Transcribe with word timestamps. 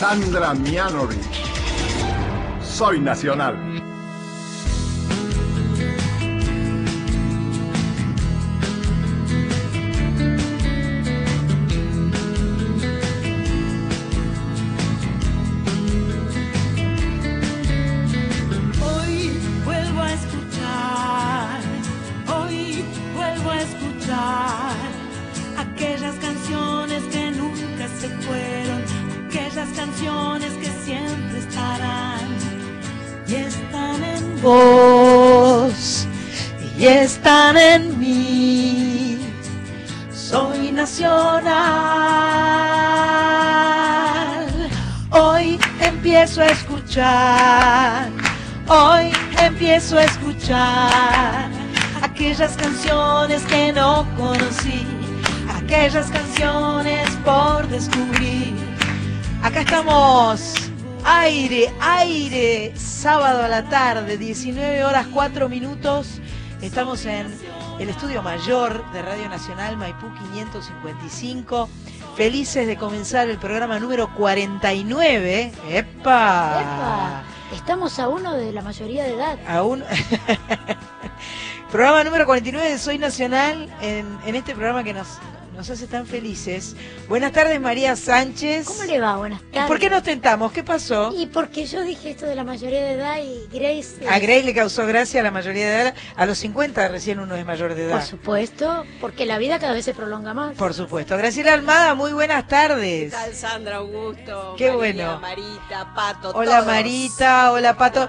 Sandra 0.00 0.54
Mianovich. 0.54 1.44
Soy 2.62 2.98
nacional. 3.00 3.69
Aquellas 55.90 56.10
canciones 56.12 57.10
por 57.24 57.66
descubrir. 57.66 58.54
Acá 59.42 59.62
estamos, 59.62 60.54
aire, 61.02 61.74
aire, 61.80 62.72
sábado 62.76 63.42
a 63.42 63.48
la 63.48 63.68
tarde, 63.68 64.16
19 64.16 64.84
horas 64.84 65.08
4 65.12 65.48
minutos. 65.48 66.20
Estamos 66.62 67.04
en 67.06 67.26
el 67.80 67.88
estudio 67.88 68.22
mayor 68.22 68.88
de 68.92 69.02
Radio 69.02 69.28
Nacional 69.28 69.76
Maipú 69.76 70.06
555. 70.32 71.68
Felices 72.14 72.68
de 72.68 72.76
comenzar 72.76 73.28
el 73.28 73.38
programa 73.38 73.80
número 73.80 74.14
49. 74.14 75.52
¡Epa! 75.70 76.60
Epa, 76.60 77.22
Estamos 77.52 77.98
a 77.98 78.06
uno 78.06 78.34
de 78.34 78.52
la 78.52 78.62
mayoría 78.62 79.02
de 79.02 79.14
edad. 79.14 79.38
Aún. 79.48 79.82
programa 81.72 82.04
número 82.04 82.26
49 82.26 82.70
de 82.70 82.78
Soy 82.78 82.98
Nacional 82.98 83.68
en, 83.80 84.06
en 84.24 84.36
este 84.36 84.54
programa 84.54 84.84
que 84.84 84.92
nos, 84.92 85.18
nos 85.60 85.68
hace 85.68 85.86
tan 85.86 86.06
felices. 86.06 86.74
Buenas 87.06 87.32
tardes, 87.32 87.60
María 87.60 87.94
Sánchez. 87.94 88.64
¿Cómo 88.64 88.84
le 88.84 88.98
va? 88.98 89.18
Buenas 89.18 89.42
¿Y 89.42 89.52
tardes. 89.52 89.68
por 89.68 89.78
qué 89.78 89.90
nos 89.90 90.02
tentamos? 90.02 90.52
¿Qué 90.52 90.64
pasó? 90.64 91.12
Y 91.14 91.26
porque 91.26 91.66
yo 91.66 91.82
dije 91.82 92.12
esto 92.12 92.24
de 92.24 92.34
la 92.34 92.44
mayoría 92.44 92.82
de 92.82 92.92
edad 92.92 93.18
y 93.18 93.46
Grace... 93.54 93.96
A 94.08 94.18
Grace 94.18 94.44
le 94.44 94.54
causó 94.54 94.86
gracia 94.86 95.20
a 95.20 95.22
la 95.22 95.30
mayoría 95.30 95.68
de 95.68 95.80
edad. 95.82 95.94
A 96.16 96.24
los 96.24 96.38
50 96.38 96.88
recién 96.88 97.20
uno 97.20 97.34
es 97.36 97.44
mayor 97.44 97.74
de 97.74 97.84
edad. 97.84 97.98
Por 97.98 98.06
supuesto, 98.06 98.86
porque 99.02 99.26
la 99.26 99.36
vida 99.36 99.58
cada 99.58 99.74
vez 99.74 99.84
se 99.84 99.92
prolonga 99.92 100.32
más. 100.32 100.56
Por 100.56 100.72
supuesto. 100.72 101.18
Graciela 101.18 101.52
Almada, 101.52 101.94
muy 101.94 102.14
buenas 102.14 102.48
tardes. 102.48 103.10
¿Qué 103.12 103.18
tal, 103.18 103.34
Sandra, 103.34 103.76
Augusto? 103.76 104.54
Qué 104.56 104.72
María, 104.72 104.76
bueno. 104.78 105.20
Marita, 105.20 105.92
Pato, 105.94 106.30
Hola 106.30 106.52
todos. 106.52 106.66
Marita, 106.68 107.52
hola 107.52 107.76
Pato. 107.76 108.08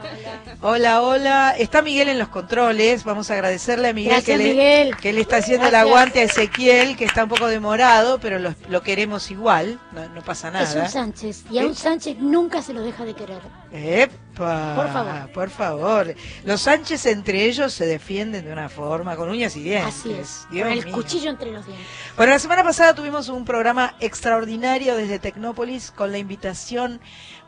Hola, 0.62 1.02
hola. 1.02 1.56
Está 1.58 1.82
Miguel 1.82 2.08
en 2.08 2.18
los 2.20 2.30
controles. 2.30 3.04
Vamos 3.04 3.30
a 3.30 3.34
agradecerle 3.34 3.90
a 3.90 3.94
Miguel, 3.94 4.14
Gracias, 4.14 4.38
que, 4.38 4.42
le, 4.42 4.50
Miguel. 4.52 4.96
que 4.96 5.12
le 5.12 5.20
está 5.20 5.36
haciendo 5.38 5.68
el 5.68 5.76
aguante 5.76 6.22
a 6.22 6.24
Ezequiel, 6.24 6.96
que 6.96 7.04
está 7.04 7.24
un 7.24 7.30
poco 7.30 7.41
demorado, 7.47 8.20
pero 8.20 8.39
lo, 8.39 8.53
lo 8.70 8.81
queremos 8.81 9.31
igual. 9.31 9.80
No, 9.92 10.08
no 10.09 10.22
pasa 10.22 10.47
Es 10.61 10.72
un 10.72 10.78
nada. 10.78 10.89
Sánchez. 10.89 11.44
Y 11.52 11.58
a 11.59 11.64
¿Eh? 11.64 11.66
un 11.66 11.75
Sánchez 11.75 12.17
nunca 12.20 12.61
se 12.61 12.73
lo 12.73 12.81
deja 12.81 13.06
de 13.06 13.14
querer. 13.14 13.42
Epa, 13.72 14.73
Por 14.75 14.89
favor. 14.92 15.31
por 15.34 15.50
favor. 15.50 16.16
Los 16.45 16.62
Sánchez 16.62 17.06
entre 17.06 17.45
ellos 17.45 17.73
se 17.73 17.85
defienden 17.85 18.46
de 18.46 18.51
una 18.51 18.69
forma, 18.69 19.16
con 19.16 19.30
uñas 19.30 19.56
y 19.56 19.63
dientes. 19.63 19.96
Así 20.00 20.12
es. 20.13 20.46
Dios 20.51 20.68
con 20.68 20.78
el 20.78 20.85
mío. 20.85 20.94
cuchillo 20.96 21.30
entre 21.30 21.51
los 21.51 21.66
dientes. 21.66 21.88
Bueno, 22.18 22.34
la 22.34 22.40
semana 22.40 22.63
pasada 22.63 22.94
tuvimos 22.96 23.30
un 23.30 23.46
programa 23.46 23.96
extraordinario 24.00 24.96
desde 24.96 25.19
Tecnópolis 25.19 25.91
con 25.91 26.12
la 26.12 26.18
invitación 26.18 27.00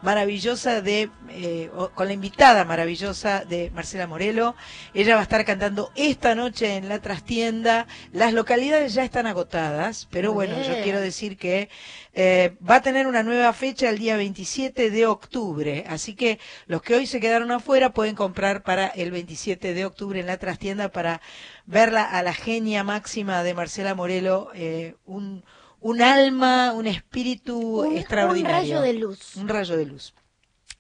maravillosa 0.03 0.81
de, 0.81 1.09
eh, 1.29 1.71
con 1.95 2.07
la 2.07 2.13
invitada 2.13 2.65
maravillosa 2.65 3.45
de 3.45 3.71
Marcela 3.71 4.05
Morelo. 4.05 4.53
Ella 4.93 5.15
va 5.15 5.21
a 5.21 5.23
estar 5.23 5.45
cantando 5.45 5.91
esta 5.95 6.35
noche 6.35 6.75
en 6.75 6.89
la 6.89 6.99
trastienda. 6.99 7.87
Las 8.11 8.33
localidades 8.33 8.93
ya 8.93 9.05
están 9.05 9.27
agotadas, 9.27 10.07
pero 10.11 10.33
bueno, 10.33 10.55
yo 10.61 10.83
quiero 10.83 10.99
decir 10.99 11.37
que 11.37 11.69
eh, 12.13 12.55
va 12.69 12.75
a 12.75 12.81
tener 12.81 13.07
una 13.07 13.23
nueva 13.23 13.53
fecha 13.53 13.89
el 13.89 13.97
día 13.97 14.17
27 14.17 14.89
de 14.91 15.05
octubre. 15.05 15.85
Así 15.87 16.15
que 16.15 16.37
los 16.67 16.81
que 16.81 16.95
hoy 16.95 17.07
se 17.07 17.21
quedaron 17.21 17.51
afuera 17.51 17.93
pueden 17.93 18.15
comprar 18.15 18.61
para 18.61 18.87
el 18.87 19.09
27 19.09 19.73
de 19.73 19.85
octubre 19.85 20.19
en 20.19 20.27
la 20.27 20.37
trastienda 20.37 20.89
para 20.89 21.21
verla 21.65 22.03
a 22.03 22.21
la 22.23 22.33
genia 22.33 22.83
máxima 22.83 23.41
de 23.41 23.53
Marcela 23.53 23.95
Morelo, 23.95 24.51
eh, 24.53 24.95
un, 25.05 25.45
un 25.83 26.01
alma, 26.01 26.73
un 26.73 26.88
espíritu 26.88 27.57
Un, 27.81 27.88
un 27.91 27.97
extraordinario. 27.97 28.57
rayo 28.57 28.81
de 28.81 28.94
luz. 28.94 29.35
Un 29.35 29.47
rayo 29.49 29.77
de 29.77 29.85
luz. 29.85 30.13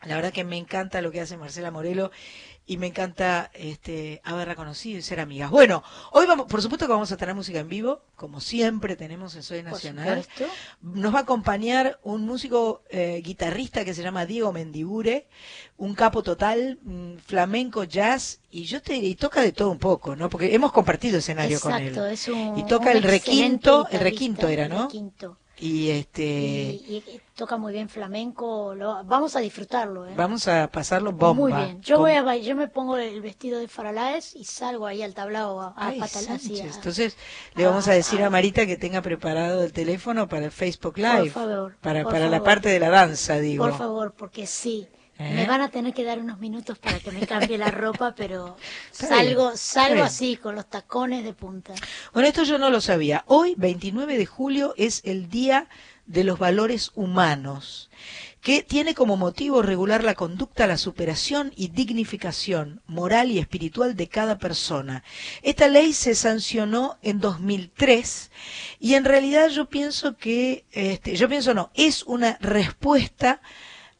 La 0.03 0.15
verdad 0.15 0.33
que 0.33 0.43
me 0.43 0.57
encanta 0.57 1.01
lo 1.01 1.11
que 1.11 1.21
hace 1.21 1.37
Marcela 1.37 1.71
Morelo 1.71 2.11
y 2.65 2.77
me 2.77 2.87
encanta 2.87 3.51
este 3.53 4.21
haberla 4.23 4.55
conocido 4.55 4.97
y 4.97 5.01
ser 5.01 5.19
amigas. 5.19 5.51
Bueno, 5.51 5.83
hoy 6.11 6.25
vamos, 6.25 6.47
por 6.47 6.61
supuesto 6.61 6.85
que 6.85 6.93
vamos 6.93 7.11
a 7.11 7.17
tener 7.17 7.35
música 7.35 7.59
en 7.59 7.67
vivo, 7.67 8.01
como 8.15 8.39
siempre 8.39 8.95
tenemos 8.95 9.35
en 9.35 9.43
Soy 9.43 9.63
Nacional. 9.63 10.25
Nos 10.81 11.13
va 11.13 11.19
a 11.19 11.21
acompañar 11.23 11.99
un 12.03 12.25
músico 12.25 12.83
eh, 12.89 13.21
guitarrista 13.23 13.83
que 13.83 13.93
se 13.93 14.01
llama 14.01 14.25
Diego 14.25 14.53
Mendibure, 14.53 15.27
un 15.77 15.93
capo 15.93 16.23
total, 16.23 16.79
flamenco, 17.25 17.83
jazz, 17.83 18.39
y 18.49 18.63
yo 18.63 18.81
te 18.81 18.95
y 18.95 19.15
toca 19.15 19.41
de 19.41 19.51
todo 19.51 19.69
un 19.69 19.79
poco, 19.79 20.15
¿no? 20.15 20.29
Porque 20.29 20.55
hemos 20.55 20.71
compartido 20.71 21.17
escenario 21.17 21.57
Exacto, 21.57 21.95
con 21.95 22.05
él. 22.05 22.13
es 22.13 22.27
un. 22.29 22.57
Y 22.57 22.65
toca 22.65 22.91
un 22.91 22.97
el 22.97 23.03
requinto, 23.03 23.87
el 23.91 23.99
requinto 23.99 24.47
era, 24.47 24.69
¿no? 24.69 24.83
requinto. 24.83 25.37
Y 25.65 25.91
este 25.91 26.23
Y, 26.25 27.03
y- 27.07 27.15
y 27.15 27.21
toca 27.35 27.55
muy 27.55 27.71
bien 27.71 27.87
flamenco. 27.87 28.75
lo- 28.75 29.01
vamos 29.05 29.37
a 29.37 29.39
disfrutarlo, 29.39 30.05
¿eh? 30.05 30.13
vamos 30.17 30.49
a 30.49 30.67
pasarlo 30.69 31.13
bomba. 31.13 31.33
Muy 31.41 31.53
bien. 31.53 31.81
Yo 31.81 31.99
voy 31.99 32.11
a 32.11 32.35
yo 32.35 32.55
me 32.57 32.67
pongo 32.67 32.97
el 32.97 33.21
vestido 33.21 33.59
de 33.59 33.69
Faralaes 33.69 34.35
y 34.35 34.43
salgo 34.43 34.85
ahí 34.87 35.01
al 35.01 35.13
tablao 35.13 35.61
a, 35.61 35.73
Ay, 35.77 36.01
Sánchez. 36.01 36.75
Entonces 36.75 37.15
le 37.55 37.65
vamos 37.65 37.87
a 37.87 37.91
Ah, 37.91 37.95
decir 37.95 38.21
a 38.21 38.27
ah. 38.27 38.29
Marita 38.29 38.65
que 38.65 38.75
tenga 38.75 39.01
preparado 39.01 39.63
el 39.63 39.71
teléfono 39.71 40.27
para 40.27 40.45
el 40.45 40.51
Facebook 40.51 40.97
Live. 40.97 41.29
favor, 41.29 41.77
para 41.79 42.03
por 42.03 42.11
para 42.11 42.27
la 42.27 42.43
parte 42.43 42.67
de 42.67 42.79
la 42.81 42.89
danza, 42.89 43.37
digo. 43.39 43.63
Por 43.63 43.77
favor, 43.77 44.13
porque 44.17 44.45
sí. 44.45 44.89
¿Eh? 45.19 45.33
Me 45.35 45.45
van 45.45 45.61
a 45.61 45.69
tener 45.69 45.93
que 45.93 46.03
dar 46.03 46.19
unos 46.19 46.39
minutos 46.39 46.79
para 46.79 46.99
que 46.99 47.11
me 47.11 47.27
cambie 47.27 47.57
la 47.57 47.69
ropa, 47.69 48.15
pero 48.15 48.57
salgo, 48.91 49.55
salgo 49.55 50.03
así, 50.03 50.37
con 50.37 50.55
los 50.55 50.67
tacones 50.67 51.23
de 51.23 51.33
punta. 51.33 51.73
Bueno, 52.13 52.27
esto 52.27 52.43
yo 52.43 52.57
no 52.57 52.69
lo 52.69 52.81
sabía. 52.81 53.23
Hoy, 53.27 53.53
29 53.57 54.17
de 54.17 54.25
julio, 54.25 54.73
es 54.77 55.01
el 55.05 55.29
Día 55.29 55.67
de 56.05 56.23
los 56.23 56.39
Valores 56.39 56.91
Humanos, 56.95 57.89
que 58.41 58.61
tiene 58.61 58.93
como 58.93 59.15
motivo 59.15 59.61
regular 59.61 60.03
la 60.03 60.15
conducta, 60.15 60.67
la 60.67 60.77
superación 60.77 61.53
y 61.55 61.69
dignificación 61.69 62.81
moral 62.87 63.31
y 63.31 63.39
espiritual 63.39 63.95
de 63.95 64.09
cada 64.09 64.37
persona. 64.37 65.03
Esta 65.43 65.69
ley 65.69 65.93
se 65.93 66.15
sancionó 66.15 66.97
en 67.03 67.19
2003 67.19 68.31
y 68.79 68.95
en 68.95 69.05
realidad 69.05 69.47
yo 69.49 69.69
pienso 69.69 70.17
que, 70.17 70.65
este, 70.71 71.15
yo 71.15 71.29
pienso 71.29 71.53
no, 71.53 71.71
es 71.73 72.03
una 72.03 72.37
respuesta 72.41 73.41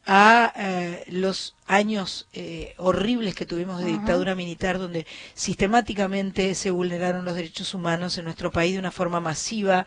a 0.05 0.53
eh, 0.55 1.03
los 1.07 1.55
años 1.65 2.27
eh, 2.33 2.73
horribles 2.77 3.35
que 3.35 3.45
tuvimos 3.45 3.79
de 3.79 3.91
dictadura 3.91 4.35
militar, 4.35 4.77
donde 4.77 5.05
sistemáticamente 5.33 6.55
se 6.55 6.71
vulneraron 6.71 7.23
los 7.25 7.35
derechos 7.35 7.73
humanos 7.73 8.17
en 8.17 8.25
nuestro 8.25 8.51
país 8.51 8.73
de 8.73 8.79
una 8.79 8.91
forma 8.91 9.19
masiva 9.19 9.85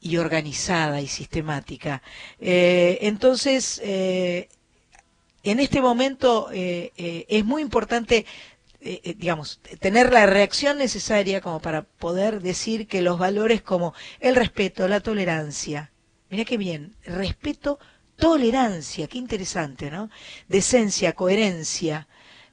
y 0.00 0.16
organizada 0.16 1.00
y 1.00 1.06
sistemática. 1.06 2.02
Eh, 2.40 2.98
entonces, 3.02 3.80
en 3.84 4.48
este 5.60 5.80
momento 5.80 6.50
es 6.52 7.44
muy 7.44 7.62
importante, 7.62 8.26
eh, 8.80 9.14
digamos, 9.16 9.60
tener 9.78 10.12
la 10.12 10.26
reacción 10.26 10.78
necesaria 10.78 11.40
como 11.40 11.60
para 11.60 11.82
poder 11.82 12.42
decir 12.42 12.88
que 12.88 13.00
los 13.00 13.16
valores 13.16 13.62
como 13.62 13.94
el 14.18 14.34
respeto, 14.34 14.88
la 14.88 14.98
tolerancia, 14.98 15.92
mira 16.30 16.44
qué 16.44 16.56
bien, 16.56 16.96
respeto, 17.04 17.78
tolerancia, 18.22 19.08
qué 19.08 19.18
interesante, 19.18 19.90
¿no? 19.90 20.08
Decencia, 20.46 21.12
coherencia, 21.12 22.06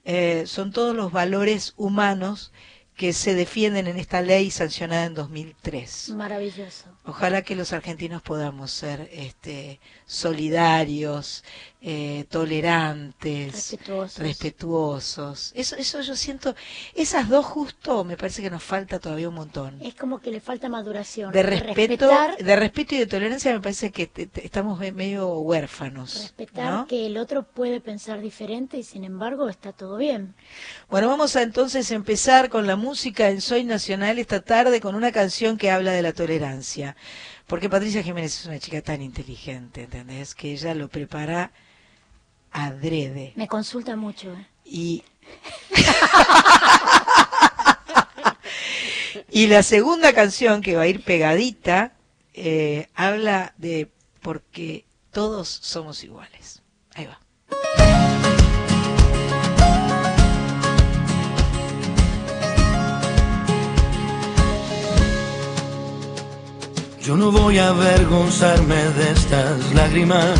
eh, 0.03 0.45
son 0.47 0.71
todos 0.71 0.95
los 0.95 1.11
valores 1.11 1.75
humanos 1.77 2.51
que 2.95 3.13
se 3.13 3.35
defienden 3.35 3.85
en 3.85 3.97
esta 3.97 4.23
ley 4.23 4.49
sancionada 4.49 5.05
en 5.05 5.13
2003. 5.13 6.09
Maravilloso. 6.15 6.85
Ojalá 7.05 7.43
que 7.43 7.55
los 7.55 7.71
argentinos 7.71 8.23
podamos 8.23 8.71
ser 8.71 9.07
este, 9.13 9.79
solidarios, 10.07 11.43
eh, 11.81 12.25
tolerantes, 12.29 13.53
Respetuosos. 13.53 14.19
respetuosos. 14.19 15.51
Eso, 15.55 15.75
eso 15.77 16.01
yo 16.01 16.15
siento, 16.15 16.55
esas 16.93 17.29
dos 17.29 17.45
justo 17.45 18.03
me 18.03 18.17
parece 18.17 18.41
que 18.41 18.49
nos 18.49 18.63
falta 18.63 18.99
todavía 18.99 19.29
un 19.29 19.35
montón. 19.35 19.77
Es 19.81 19.95
como 19.95 20.19
que 20.19 20.29
le 20.31 20.41
falta 20.41 20.67
maduración. 20.67 21.31
De 21.31 21.41
respeto, 21.43 22.09
respetar, 22.09 22.37
de 22.37 22.55
respeto 22.55 22.95
y 22.95 22.97
de 22.99 23.07
tolerancia 23.07 23.53
me 23.53 23.61
parece 23.61 23.91
que 23.91 24.07
te- 24.07 24.27
te- 24.27 24.45
estamos 24.45 24.77
me- 24.79 24.91
medio 24.91 25.29
huérfanos. 25.39 26.15
respetar 26.21 26.71
¿no? 26.73 26.87
que 26.87 27.05
el 27.05 27.17
otro 27.17 27.43
puede 27.43 27.79
pensar 27.79 28.19
diferente 28.19 28.77
y 28.77 28.83
sin 28.83 29.03
embargo 29.05 29.47
está 29.47 29.71
todo 29.71 29.95
bien. 29.97 30.35
Bueno, 30.89 31.07
vamos 31.07 31.35
a 31.37 31.43
entonces 31.43 31.91
empezar 31.91 32.49
con 32.49 32.67
la 32.67 32.75
música 32.75 33.29
en 33.29 33.39
Soy 33.41 33.63
Nacional 33.63 34.19
esta 34.19 34.41
tarde 34.41 34.81
con 34.81 34.95
una 34.95 35.11
canción 35.13 35.57
que 35.57 35.71
habla 35.71 35.91
de 35.93 36.01
la 36.01 36.11
tolerancia. 36.13 36.95
Porque 37.47 37.69
Patricia 37.69 38.03
Jiménez 38.03 38.41
es 38.41 38.45
una 38.45 38.59
chica 38.59 38.81
tan 38.81 39.01
inteligente, 39.01 39.83
¿entendés? 39.83 40.35
Que 40.35 40.51
ella 40.51 40.75
lo 40.75 40.87
prepara 40.87 41.51
adrede. 42.51 43.33
Me 43.35 43.47
consulta 43.47 43.95
mucho. 43.95 44.33
¿eh? 44.33 44.47
Y, 44.65 45.03
y 49.31 49.47
la 49.47 49.63
segunda 49.63 50.13
canción 50.13 50.61
que 50.61 50.75
va 50.75 50.83
a 50.83 50.87
ir 50.87 51.03
pegadita 51.03 51.93
eh, 52.33 52.87
habla 52.95 53.53
de 53.57 53.91
porque 54.21 54.85
todos 55.11 55.49
somos 55.49 56.03
iguales. 56.03 56.61
Ahí 56.95 57.05
va. 57.05 57.19
Yo 67.01 67.17
no 67.17 67.31
voy 67.31 67.57
a 67.57 67.69
avergonzarme 67.69 68.75
de 68.75 69.11
estas 69.13 69.73
lágrimas, 69.73 70.39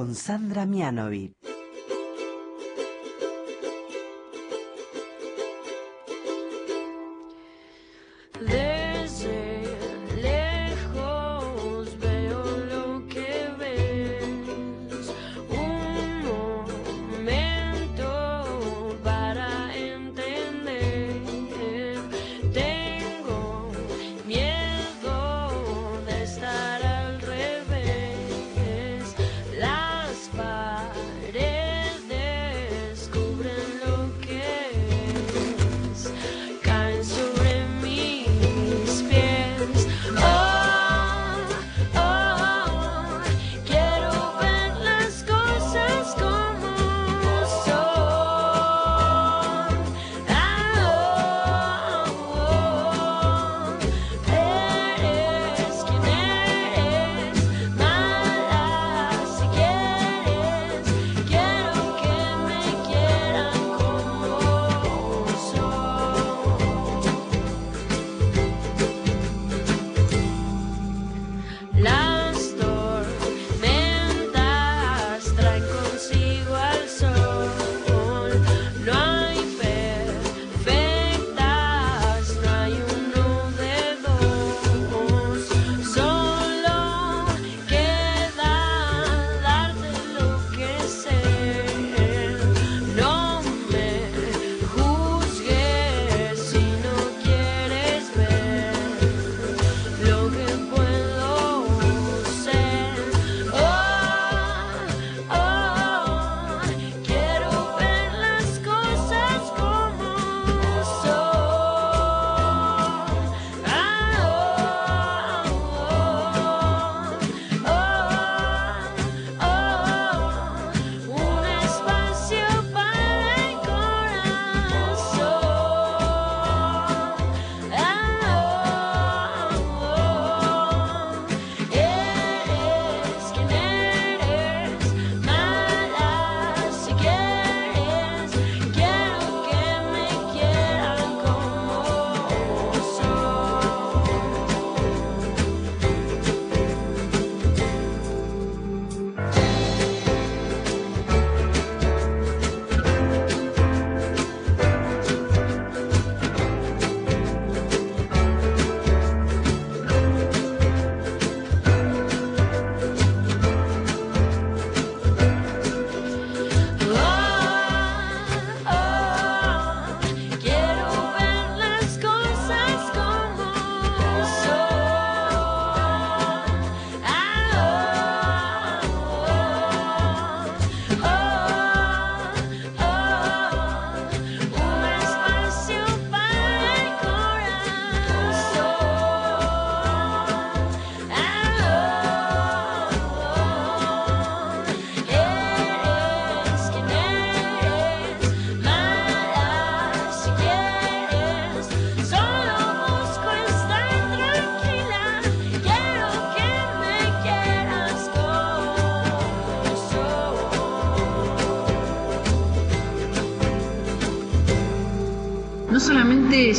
con 0.00 0.14
Sandra 0.14 0.64
Mianovich. 0.64 1.39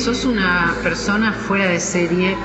Sos 0.02 0.26
una 0.26 0.74
persona 0.82 1.32
fuera 1.32 1.66
de 1.66 1.80
serie 1.80 2.36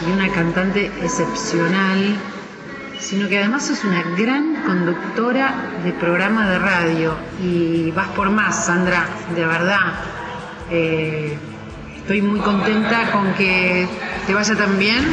y 0.00 0.10
una 0.10 0.30
cantante 0.30 0.86
excepcional, 1.02 2.16
sino 2.98 3.28
que 3.28 3.38
además 3.38 3.66
sos 3.66 3.84
una 3.84 4.02
gran 4.16 4.62
conductora 4.64 5.54
de 5.84 5.92
programa 5.92 6.48
de 6.48 6.58
radio 6.58 7.14
y 7.42 7.90
vas 7.90 8.08
por 8.08 8.30
más, 8.30 8.64
Sandra, 8.64 9.04
de 9.34 9.44
verdad. 9.44 10.00
Eh, 10.70 11.36
estoy 11.94 12.22
muy 12.22 12.40
contenta 12.40 13.10
con 13.12 13.34
que 13.34 13.86
te 14.26 14.32
vaya 14.32 14.56
tan 14.56 14.78
bien 14.78 15.04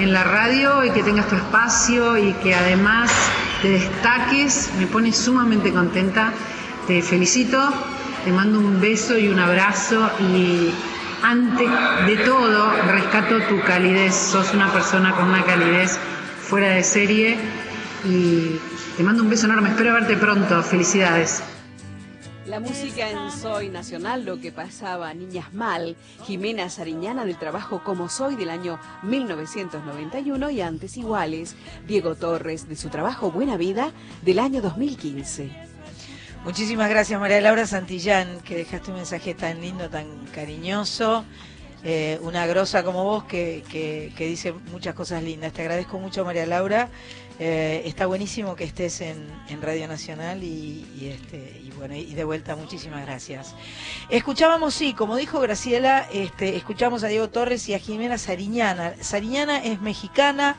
en 0.00 0.12
la 0.12 0.24
radio 0.24 0.84
y 0.84 0.90
que 0.90 1.04
tengas 1.04 1.28
tu 1.28 1.36
espacio 1.36 2.18
y 2.18 2.32
que 2.42 2.56
además 2.56 3.12
te 3.62 3.68
destaques, 3.68 4.72
me 4.80 4.88
pone 4.88 5.12
sumamente 5.12 5.72
contenta. 5.72 6.32
Te 6.88 7.02
felicito, 7.02 7.72
te 8.28 8.34
mando 8.34 8.58
un 8.58 8.78
beso 8.78 9.16
y 9.16 9.26
un 9.28 9.38
abrazo 9.38 10.10
y 10.20 10.70
antes 11.22 11.66
de 12.06 12.16
todo 12.26 12.70
rescato 12.82 13.40
tu 13.48 13.58
calidez, 13.62 14.14
sos 14.14 14.52
una 14.52 14.70
persona 14.70 15.16
con 15.16 15.30
una 15.30 15.42
calidez 15.46 15.98
fuera 16.42 16.68
de 16.74 16.84
serie 16.84 17.38
y 18.04 18.60
te 18.98 19.02
mando 19.02 19.22
un 19.22 19.30
beso 19.30 19.46
enorme, 19.46 19.70
espero 19.70 19.94
verte 19.94 20.14
pronto, 20.18 20.62
felicidades. 20.62 21.42
La 22.44 22.60
música 22.60 23.08
en 23.08 23.30
Soy 23.30 23.70
Nacional, 23.70 24.26
lo 24.26 24.38
que 24.38 24.52
pasaba 24.52 25.14
Niñas 25.14 25.54
Mal, 25.54 25.96
Jimena 26.26 26.68
Sariñana 26.68 27.24
del 27.24 27.38
trabajo 27.38 27.82
Como 27.82 28.10
Soy 28.10 28.36
del 28.36 28.50
año 28.50 28.78
1991 29.04 30.50
y 30.50 30.60
antes 30.60 30.98
iguales, 30.98 31.56
Diego 31.86 32.14
Torres 32.14 32.68
de 32.68 32.76
su 32.76 32.90
trabajo 32.90 33.30
Buena 33.30 33.56
Vida 33.56 33.90
del 34.20 34.38
año 34.38 34.60
2015. 34.60 35.67
Muchísimas 36.44 36.88
gracias 36.88 37.20
María 37.20 37.40
Laura 37.40 37.66
Santillán, 37.66 38.40
que 38.40 38.56
dejaste 38.56 38.90
un 38.90 38.96
mensaje 38.98 39.34
tan 39.34 39.60
lindo, 39.60 39.90
tan 39.90 40.06
cariñoso. 40.34 41.24
Eh, 41.84 42.18
una 42.22 42.44
grosa 42.46 42.82
como 42.82 43.04
vos 43.04 43.24
que, 43.24 43.62
que- 43.70 44.12
dice 44.26 44.52
muchas 44.72 44.94
cosas 44.94 45.22
lindas. 45.22 45.52
Te 45.52 45.62
agradezco 45.62 45.98
mucho 45.98 46.24
María 46.24 46.46
Laura. 46.46 46.88
Eh, 47.38 47.82
está 47.84 48.06
buenísimo 48.06 48.56
que 48.56 48.64
estés 48.64 49.00
en, 49.00 49.28
en 49.48 49.62
Radio 49.62 49.86
Nacional 49.86 50.42
y, 50.42 50.84
y, 51.00 51.08
este, 51.08 51.60
y 51.62 51.70
bueno, 51.78 51.94
y 51.94 52.12
de 52.14 52.24
vuelta 52.24 52.56
muchísimas 52.56 53.06
gracias. 53.06 53.54
Escuchábamos, 54.10 54.74
sí, 54.74 54.92
como 54.92 55.14
dijo 55.14 55.38
Graciela, 55.38 56.08
este, 56.12 56.56
escuchamos 56.56 57.04
a 57.04 57.08
Diego 57.08 57.28
Torres 57.30 57.68
y 57.68 57.74
a 57.74 57.78
Jimena 57.78 58.18
Sariñana. 58.18 58.94
Sariñana 59.00 59.62
es 59.62 59.80
mexicana, 59.80 60.56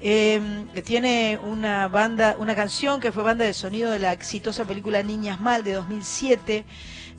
eh, 0.00 0.40
que 0.74 0.82
tiene 0.82 1.38
una 1.42 1.88
banda, 1.88 2.36
una 2.38 2.54
canción 2.54 3.00
que 3.00 3.12
fue 3.12 3.22
banda 3.22 3.44
de 3.44 3.52
sonido 3.54 3.90
de 3.90 3.98
la 3.98 4.12
exitosa 4.12 4.64
película 4.64 5.02
Niñas 5.02 5.40
Mal 5.40 5.62
de 5.64 5.74
2007, 5.74 6.64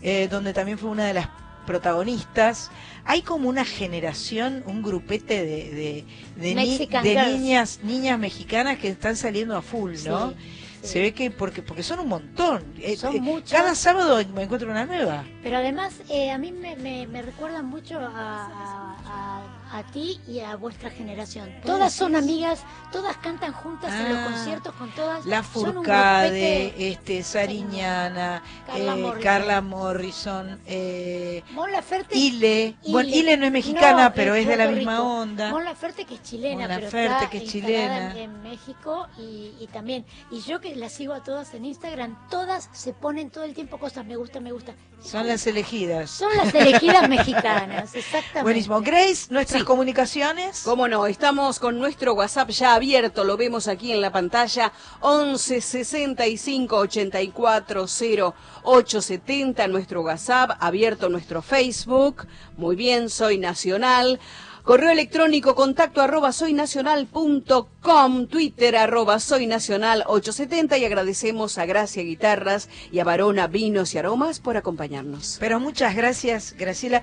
eh, 0.01 0.27
donde 0.31 0.53
también 0.53 0.77
fue 0.77 0.89
una 0.89 1.05
de 1.05 1.13
las 1.13 1.29
protagonistas. 1.65 2.71
Hay 3.05 3.21
como 3.21 3.49
una 3.49 3.65
generación, 3.65 4.63
un 4.65 4.81
grupete 4.81 5.43
de, 5.45 5.71
de, 5.71 6.05
de, 6.35 6.47
ni- 6.49 6.55
Mexican 6.55 7.03
de 7.03 7.11
girls. 7.11 7.31
niñas, 7.39 7.79
niñas 7.83 8.19
mexicanas 8.19 8.77
que 8.77 8.87
están 8.89 9.15
saliendo 9.15 9.55
a 9.57 9.61
full, 9.61 9.93
¿no? 10.05 10.29
Sí, 10.31 10.35
sí. 10.83 10.87
Se 10.87 10.99
ve 11.01 11.13
que 11.13 11.29
porque 11.29 11.61
porque 11.61 11.83
son 11.83 11.99
un 11.99 12.07
montón. 12.07 12.63
Eh, 12.79 12.97
Son 12.97 13.15
eh, 13.15 13.21
muchas. 13.21 13.51
Cada 13.61 13.75
sábado 13.75 14.19
me 14.33 14.43
encuentro 14.43 14.69
una 14.71 14.85
nueva. 14.87 15.23
Pero 15.43 15.57
además, 15.57 15.93
eh, 16.09 16.31
a 16.31 16.37
mí 16.39 16.51
me, 16.51 16.75
me, 16.75 17.05
me 17.07 17.21
recuerdan 17.21 17.67
mucho 17.67 17.99
a, 17.99 18.07
a- 18.07 18.95
a- 19.05 19.41
a 19.73 19.83
ti 19.83 20.19
y 20.27 20.39
a 20.39 20.55
vuestra 20.55 20.89
generación. 20.89 21.49
Todas 21.65 21.93
son 21.93 22.15
amigas, 22.15 22.63
todas 22.91 23.17
cantan 23.17 23.53
juntas 23.53 23.91
en 23.93 24.09
los 24.09 24.17
Ah, 24.17 24.25
conciertos 24.25 24.73
con 24.75 24.89
todas. 24.91 25.25
La 25.25 25.43
Furcade, 25.43 26.65
grupete. 26.73 26.91
este, 26.91 27.23
Sariñana, 27.23 28.43
Carla 28.67 28.93
eh, 28.93 28.95
Morrison. 28.97 29.21
Carla 29.23 29.61
Morrison, 29.61 30.61
eh, 30.65 31.43
Mon 31.51 31.71
Laferte. 31.71 32.17
Ile. 32.17 32.75
Bueno, 32.87 33.09
Ile 33.09 33.37
no 33.37 33.45
es 33.45 33.51
mexicana, 33.51 34.13
pero 34.13 34.35
es 34.35 34.47
de 34.47 34.57
la 34.57 34.67
misma 34.67 34.95
Rico. 34.97 35.03
onda. 35.07 35.49
Mon 35.51 35.63
Laferte 35.63 36.05
que 36.05 36.15
es 36.15 36.23
chilena, 36.23 36.67
Mon 36.67 36.67
pero 36.67 36.81
Laferte, 36.85 37.13
está 37.15 37.29
que 37.29 37.37
es 37.37 37.43
chilena. 37.51 38.11
En, 38.11 38.17
en 38.17 38.43
México 38.43 39.07
y, 39.17 39.53
y 39.59 39.67
también. 39.71 40.05
Y 40.31 40.41
yo 40.41 40.59
que 40.59 40.75
las 40.75 40.91
sigo 40.91 41.13
a 41.13 41.23
todas 41.23 41.53
en 41.53 41.65
Instagram, 41.65 42.17
todas 42.29 42.69
se 42.73 42.93
ponen 42.93 43.29
todo 43.29 43.43
el 43.43 43.53
tiempo 43.53 43.77
cosas, 43.77 44.05
me 44.05 44.15
gusta, 44.15 44.39
me 44.39 44.51
gusta. 44.51 44.73
Son 45.01 45.27
las 45.27 45.45
elegidas. 45.47 46.11
Son 46.11 46.29
las 46.37 46.53
elegidas 46.53 47.09
mexicanas, 47.09 47.95
exactamente. 47.95 48.43
Buenísimo. 48.43 48.81
Grace, 48.81 49.27
nuestras 49.61 49.65
comunicaciones. 49.65 50.61
Cómo 50.63 50.87
no, 50.87 51.05
estamos 51.05 51.59
con 51.59 51.77
nuestro 51.77 52.13
WhatsApp 52.13 52.49
ya 52.49 52.73
abierto, 52.73 53.23
lo 53.23 53.37
vemos 53.37 53.67
aquí 53.67 53.91
en 53.91 54.01
la 54.01 54.11
pantalla, 54.11 54.71
11 55.01 55.61
65 55.61 56.75
84 56.77 57.87
0 57.87 58.33
870, 58.63 59.67
nuestro 59.67 60.01
WhatsApp, 60.01 60.51
abierto 60.59 61.09
nuestro 61.09 61.41
Facebook, 61.43 62.25
muy 62.57 62.75
bien, 62.75 63.09
soy 63.09 63.37
nacional. 63.37 64.19
Correo 64.63 64.91
electrónico 64.91 65.55
contacto 65.55 66.01
arroba 66.01 66.31
soynacional.com, 66.31 68.27
Twitter 68.27 68.75
arroba 68.75 69.19
soynacional 69.19 70.03
870 70.05 70.77
y 70.77 70.85
agradecemos 70.85 71.57
a 71.57 71.65
Gracia 71.65 72.03
Guitarras 72.03 72.69
y 72.91 72.99
a 72.99 73.03
Varona 73.03 73.47
Vinos 73.47 73.95
y 73.95 73.97
Aromas 73.97 74.39
por 74.39 74.57
acompañarnos. 74.57 75.37
Pero 75.39 75.59
muchas 75.59 75.95
gracias, 75.95 76.53
Graciela. 76.57 77.01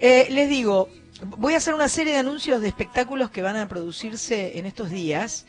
Eh, 0.00 0.28
les 0.30 0.48
digo, 0.48 0.88
voy 1.22 1.54
a 1.54 1.58
hacer 1.58 1.74
una 1.74 1.88
serie 1.88 2.12
de 2.12 2.18
anuncios 2.18 2.60
de 2.60 2.68
espectáculos 2.68 3.30
que 3.30 3.42
van 3.42 3.56
a 3.56 3.68
producirse 3.68 4.58
en 4.58 4.66
estos 4.66 4.90
días. 4.90 5.46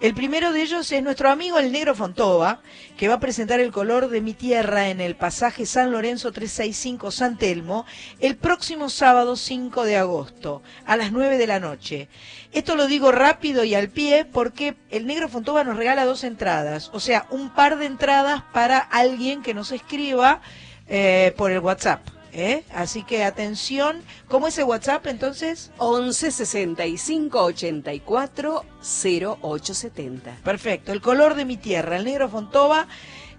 El 0.00 0.14
primero 0.14 0.52
de 0.52 0.62
ellos 0.62 0.90
es 0.92 1.02
nuestro 1.02 1.30
amigo 1.30 1.58
el 1.58 1.72
Negro 1.72 1.94
Fontova, 1.94 2.60
que 2.96 3.08
va 3.08 3.14
a 3.14 3.20
presentar 3.20 3.58
El 3.58 3.72
color 3.72 4.08
de 4.08 4.20
mi 4.20 4.32
tierra 4.34 4.88
en 4.88 5.00
el 5.00 5.16
pasaje 5.16 5.66
San 5.66 5.90
Lorenzo 5.90 6.30
365 6.30 7.10
San 7.10 7.36
Telmo 7.36 7.84
el 8.20 8.36
próximo 8.36 8.88
sábado 8.90 9.36
5 9.36 9.84
de 9.84 9.96
agosto 9.96 10.62
a 10.86 10.96
las 10.96 11.10
9 11.10 11.36
de 11.36 11.46
la 11.46 11.58
noche. 11.58 12.08
Esto 12.52 12.76
lo 12.76 12.86
digo 12.86 13.10
rápido 13.10 13.64
y 13.64 13.74
al 13.74 13.88
pie 13.88 14.24
porque 14.24 14.76
el 14.90 15.06
Negro 15.06 15.28
Fontova 15.28 15.64
nos 15.64 15.76
regala 15.76 16.04
dos 16.04 16.22
entradas, 16.22 16.90
o 16.92 17.00
sea, 17.00 17.26
un 17.30 17.50
par 17.50 17.76
de 17.78 17.86
entradas 17.86 18.42
para 18.52 18.78
alguien 18.78 19.42
que 19.42 19.54
nos 19.54 19.72
escriba 19.72 20.40
eh, 20.86 21.34
por 21.36 21.50
el 21.50 21.58
WhatsApp. 21.58 22.17
¿Eh? 22.32 22.64
Así 22.74 23.02
que 23.02 23.24
atención, 23.24 24.02
¿cómo 24.28 24.48
es 24.48 24.58
el 24.58 24.64
WhatsApp 24.64 25.06
entonces? 25.06 25.70
11 25.78 26.30
65 26.30 27.42
84 27.42 28.64
0870. 28.80 30.36
Perfecto, 30.44 30.92
el 30.92 31.00
color 31.00 31.34
de 31.34 31.44
mi 31.44 31.56
tierra, 31.56 31.96
el 31.96 32.04
negro 32.04 32.28
Fontova, 32.28 32.86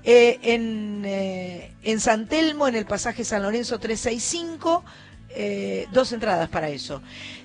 eh, 0.04 0.40
en, 0.44 1.04
eh, 1.06 1.74
en 1.84 2.00
San 2.00 2.28
Telmo, 2.28 2.68
en 2.68 2.76
el 2.76 2.86
pasaje 2.86 3.24
San 3.24 3.44
Lorenzo 3.44 3.80
365, 3.80 4.84
eh, 5.30 5.88
dos 5.92 6.12
entradas 6.12 6.50
para 6.50 6.70
eso. 6.70 7.02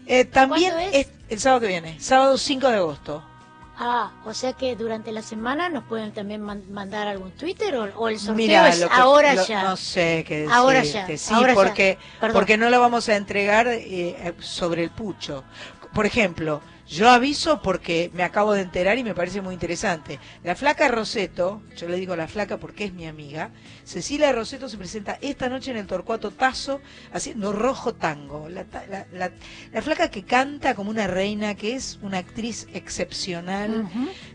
Eh, 0.07 0.25
también 0.25 0.73
¿Cuándo 0.73 0.97
es? 0.97 1.09
el 1.29 1.41
sábado 1.41 1.61
que 1.63 1.67
viene, 1.69 2.01
sábado 2.01 2.39
5 2.39 2.69
de 2.69 2.77
agosto. 2.77 3.25
Ah, 3.77 4.13
o 4.25 4.33
sea 4.33 4.53
que 4.53 4.77
durante 4.77 5.11
la 5.11 5.21
semana 5.21 5.69
nos 5.69 5.83
pueden 5.85 6.13
también 6.13 6.41
man- 6.41 6.63
mandar 6.71 7.09
algún 7.09 7.33
Twitter 7.33 7.75
o, 7.75 7.83
o 7.97 8.09
el 8.09 8.19
sorteo 8.19 8.35
Mirá, 8.37 8.69
es 8.69 8.81
lo 8.81 8.89
que- 8.89 8.95
ahora 8.95 9.35
lo- 9.35 9.45
ya. 9.47 9.65
No 9.65 9.77
sé 9.77 10.25
qué 10.27 10.35
decirte. 10.43 10.55
Ahora 10.55 10.83
ya, 10.85 11.07
Sí, 11.19 11.35
ahora 11.35 11.49
ya. 11.49 11.55
porque, 11.55 11.99
Perdón. 12.21 12.35
porque 12.35 12.57
no 12.57 12.71
lo 12.71 12.81
vamos 12.81 13.09
a 13.09 13.17
entregar 13.17 13.67
eh, 13.69 14.35
sobre 14.39 14.85
el 14.85 14.91
pucho. 14.91 15.43
Por 15.93 16.07
ejemplo, 16.07 16.61
yo 16.89 17.09
aviso 17.11 17.63
porque 17.63 18.11
me 18.15 18.23
acabo 18.23 18.53
de 18.53 18.61
enterar 18.63 18.99
y 18.99 19.05
me 19.05 19.15
parece 19.15 19.41
muy 19.41 19.55
interesante. 19.55 20.19
La 20.43 20.55
flaca 20.55 20.89
Roseto, 20.89 21.63
yo 21.77 21.89
le 21.89 21.97
digo 21.97 22.15
la 22.17 22.29
flaca 22.29 22.59
porque 22.59 22.85
es 22.85 22.93
mi 22.93 23.07
amiga, 23.07 23.51
Cecilia 23.85 24.33
Roseto 24.33 24.69
se 24.69 24.77
presenta 24.77 25.19
esta 25.23 25.49
noche 25.49 25.71
en 25.71 25.79
el 25.79 25.87
Torcuato 25.87 26.31
Tazo 26.31 26.81
haciendo 27.13 27.53
rojo 27.53 27.95
tango. 27.95 28.49
La, 28.49 28.65
la- 28.91 29.07
la- 29.13 29.33
la 29.73 29.83
flaca 29.83 30.11
que 30.11 30.25
canta 30.25 30.75
como 30.75 30.91
una 30.91 31.07
reina, 31.07 31.55
que 31.55 31.75
es 31.75 31.99
una 32.03 32.19
actriz 32.19 32.67
excepcional. 32.75 33.89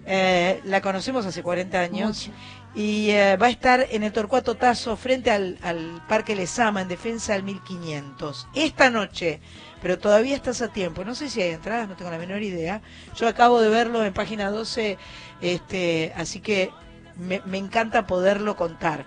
Eh, 0.06 0.60
la 0.66 0.82
conocemos 0.82 1.26
hace 1.26 1.44
40 1.44 1.80
años 1.80 2.28
Mucho. 2.28 2.40
y 2.76 3.10
eh, 3.12 3.38
va 3.38 3.48
a 3.48 3.50
estar 3.52 3.86
en 3.92 4.04
el 4.04 4.12
Torcuato 4.12 4.56
Tazo 4.56 4.98
frente 4.98 5.30
al, 5.32 5.58
al 5.62 6.02
Parque 6.08 6.36
Lesama 6.36 6.82
en 6.82 6.88
defensa 6.88 7.34
del 7.34 7.44
1500 7.44 8.48
esta 8.56 8.90
noche 8.90 9.40
pero 9.82 9.98
todavía 9.98 10.36
estás 10.36 10.62
a 10.62 10.68
tiempo 10.70 11.04
no 11.04 11.16
sé 11.16 11.30
si 11.30 11.42
hay 11.42 11.52
entradas 11.52 11.88
no 11.88 11.96
tengo 11.96 12.12
la 12.12 12.18
menor 12.18 12.42
idea 12.44 12.82
yo 13.16 13.28
acabo 13.28 13.62
de 13.62 13.70
verlo 13.70 14.04
en 14.04 14.14
página 14.14 14.52
12 14.52 14.98
este 15.42 16.14
así 16.16 16.40
que 16.40 16.72
me, 17.18 17.42
me 17.46 17.58
encanta 17.58 18.08
poderlo 18.08 18.56
contar 18.56 19.06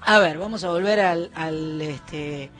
a 0.00 0.18
ver 0.18 0.38
vamos 0.38 0.64
a 0.64 0.68
volver 0.70 1.00
al, 1.00 1.30
al 1.34 1.80
este 1.80 2.50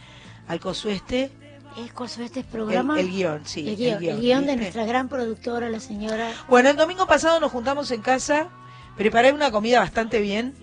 al 0.46 0.60
cosueste 0.60 1.30
Es 1.76 1.92
cosa 1.92 2.20
de 2.20 2.26
este 2.26 2.40
el, 2.40 2.46
programa. 2.46 2.98
el 2.98 3.10
guion 3.10 3.42
sí 3.44 3.68
el 3.68 3.76
guion, 3.76 4.04
el 4.04 4.20
guion 4.20 4.46
de 4.46 4.56
nuestra 4.56 4.84
gran 4.84 5.08
productora, 5.08 5.68
la 5.68 5.80
señora. 5.80 6.32
Bueno, 6.48 6.70
el 6.70 6.76
domingo 6.76 7.06
pasado 7.06 7.38
nos 7.40 7.52
juntamos 7.52 7.90
en 7.90 8.00
casa, 8.00 8.48
preparé 8.96 9.32
una 9.32 9.50
comida 9.50 9.78
bastante 9.80 10.20
bien. 10.20 10.54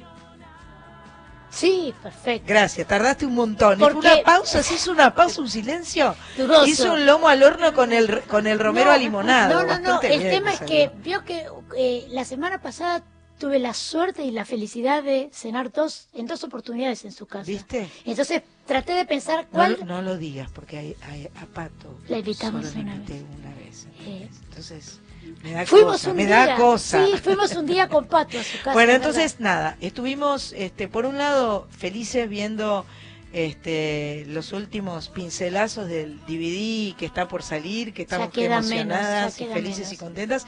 Sí, 1.56 1.94
perfecto. 2.04 2.46
Gracias, 2.48 2.86
tardaste 2.88 3.26
un 3.26 3.34
montón. 3.36 3.80
Porque- 3.80 3.98
una 4.00 4.24
pausa, 4.24 4.62
se 4.62 4.74
hizo 4.76 4.92
una 4.92 5.16
pausa, 5.16 5.40
un 5.42 5.50
silencio. 5.50 6.14
Dudoso. 6.38 6.66
Hizo 6.68 6.94
un 6.94 7.06
lomo 7.06 7.30
al 7.30 7.42
horno 7.44 7.74
con 7.74 7.94
el 7.94 8.22
con 8.24 8.46
el 8.46 8.60
romero 8.60 8.88
No, 8.88 8.92
a 8.92 8.98
limonado. 8.98 9.62
No, 9.64 9.66
no, 9.66 9.80
no. 9.80 10.02
El 10.02 10.20
tema 10.22 10.52
es 10.54 10.60
que 10.62 10.92
vio 11.04 11.24
que 11.24 11.48
eh, 11.78 12.08
la 12.10 12.26
semana 12.26 12.62
pasada 12.62 13.04
tuve 13.40 13.60
la 13.60 13.74
suerte 13.74 14.24
y 14.24 14.32
la 14.32 14.44
felicidad 14.46 15.02
de 15.04 15.30
cenar 15.34 15.72
dos, 15.72 16.08
en 16.14 16.26
dos 16.26 16.44
oportunidades 16.44 17.04
en 17.06 17.12
su 17.12 17.26
casa. 17.26 17.46
¿Viste? 17.46 17.90
Entonces 18.06 18.42
traté 18.66 18.94
de 18.94 19.06
pensar 19.06 19.44
No, 19.46 19.50
cuál... 19.52 19.78
lo- 19.80 19.86
no 19.86 20.02
lo 20.02 20.18
digas, 20.18 20.50
porque 20.52 20.78
hay, 20.78 20.96
hay- 21.10 21.30
a 21.42 21.46
Pato 21.46 22.00
La 22.08 22.18
invitamos 22.20 22.66
solo 22.68 22.82
una 22.82 22.96
vez. 22.96 23.24
una 23.38 23.56
vez. 23.56 23.88
Eh, 24.06 24.30
Entonces, 24.50 25.00
me 25.44 25.52
da 25.52 25.66
fuimos 25.66 25.94
cosa, 25.94 26.12
un 26.12 26.18
me 26.18 26.26
día. 26.26 26.46
da 26.48 26.56
cosa. 26.56 27.06
Sí, 27.06 27.14
fuimos 27.18 27.52
un 27.56 27.66
día 27.66 27.88
con 27.90 28.06
Pato 28.06 28.40
a 28.40 28.44
su 28.44 28.58
casa. 28.58 28.74
Bueno, 28.74 28.92
es 28.92 28.98
entonces 28.98 29.40
nada, 29.40 29.78
estuvimos, 29.82 30.54
este, 30.54 30.88
por 30.88 31.06
un 31.06 31.18
lado, 31.18 31.68
felices 31.78 32.28
viendo 32.30 32.86
este, 33.34 34.26
los 34.28 34.54
últimos 34.54 35.10
pincelazos 35.10 35.88
del 35.88 36.20
DVD 36.22 36.96
que 36.96 37.06
está 37.06 37.28
por 37.28 37.44
salir, 37.44 37.94
que 37.94 38.04
estamos 38.04 38.34
menos, 38.36 38.66
emocionadas 38.70 39.36
queda 39.36 39.54
felices 39.54 39.80
menos. 39.80 39.94
y 39.94 39.98
contentas. 39.98 40.46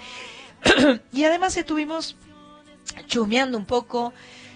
y 1.11 1.23
además 1.25 1.57
estuvimos 1.57 2.15
chusmeando 3.07 3.57
un 3.57 3.65
poco 3.65 4.13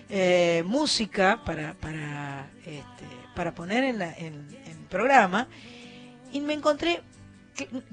eh, 0.09 0.63
música 0.65 1.41
para, 1.45 1.73
para, 1.75 2.49
este, 2.65 3.05
para 3.35 3.53
poner 3.53 3.83
en, 3.83 3.99
la- 3.99 4.13
en, 4.13 4.33
en 4.65 4.71
el 4.71 4.85
programa 4.89 5.47
y 6.33 6.39
me 6.41 6.53
encontré, 6.53 7.01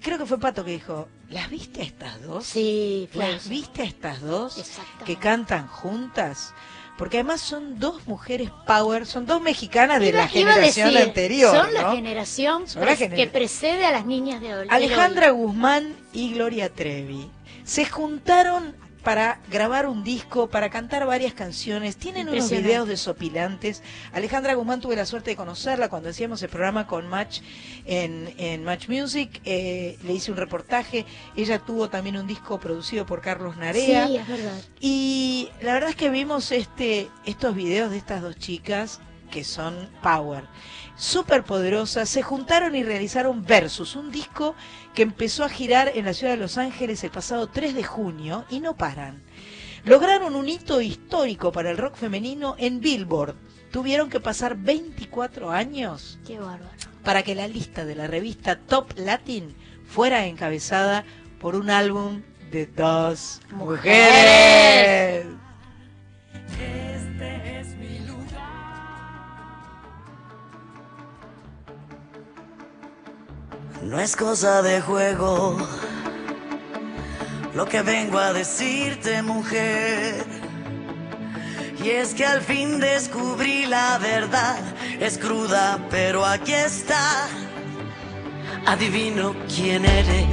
creo 0.02 0.18
que 0.18 0.26
fue 0.26 0.38
Pato 0.38 0.64
que 0.64 0.72
dijo, 0.72 1.08
¿las 1.30 1.48
viste 1.50 1.82
a 1.82 1.84
estas 1.84 2.22
dos? 2.22 2.44
Sí, 2.46 3.08
fue 3.12 3.26
¿Las 3.32 3.42
eso. 3.42 3.50
viste 3.50 3.82
a 3.82 3.84
estas 3.84 4.20
dos? 4.20 4.62
Que 5.04 5.16
cantan 5.16 5.66
juntas. 5.68 6.54
Porque 6.96 7.18
además 7.18 7.40
son 7.40 7.78
dos 7.78 8.06
mujeres 8.08 8.50
power, 8.66 9.06
son 9.06 9.24
dos 9.24 9.40
mexicanas 9.40 10.00
de 10.00 10.08
Iba- 10.08 10.18
la 10.18 10.28
generación 10.28 10.88
decir, 10.92 11.06
anterior. 11.08 11.54
Son 11.54 11.72
la 11.72 11.92
generación 11.92 12.66
Son 12.66 12.80
la 12.84 12.96
pre- 12.96 12.96
gener- 13.08 13.16
que 13.16 13.26
precede 13.28 13.86
a 13.86 13.92
las 13.92 14.04
niñas 14.04 14.40
de 14.40 14.54
hoy. 14.56 14.66
Alejandra 14.68 15.30
Guzmán 15.30 15.94
y 16.12 16.32
Gloria 16.34 16.72
Trevi 16.74 17.30
se 17.62 17.84
juntaron 17.86 18.74
para 19.08 19.40
grabar 19.50 19.86
un 19.86 20.04
disco, 20.04 20.50
para 20.50 20.68
cantar 20.68 21.06
varias 21.06 21.32
canciones. 21.32 21.96
Tienen 21.96 22.28
unos 22.28 22.50
videos 22.50 22.86
desopilantes. 22.86 23.82
Alejandra 24.12 24.52
Guzmán 24.52 24.82
tuve 24.82 24.96
la 24.96 25.06
suerte 25.06 25.30
de 25.30 25.36
conocerla 25.36 25.88
cuando 25.88 26.10
hacíamos 26.10 26.42
el 26.42 26.50
programa 26.50 26.86
con 26.86 27.08
Match 27.08 27.40
en, 27.86 28.34
en 28.36 28.64
Match 28.64 28.90
Music. 28.90 29.40
Eh, 29.46 29.96
le 30.04 30.12
hice 30.12 30.30
un 30.30 30.36
reportaje. 30.36 31.06
Ella 31.36 31.58
tuvo 31.58 31.88
también 31.88 32.18
un 32.18 32.26
disco 32.26 32.60
producido 32.60 33.06
por 33.06 33.22
Carlos. 33.22 33.56
Narea. 33.56 34.08
Sí, 34.08 34.16
es 34.18 34.28
verdad. 34.28 34.60
Y 34.78 35.48
la 35.62 35.72
verdad 35.72 35.88
es 35.88 35.96
que 35.96 36.10
vimos 36.10 36.52
este, 36.52 37.08
estos 37.24 37.54
videos 37.54 37.90
de 37.90 37.96
estas 37.96 38.20
dos 38.20 38.36
chicas 38.36 39.00
que 39.28 39.44
son 39.44 39.88
power, 40.02 40.44
súper 40.96 41.44
poderosas, 41.44 42.08
se 42.08 42.22
juntaron 42.22 42.74
y 42.74 42.82
realizaron 42.82 43.44
Versus, 43.44 43.96
un 43.96 44.10
disco 44.10 44.54
que 44.94 45.02
empezó 45.02 45.44
a 45.44 45.48
girar 45.48 45.92
en 45.94 46.04
la 46.04 46.14
ciudad 46.14 46.32
de 46.32 46.38
Los 46.38 46.58
Ángeles 46.58 47.04
el 47.04 47.10
pasado 47.10 47.48
3 47.48 47.74
de 47.74 47.84
junio 47.84 48.44
y 48.50 48.60
no 48.60 48.76
paran. 48.76 49.22
Lograron 49.84 50.34
un 50.34 50.48
hito 50.48 50.80
histórico 50.80 51.52
para 51.52 51.70
el 51.70 51.78
rock 51.78 51.94
femenino 51.94 52.56
en 52.58 52.80
Billboard. 52.80 53.36
Tuvieron 53.70 54.10
que 54.10 54.20
pasar 54.20 54.56
24 54.56 55.50
años 55.50 56.18
Qué 56.26 56.38
bárbaro. 56.38 56.70
para 57.04 57.22
que 57.22 57.34
la 57.34 57.46
lista 57.46 57.84
de 57.84 57.94
la 57.94 58.06
revista 58.06 58.58
Top 58.58 58.92
Latin 58.96 59.54
fuera 59.86 60.26
encabezada 60.26 61.04
por 61.40 61.54
un 61.54 61.70
álbum 61.70 62.22
de 62.50 62.66
dos 62.66 63.40
mujeres. 63.50 65.26
No 73.82 74.00
es 74.00 74.16
cosa 74.16 74.62
de 74.62 74.80
juego 74.80 75.56
lo 77.54 77.66
que 77.66 77.82
vengo 77.82 78.18
a 78.18 78.32
decirte, 78.32 79.22
mujer. 79.22 80.24
Y 81.82 81.90
es 81.90 82.14
que 82.14 82.24
al 82.24 82.40
fin 82.40 82.78
descubrí 82.78 83.66
la 83.66 83.98
verdad, 83.98 84.58
es 85.00 85.18
cruda, 85.18 85.78
pero 85.90 86.24
aquí 86.24 86.52
está. 86.52 87.28
Adivino 88.66 89.34
quién 89.54 89.84
eres. 89.84 90.26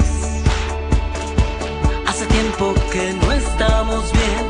Hace 2.06 2.26
tiempo 2.28 2.74
que 2.92 3.14
no 3.14 3.32
estamos 3.32 4.12
bien. 4.12 4.46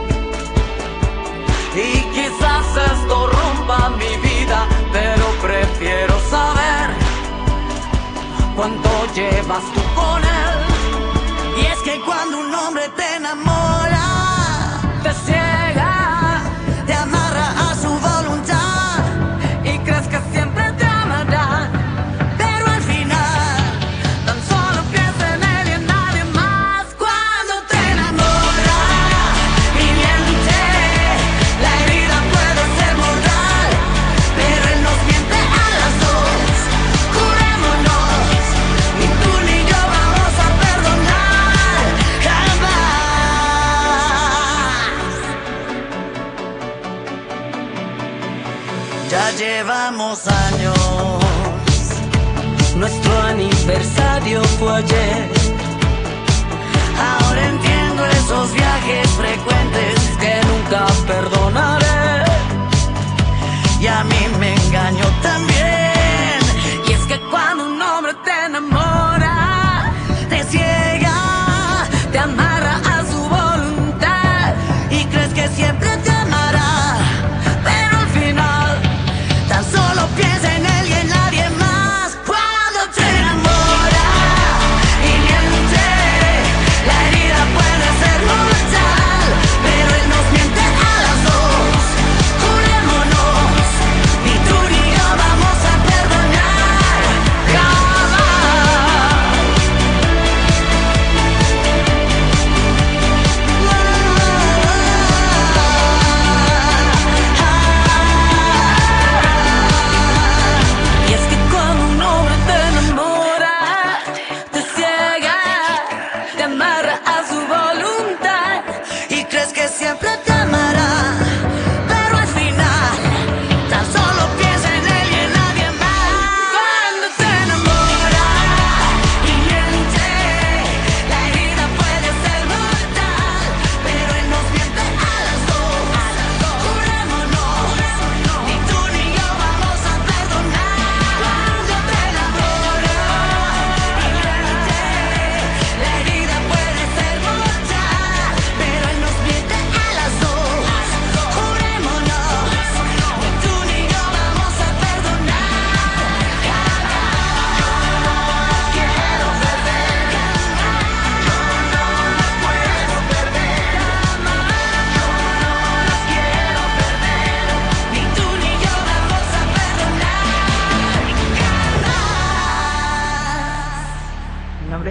Y 1.75 2.01
quizás 2.13 2.65
esto 2.93 3.27
rompa 3.27 3.89
mi 3.91 4.17
vida, 4.27 4.67
pero 4.91 5.25
prefiero 5.41 6.19
saber 6.29 6.64
cuánto 8.55 8.89
llevas 9.13 9.63
tú 9.73 9.81
con 9.95 10.23
él. 10.23 11.61
Y 11.61 11.65
es 11.65 11.79
que 11.79 12.01
cuando 12.01 12.39
un 12.39 12.53
hombre 12.53 12.89
te 12.95 13.15
enamora, 13.15 13.64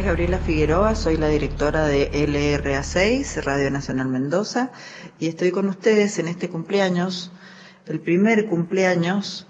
Gabriela 0.04 0.38
Figueroa, 0.38 0.94
soy 0.94 1.16
la 1.16 1.28
directora 1.28 1.86
de 1.86 2.12
LRA6, 2.12 3.42
Radio 3.42 3.70
Nacional 3.70 4.08
Mendoza, 4.08 4.70
y 5.18 5.28
estoy 5.28 5.50
con 5.50 5.66
ustedes 5.66 6.18
en 6.18 6.28
este 6.28 6.50
cumpleaños, 6.50 7.32
el 7.86 8.00
primer 8.00 8.46
cumpleaños 8.46 9.46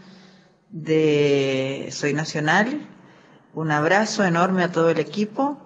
de 0.71 1.89
Soy 1.91 2.15
Nacional. 2.15 2.89
Un 3.53 3.73
abrazo 3.73 4.25
enorme 4.25 4.63
a 4.63 4.71
todo 4.71 4.91
el 4.91 5.01
equipo, 5.01 5.59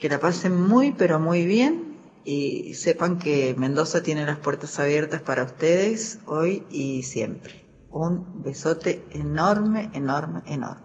que 0.00 0.08
la 0.08 0.18
pasen 0.18 0.60
muy, 0.60 0.90
pero 0.90 1.20
muy 1.20 1.46
bien, 1.46 1.96
y 2.24 2.74
sepan 2.74 3.20
que 3.20 3.54
Mendoza 3.56 4.02
tiene 4.02 4.26
las 4.26 4.38
puertas 4.38 4.80
abiertas 4.80 5.22
para 5.22 5.44
ustedes 5.44 6.18
hoy 6.26 6.66
y 6.68 7.04
siempre. 7.04 7.64
Un 7.90 8.42
besote 8.42 9.04
enorme, 9.12 9.88
enorme, 9.94 10.42
enorme. 10.46 10.82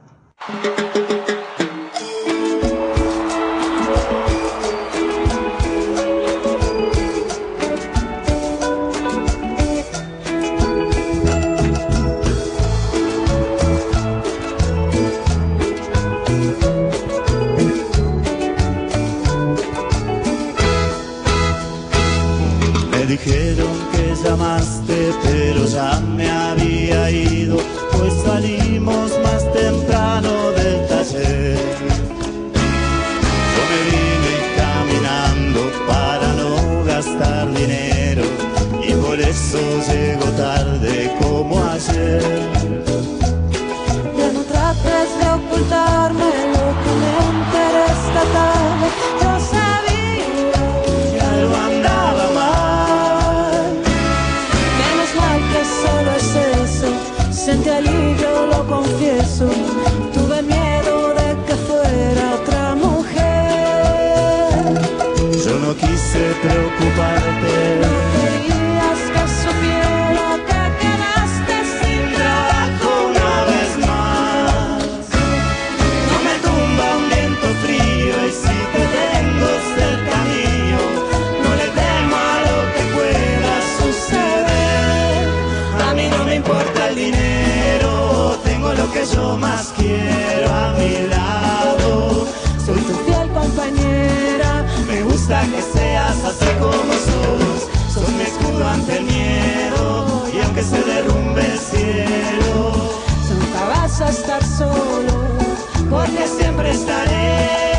siempre 106.62 106.70
estaré. 106.72 107.71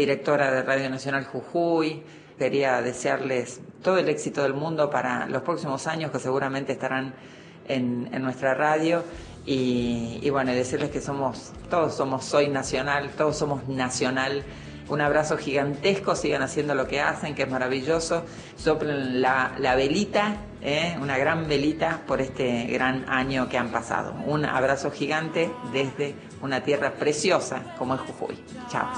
directora 0.00 0.50
de 0.50 0.62
Radio 0.62 0.88
Nacional 0.88 1.24
Jujuy. 1.26 2.02
Quería 2.38 2.80
desearles 2.80 3.60
todo 3.82 3.98
el 3.98 4.08
éxito 4.08 4.42
del 4.42 4.54
mundo 4.54 4.88
para 4.88 5.26
los 5.26 5.42
próximos 5.42 5.86
años 5.86 6.10
que 6.10 6.18
seguramente 6.18 6.72
estarán 6.72 7.14
en, 7.68 8.10
nuestra 8.22 8.54
radio. 8.54 9.04
Y, 9.44 10.28
bueno, 10.30 10.52
decirles 10.52 10.90
que 10.90 11.00
somos, 11.00 11.52
todos 11.68 11.94
somos 11.94 12.24
Soy 12.24 12.48
Nacional, 12.48 13.10
todos 13.10 13.36
somos 13.36 13.68
Nacional. 13.68 14.42
Un 14.88 15.02
abrazo 15.02 15.36
gigantesco, 15.36 16.16
sigan 16.16 16.42
haciendo 16.42 16.74
lo 16.74 16.88
que 16.88 17.00
hacen, 17.00 17.34
que 17.34 17.42
es 17.42 17.50
maravilloso. 17.50 18.24
Soplen 18.56 19.20
la, 19.20 19.52
la 19.58 19.76
velita, 19.76 20.38
¿eh? 20.62 20.96
una 21.00 21.16
gran 21.18 21.46
velita 21.46 22.00
por 22.06 22.20
este 22.20 22.64
gran 22.64 23.04
año 23.08 23.48
que 23.48 23.58
han 23.58 23.68
pasado. 23.68 24.14
Un 24.26 24.46
abrazo 24.46 24.90
gigante 24.90 25.50
desde 25.72 26.14
una 26.42 26.62
tierra 26.62 26.92
preciosa 26.92 27.74
como 27.78 27.94
es 27.94 28.00
Jujuy. 28.00 28.42
Chao. 28.68 28.88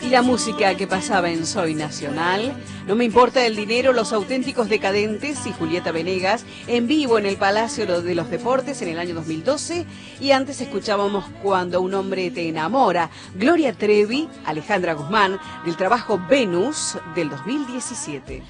Y 0.00 0.08
la 0.08 0.22
música 0.22 0.74
que 0.76 0.86
pasaba 0.86 1.30
en 1.30 1.46
Soy 1.46 1.74
Nacional, 1.74 2.54
No 2.86 2.96
me 2.96 3.04
importa 3.04 3.44
el 3.46 3.54
dinero, 3.54 3.92
Los 3.92 4.12
auténticos 4.12 4.68
decadentes 4.68 5.46
y 5.46 5.52
Julieta 5.52 5.92
Venegas 5.92 6.44
en 6.66 6.86
vivo 6.86 7.18
en 7.18 7.26
el 7.26 7.36
Palacio 7.36 7.86
de 8.02 8.14
los 8.14 8.30
Deportes 8.30 8.82
en 8.82 8.88
el 8.88 8.98
año 8.98 9.14
2012 9.14 9.86
y 10.20 10.30
antes 10.32 10.60
escuchábamos 10.60 11.24
Cuando 11.42 11.80
un 11.80 11.94
hombre 11.94 12.30
te 12.30 12.48
enamora, 12.48 13.10
Gloria 13.34 13.72
Trevi, 13.72 14.28
Alejandra 14.44 14.94
Guzmán 14.94 15.38
del 15.64 15.76
trabajo 15.76 16.20
Venus 16.28 16.98
del 17.14 17.28
2017. 17.28 18.42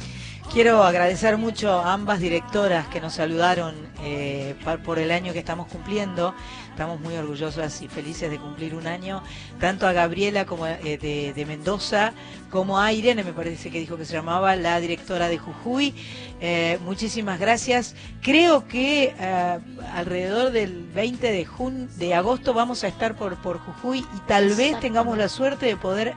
Quiero 0.53 0.83
agradecer 0.85 1.39
mucho 1.39 1.73
a 1.73 1.95
ambas 1.95 2.21
directoras 2.21 2.87
que 2.89 3.01
nos 3.01 3.15
saludaron 3.15 3.75
eh, 4.05 4.55
por 4.85 4.99
el 4.99 5.11
año 5.11 5.33
que 5.33 5.39
estamos 5.39 5.67
cumpliendo. 5.67 6.35
Estamos 6.69 7.01
muy 7.01 7.17
orgullosas 7.17 7.81
y 7.81 7.89
felices 7.89 8.31
de 8.31 8.39
cumplir 8.39 8.75
un 8.75 8.87
año, 8.87 9.23
tanto 9.59 9.87
a 9.87 9.95
Gabriela 9.95 10.45
como 10.45 10.67
eh, 10.67 10.99
de, 11.01 11.33
de 11.35 11.47
Mendoza, 11.47 12.13
como 12.51 12.79
a 12.79 12.93
Irene, 12.93 13.25
me 13.25 13.33
parece 13.33 13.71
que 13.71 13.79
dijo 13.79 13.97
que 13.97 14.05
se 14.05 14.13
llamaba, 14.13 14.55
la 14.55 14.79
directora 14.79 15.29
de 15.29 15.39
Jujuy. 15.39 15.95
Eh, 16.43 16.79
muchísimas 16.85 17.41
gracias. 17.41 17.95
Creo 18.21 18.69
que 18.69 19.15
eh, 19.19 19.59
alrededor 19.95 20.53
del 20.53 20.85
20 20.95 21.33
de, 21.33 21.47
jun 21.47 21.89
de 21.97 22.15
agosto 22.15 22.53
vamos 22.53 22.85
a 22.85 22.89
estar 22.89 23.17
por, 23.17 23.41
por 23.41 23.59
Jujuy 23.59 24.01
y 24.01 24.21
tal 24.29 24.51
vez 24.55 24.79
tengamos 24.81 25.17
la 25.17 25.31
suerte 25.31 25.65
de 25.65 25.77
poder 25.79 26.13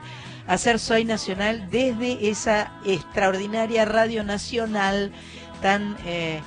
hacer 0.46 0.78
Soy 0.78 1.04
Nacional 1.04 1.68
desde 1.70 2.28
esa 2.30 2.72
extraordinaria 2.84 3.84
radio 3.84 4.24
nacional 4.24 5.12
tan 5.62 5.96
eh, 6.06 6.40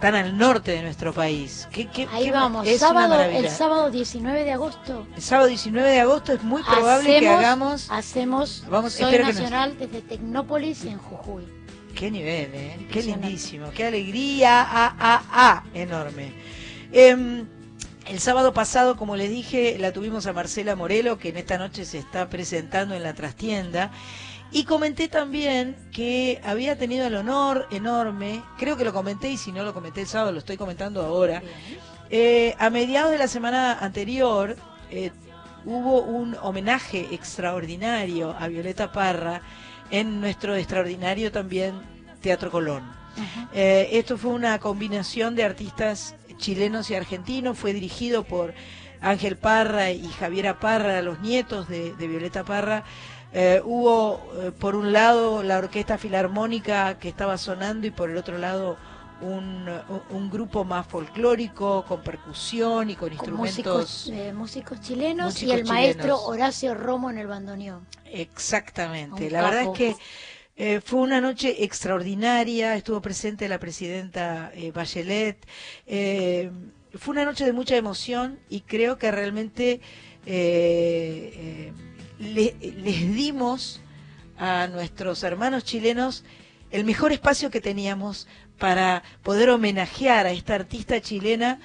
tan 0.00 0.14
al 0.14 0.38
norte 0.38 0.70
de 0.72 0.82
nuestro 0.82 1.12
país. 1.12 1.68
¿Qué- 1.70 1.86
qué- 1.88 2.08
Ahí 2.10 2.24
qué- 2.24 2.32
vamos, 2.32 2.66
es 2.66 2.80
sábado, 2.80 3.20
el 3.20 3.50
sábado 3.50 3.90
19 3.90 4.44
de 4.44 4.52
agosto. 4.52 5.06
El 5.14 5.20
sábado 5.22 5.46
19 5.48 5.90
de 5.90 6.00
agosto 6.00 6.32
es 6.32 6.42
muy 6.42 6.62
probable 6.62 7.20
que 7.20 7.28
hagamos. 7.28 7.86
Hacemos 7.90 8.64
Vamos, 8.70 8.94
Soy 8.94 9.04
espero 9.04 9.26
que 9.26 9.32
nos- 9.34 9.42
Nacional 9.42 9.76
desde 9.78 10.00
Tecnópolis 10.00 10.84
en 10.86 10.96
Jujuy. 10.96 11.44
Qué 11.94 12.10
nivel, 12.10 12.50
¿eh? 12.54 12.86
Qué 12.90 13.02
lindísimo, 13.02 13.70
qué 13.72 13.88
alegría, 13.88 14.62
a, 14.62 14.86
a, 14.98 15.22
a, 15.32 15.64
enorme. 15.74 16.32
Em, 16.92 17.46
el 18.06 18.20
sábado 18.20 18.52
pasado, 18.52 18.96
como 18.96 19.16
les 19.16 19.30
dije, 19.30 19.76
la 19.78 19.92
tuvimos 19.92 20.26
a 20.26 20.32
Marcela 20.32 20.76
Morelo, 20.76 21.18
que 21.18 21.30
en 21.30 21.36
esta 21.36 21.58
noche 21.58 21.84
se 21.84 21.98
está 21.98 22.28
presentando 22.28 22.94
en 22.94 23.02
la 23.02 23.14
trastienda. 23.14 23.90
Y 24.52 24.64
comenté 24.64 25.08
también 25.08 25.76
que 25.92 26.40
había 26.42 26.76
tenido 26.76 27.06
el 27.06 27.14
honor 27.14 27.68
enorme, 27.70 28.42
creo 28.58 28.76
que 28.76 28.84
lo 28.84 28.92
comenté 28.92 29.30
y 29.30 29.36
si 29.36 29.52
no 29.52 29.62
lo 29.62 29.72
comenté 29.72 30.00
el 30.00 30.06
sábado, 30.08 30.32
lo 30.32 30.40
estoy 30.40 30.56
comentando 30.56 31.02
ahora. 31.02 31.40
Eh, 32.10 32.56
a 32.58 32.70
mediados 32.70 33.12
de 33.12 33.18
la 33.18 33.28
semana 33.28 33.78
anterior 33.78 34.56
eh, 34.90 35.12
hubo 35.64 36.02
un 36.02 36.36
homenaje 36.42 37.06
extraordinario 37.12 38.34
a 38.36 38.48
Violeta 38.48 38.90
Parra 38.90 39.42
en 39.92 40.20
nuestro 40.20 40.56
extraordinario 40.56 41.30
también 41.30 41.80
Teatro 42.20 42.50
Colón. 42.50 42.82
Eh, 43.52 43.88
esto 43.92 44.16
fue 44.18 44.32
una 44.32 44.58
combinación 44.58 45.34
de 45.34 45.44
artistas 45.44 46.14
chilenos 46.40 46.90
y 46.90 46.94
argentinos, 46.94 47.58
fue 47.58 47.72
dirigido 47.72 48.24
por 48.24 48.54
Ángel 49.00 49.36
Parra 49.36 49.90
y 49.92 50.08
Javiera 50.08 50.58
Parra, 50.60 51.02
los 51.02 51.20
nietos 51.20 51.68
de, 51.68 51.94
de 51.94 52.08
Violeta 52.08 52.44
Parra. 52.44 52.84
Eh, 53.32 53.62
hubo, 53.64 54.20
eh, 54.42 54.50
por 54.52 54.74
un 54.74 54.92
lado, 54.92 55.42
la 55.44 55.58
Orquesta 55.58 55.98
Filarmónica 55.98 56.98
que 56.98 57.08
estaba 57.08 57.38
sonando 57.38 57.86
y 57.86 57.90
por 57.92 58.10
el 58.10 58.16
otro 58.16 58.38
lado 58.38 58.76
un, 59.20 59.68
un 60.10 60.30
grupo 60.30 60.64
más 60.64 60.86
folclórico, 60.86 61.84
con 61.86 62.02
percusión 62.02 62.90
y 62.90 62.96
con 62.96 63.10
Con 63.10 63.12
instrumentos. 63.12 64.08
músicos, 64.08 64.08
eh, 64.08 64.32
músicos 64.32 64.80
chilenos 64.80 65.26
músicos 65.34 65.42
y 65.42 65.52
el 65.52 65.64
maestro. 65.66 66.22
Horacio 66.22 66.74
Romo 66.74 67.10
en 67.10 67.18
el 67.18 67.26
bandoneón. 67.26 67.86
Exactamente. 68.04 69.30
La 69.30 69.42
verdad 69.42 69.62
es 69.62 69.68
que 69.70 69.96
eh, 70.62 70.82
fue 70.84 71.00
una 71.00 71.22
noche 71.22 71.64
extraordinaria. 71.64 72.76
Estuvo 72.76 73.00
presente 73.00 73.48
la 73.48 73.58
presidenta 73.58 74.52
eh, 74.54 74.72
Bachelet. 74.72 75.38
Eh, 75.86 76.50
fue 76.98 77.12
una 77.12 77.24
noche 77.24 77.46
de 77.46 77.54
mucha 77.54 77.76
emoción 77.76 78.38
y 78.50 78.60
creo 78.60 78.98
que 78.98 79.10
realmente 79.10 79.80
eh, 80.26 81.72
le- 82.18 82.54
les 82.60 83.14
dimos 83.14 83.80
a 84.36 84.66
nuestros 84.66 85.22
hermanos 85.22 85.64
chilenos 85.64 86.24
el 86.70 86.84
mejor 86.84 87.12
espacio 87.12 87.48
que 87.50 87.62
teníamos 87.62 88.28
para 88.58 89.02
poder 89.22 89.48
homenajear 89.48 90.26
a 90.26 90.32
esta 90.32 90.56
artista 90.56 91.00
chilena 91.00 91.58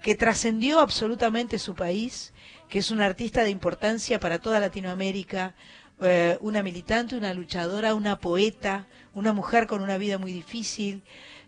que 0.00 0.14
trascendió 0.14 0.78
absolutamente 0.78 1.58
su 1.58 1.74
país, 1.74 2.32
que 2.68 2.78
es 2.78 2.92
una 2.92 3.06
artista 3.06 3.42
de 3.42 3.50
importancia 3.50 4.20
para 4.20 4.38
toda 4.38 4.60
Latinoamérica, 4.60 5.56
eh, 6.00 6.38
una 6.40 6.62
militante, 6.62 7.16
una 7.16 7.34
luchadora, 7.34 7.94
una 7.94 8.18
poeta, 8.18 8.86
una 9.14 9.32
mujer 9.32 9.66
con 9.66 9.82
una 9.82 9.98
vida 9.98 10.18
muy 10.18 10.32
difícil, 10.32 11.02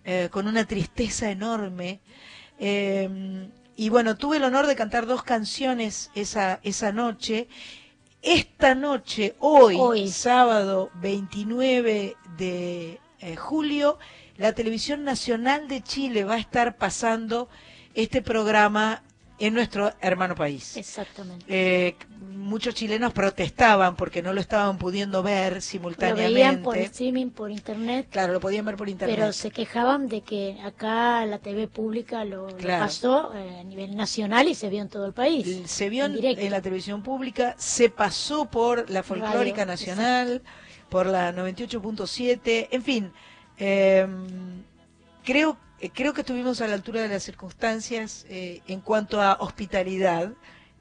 eh, 0.05 0.29
con 0.31 0.47
una 0.47 0.67
tristeza 0.67 1.31
enorme. 1.31 2.01
Eh, 2.59 3.49
y 3.77 3.89
bueno, 3.89 4.17
tuve 4.17 4.37
el 4.37 4.45
honor 4.45 4.67
de 4.67 4.77
cantar 4.77 5.07
dos 5.07 5.23
canciones 5.23 6.11
esa, 6.15 6.61
esa 6.63 6.93
noche. 6.93 7.49
Esta 8.21 8.75
noche, 8.75 9.35
hoy, 9.39 9.77
Hoy. 9.79 10.11
sábado 10.11 10.91
29 10.97 12.17
de 12.37 13.01
eh, 13.21 13.37
julio, 13.37 13.99
la 14.37 14.53
Televisión 14.53 15.05
Nacional 15.05 15.69
de 15.69 15.83
Chile 15.83 16.25
va 16.25 16.35
a 16.35 16.39
estar 16.39 16.77
pasando 16.77 17.49
este 17.95 18.21
programa 18.21 19.03
en 19.41 19.55
nuestro 19.55 19.93
hermano 20.01 20.35
país. 20.37 20.77
Exactamente. 20.77 21.45
Eh, 21.49 21.97
muchos 22.33 22.75
chilenos 22.75 23.13
protestaban 23.13 23.97
porque 23.97 24.23
no 24.23 24.33
lo 24.33 24.41
estaban 24.41 24.77
pudiendo 24.79 25.23
ver 25.23 25.55
Lo 25.55 25.61
simultáneamente. 25.61 26.35
veían 26.35 26.63
por 26.63 26.77
streaming, 26.77 27.31
por 27.31 27.51
internet. 27.51 28.07
Claro, 28.11 28.33
lo 28.35 28.41
podían 28.41 28.65
ver 28.67 28.77
por 28.77 28.89
internet. 28.89 29.17
Pero 29.19 29.33
se 29.33 29.51
quejaban 29.51 30.09
de 30.09 30.21
que 30.21 30.61
acá 30.63 31.25
la 31.27 31.39
TV 31.39 31.67
pública 31.69 32.25
lo, 32.25 32.51
lo 32.51 32.57
Claro. 32.57 32.85
pasó 32.85 33.33
eh, 33.35 33.61
a 33.61 33.65
nivel 33.65 33.97
nacional 33.97 34.47
y 34.49 34.55
se 34.55 34.69
vio 34.69 34.83
en 34.83 34.89
todo 34.91 35.07
el 35.07 35.15
país. 35.15 35.63
se 35.65 35.89
vio 35.89 36.05
en, 36.05 36.23
en 36.23 36.51
la 36.51 36.61
televisión 36.61 37.03
pública, 37.03 37.55
se 37.59 37.89
pasó 37.89 38.45
por 38.45 38.91
la 38.91 39.03
folclórica 39.03 39.65
Radio, 39.65 39.67
nacional, 39.73 40.43
por 40.91 41.07
la 41.07 41.33
98.7, 41.33 42.69
en 42.71 42.83
fin, 42.83 43.13
eh, 43.59 44.07
creo, 45.25 45.57
eh, 45.81 45.91
creo 45.93 46.13
que 46.13 46.21
estuvimos 46.23 46.61
a 46.61 46.67
la 46.69 46.75
altura 46.75 47.01
de 47.03 47.09
las 47.09 47.23
circunstancias 47.23 48.27
eh, 48.29 48.61
en 48.67 48.81
cuanto 48.81 49.21
a 49.21 49.35
hospitalidad 49.41 50.33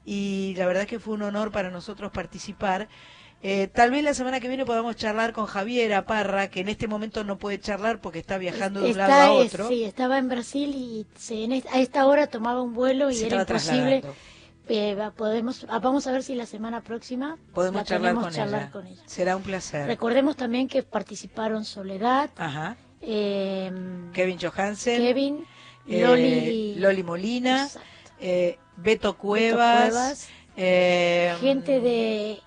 y 0.04 0.54
la 0.56 0.66
verdad 0.66 0.86
que 0.86 0.98
fue 0.98 1.14
un 1.14 1.22
honor 1.22 1.50
para 1.52 1.70
nosotros 1.70 2.10
participar. 2.12 2.88
Eh, 3.42 3.68
tal 3.68 3.90
vez 3.90 4.04
la 4.04 4.12
semana 4.12 4.38
que 4.38 4.48
viene 4.48 4.66
podamos 4.66 4.96
charlar 4.96 5.32
con 5.32 5.46
Javiera 5.46 6.04
Parra, 6.04 6.48
que 6.48 6.60
en 6.60 6.68
este 6.68 6.86
momento 6.88 7.24
no 7.24 7.38
puede 7.38 7.58
charlar 7.58 8.00
porque 8.00 8.18
está 8.18 8.36
viajando 8.36 8.80
de 8.82 8.90
un 8.90 8.98
lado 8.98 9.12
a 9.12 9.32
otro. 9.32 9.68
sí, 9.68 9.84
estaba 9.84 10.18
en 10.18 10.28
Brasil 10.28 10.74
y 10.74 11.06
se- 11.16 11.44
en 11.44 11.52
a 11.52 11.80
esta 11.80 12.06
hora 12.06 12.26
tomaba 12.26 12.60
un 12.60 12.74
vuelo 12.74 13.10
y 13.10 13.14
Se 13.14 13.26
era 13.28 13.40
imposible. 13.40 14.02
Eh, 14.68 14.96
podemos, 15.16 15.66
ah, 15.68 15.80
vamos 15.80 16.06
a 16.06 16.12
ver 16.12 16.22
si 16.22 16.34
la 16.36 16.46
semana 16.46 16.80
próxima 16.82 17.38
Podemos 17.54 17.80
la 17.80 17.84
charlar, 17.84 18.14
con, 18.14 18.30
charlar 18.30 18.62
ella. 18.62 18.70
con 18.70 18.86
ella. 18.86 19.02
Será 19.06 19.36
un 19.36 19.42
placer. 19.42 19.86
Recordemos 19.86 20.36
también 20.36 20.68
que 20.68 20.82
participaron 20.84 21.64
Soledad, 21.64 22.30
Ajá. 22.36 22.76
Eh, 23.00 23.70
Kevin 24.12 24.38
Johansen, 24.38 25.00
Kevin, 25.00 25.44
eh, 25.86 26.02
Loli, 26.02 26.74
Loli 26.76 27.02
Molina, 27.02 27.68
eh, 28.18 28.58
Beto 28.76 29.12
Beto 29.12 29.16
Cuevas, 29.18 29.88
Cuevas, 29.90 30.28
eh, 30.56 31.36
gente 31.40 31.80
de 31.80 32.40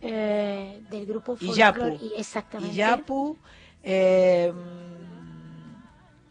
eh, 0.00 0.80
del 0.90 1.06
grupo 1.06 1.36
Iyapu. 1.40 1.80
folclore 1.80 2.04
y 2.04 2.20
exactamente 2.20 2.74
Iyapu, 2.74 3.36
eh, 3.82 4.52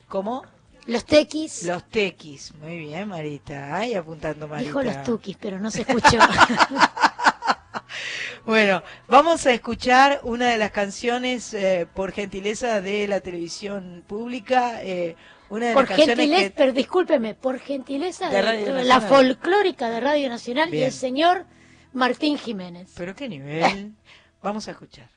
¿cómo? 0.08 0.44
los 0.86 1.04
tequis 1.04 1.64
Los 1.64 1.84
tequis. 1.90 2.54
Muy 2.62 2.78
bien, 2.78 3.10
Marita. 3.10 3.76
Ay, 3.76 3.94
apuntando 3.96 4.48
Marita. 4.48 4.68
dijo 4.70 4.82
los 4.84 5.04
tuquis 5.04 5.36
pero 5.38 5.60
no 5.60 5.70
se 5.70 5.82
escuchó 5.82 6.18
Bueno, 8.46 8.84
vamos 9.08 9.46
a 9.46 9.54
escuchar 9.54 10.22
una 10.24 10.50
de 10.50 10.58
las 10.58 10.72
canciones 10.72 11.54
eh, 11.54 11.88
por 11.94 12.12
gentileza 12.12 12.82
de 12.82 13.08
la 13.08 13.20
televisión 13.20 14.04
pública. 14.08 14.82
eh, 14.84 15.16
una 15.50 15.68
de 15.68 15.74
por 15.74 15.84
las 15.84 15.90
canciones 15.90 16.18
gentileza 16.18 16.50
que... 16.50 16.56
pero 16.56 16.74
discúlpeme 16.74 17.34
por 17.34 17.60
gentileza 17.60 18.30
De 18.30 18.84
la 18.84 19.02
folclórica 19.02 19.90
de 19.90 20.00
Radio 20.02 20.30
Nacional 20.30 20.74
y 20.74 20.84
el 20.84 20.92
señor 20.92 21.46
Martín 21.94 22.38
Jiménez 22.38 22.92
Pero 22.96 23.16
qué 23.16 23.30
nivel. 23.30 23.94
Vamos 24.42 24.68
a 24.68 24.72
escuchar. 24.72 25.10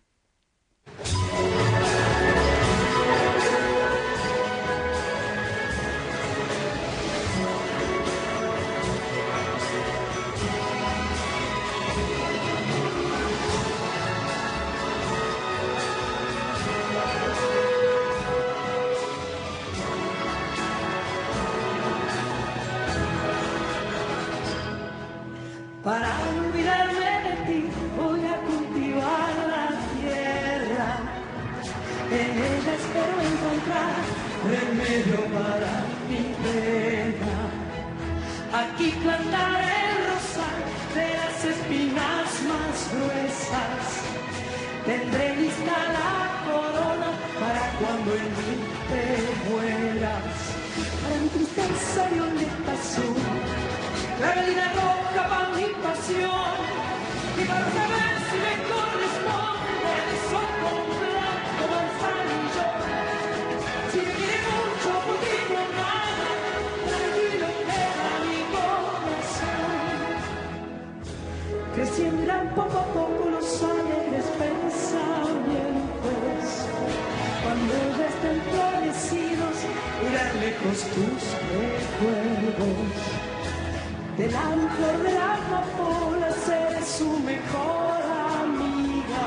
Del 84.20 84.30
flor 84.30 84.98
de 85.02 85.12
la 85.14 85.35
amapola 85.35 86.30
seré 86.44 86.85
su 86.85 87.09
mejor 87.20 88.02
amiga. 88.42 89.26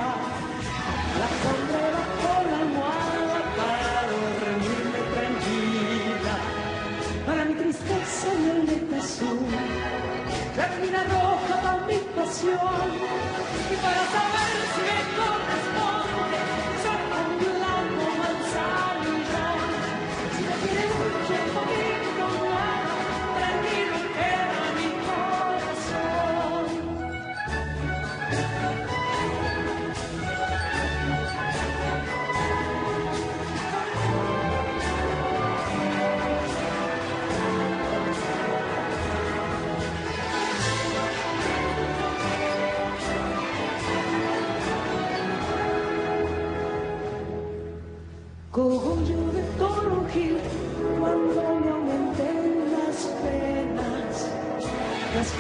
La 1.19 1.29
pondré 1.41 1.86
bajo 1.97 2.34
la 2.47 2.58
almohada 2.63 3.39
para 3.58 3.93
dormirme 4.12 5.01
tranquila. 5.15 6.36
Para 7.25 7.41
mi 7.45 7.56
tristeza 7.56 8.27
violeta 8.38 8.97
azul, 8.97 9.47
la 10.58 10.67
mina 10.79 11.01
roja 11.06 11.56
para 11.63 11.88
mi 11.88 11.97
pasión. 12.15 12.88
Y 13.73 13.75
para 13.84 14.03
saber 14.13 14.56
si 14.73 14.82
me 14.89 14.99
corresponde, 15.17 15.92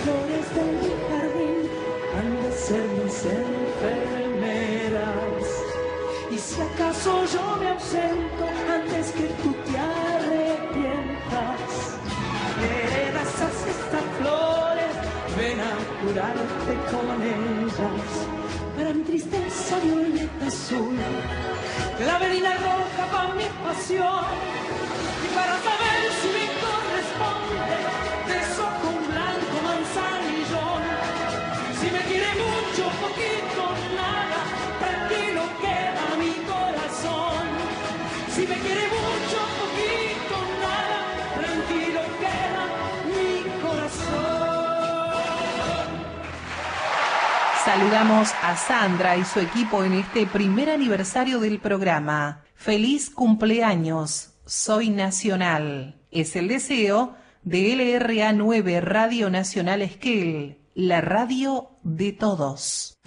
flores 0.03 0.47
de 0.55 0.63
mi 0.79 0.91
jardín 1.07 1.63
han 2.15 2.29
de 2.43 2.51
ser 2.51 2.85
mis 2.99 3.17
enfermeras. 3.43 4.73
Y 6.31 6.37
si 6.37 6.61
acaso 6.61 7.11
yo 7.33 7.43
me 7.59 7.67
ausento 7.69 8.43
antes 8.77 9.05
que 9.11 9.27
tú 9.41 9.49
te 9.65 9.73
arrepientas, 9.77 11.59
heredasas 12.63 13.55
estas 13.75 14.05
flores, 14.19 14.93
ven 15.37 15.59
a 15.59 15.71
curarte 15.99 16.73
con 16.91 17.07
ellas. 17.21 18.09
Para 18.75 18.89
mi 18.93 19.03
tristeza 19.03 19.73
violeta 19.83 20.47
azul 20.47 20.97
la 22.05 22.17
verina 22.17 22.51
roja 22.55 23.03
para 23.11 23.33
mi 23.35 23.45
pasión 23.63 24.25
y 25.23 25.27
para 25.35 25.55
Saludamos 47.65 48.33
a 48.41 48.57
Sandra 48.57 49.15
y 49.15 49.23
su 49.23 49.39
equipo 49.39 49.85
en 49.85 49.93
este 49.93 50.27
primer 50.27 50.69
aniversario 50.69 51.39
del 51.39 51.59
programa. 51.59 52.43
Feliz 52.55 53.09
cumpleaños, 53.09 54.33
soy 54.45 54.89
nacional. 54.89 55.95
Es 56.11 56.35
el 56.35 56.49
deseo 56.49 57.15
de 57.41 57.73
LRA 57.73 58.33
9 58.33 58.81
Radio 58.81 59.29
Nacional 59.29 59.81
Esquel, 59.81 60.59
la 60.75 60.99
radio 60.99 61.69
de 61.83 62.11
todos. 62.11 62.97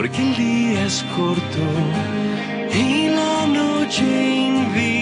Porque 0.00 0.22
el 0.22 0.34
día 0.34 0.86
es 0.86 1.04
corto 1.14 1.58
y 2.72 3.08
la 3.08 3.46
noche 3.48 4.46
invita 4.46 4.99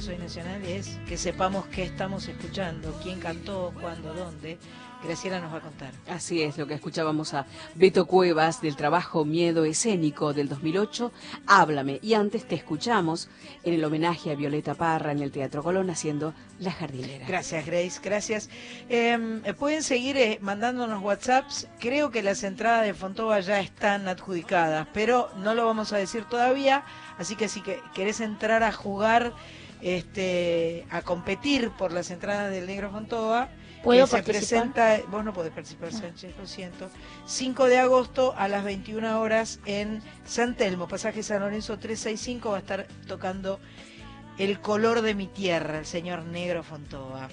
de 0.00 0.06
Soy 0.06 0.18
Nacional 0.18 0.64
es 0.64 0.98
que 1.06 1.18
sepamos 1.18 1.66
qué 1.66 1.82
estamos 1.82 2.26
escuchando, 2.28 2.98
quién 3.02 3.20
cantó, 3.20 3.72
cuándo, 3.80 4.14
dónde. 4.14 4.56
Graciela 5.02 5.40
nos 5.40 5.52
va 5.52 5.58
a 5.58 5.60
contar. 5.62 5.92
Así 6.08 6.42
es, 6.42 6.58
lo 6.58 6.66
que 6.66 6.74
escuchábamos 6.74 7.32
a 7.32 7.46
Beto 7.74 8.06
Cuevas 8.06 8.60
del 8.60 8.76
trabajo 8.76 9.24
Miedo 9.24 9.64
Escénico 9.64 10.32
del 10.32 10.48
2008, 10.48 11.10
Háblame. 11.46 11.98
Y 12.02 12.14
antes 12.14 12.46
te 12.46 12.54
escuchamos 12.54 13.28
en 13.62 13.74
el 13.74 13.84
homenaje 13.84 14.30
a 14.30 14.34
Violeta 14.34 14.74
Parra 14.74 15.12
en 15.12 15.20
el 15.20 15.32
Teatro 15.32 15.62
Colón 15.62 15.88
haciendo 15.88 16.34
La 16.58 16.70
Jardinera. 16.70 17.26
Gracias, 17.26 17.64
Grace, 17.64 18.00
gracias. 18.02 18.50
Eh, 18.88 19.54
pueden 19.58 19.82
seguir 19.82 20.16
eh, 20.18 20.38
mandándonos 20.42 21.02
WhatsApps. 21.02 21.66
Creo 21.78 22.10
que 22.10 22.22
las 22.22 22.42
entradas 22.42 22.84
de 22.84 22.94
Fontova 22.94 23.40
ya 23.40 23.60
están 23.60 24.06
adjudicadas, 24.06 24.86
pero 24.92 25.30
no 25.38 25.54
lo 25.54 25.64
vamos 25.66 25.92
a 25.92 25.96
decir 25.96 26.24
todavía. 26.24 26.84
Así 27.18 27.36
que 27.36 27.48
si 27.48 27.62
que 27.62 27.80
querés 27.94 28.20
entrar 28.20 28.62
a 28.62 28.72
jugar, 28.72 29.32
este, 29.82 30.86
a 30.90 31.02
competir 31.02 31.70
por 31.70 31.92
las 31.92 32.10
entradas 32.10 32.50
del 32.50 32.66
Negro 32.66 32.90
Fontova, 32.90 33.48
¿Puedo 33.82 34.04
que 34.04 34.16
se 34.16 34.22
presenta, 34.22 35.00
vos 35.08 35.24
no 35.24 35.32
podés 35.32 35.52
participar, 35.52 35.92
Sánchez, 35.92 36.34
lo 36.38 36.46
siento. 36.46 36.90
5 37.26 37.66
de 37.66 37.78
agosto 37.78 38.34
a 38.36 38.46
las 38.48 38.62
21 38.62 39.18
horas 39.20 39.58
en 39.64 40.02
San 40.24 40.54
Telmo, 40.54 40.86
pasaje 40.86 41.22
San 41.22 41.40
Lorenzo 41.40 41.78
365, 41.78 42.50
va 42.50 42.56
a 42.56 42.60
estar 42.60 42.86
tocando 43.06 43.58
El 44.38 44.60
color 44.60 45.00
de 45.00 45.14
mi 45.14 45.26
tierra, 45.26 45.78
el 45.78 45.86
señor 45.86 46.24
Negro 46.24 46.62
Fontova. 46.62 47.28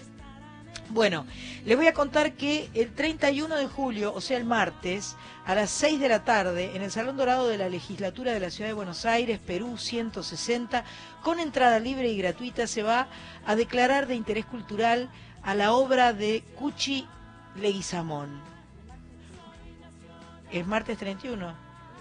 Bueno, 0.89 1.25
les 1.65 1.75
voy 1.75 1.87
a 1.87 1.93
contar 1.93 2.33
que 2.33 2.69
el 2.73 2.93
31 2.93 3.55
de 3.57 3.67
julio, 3.67 4.13
o 4.13 4.21
sea 4.21 4.37
el 4.37 4.45
martes, 4.45 5.17
a 5.45 5.53
las 5.53 5.69
6 5.71 5.99
de 5.99 6.07
la 6.07 6.23
tarde, 6.23 6.75
en 6.75 6.81
el 6.81 6.91
Salón 6.91 7.17
Dorado 7.17 7.47
de 7.47 7.57
la 7.57 7.67
Legislatura 7.67 8.31
de 8.31 8.39
la 8.39 8.49
Ciudad 8.49 8.69
de 8.69 8.73
Buenos 8.73 9.05
Aires, 9.05 9.39
Perú 9.39 9.77
160, 9.77 10.85
con 11.23 11.39
entrada 11.39 11.79
libre 11.79 12.09
y 12.09 12.17
gratuita, 12.17 12.67
se 12.67 12.83
va 12.83 13.09
a 13.45 13.55
declarar 13.55 14.07
de 14.07 14.15
interés 14.15 14.45
cultural 14.45 15.09
a 15.43 15.55
la 15.55 15.73
obra 15.73 16.13
de 16.13 16.43
Cuchi 16.55 17.05
Leguizamón. 17.57 18.41
¿Es 20.51 20.65
martes 20.65 20.97
31? 20.97 21.53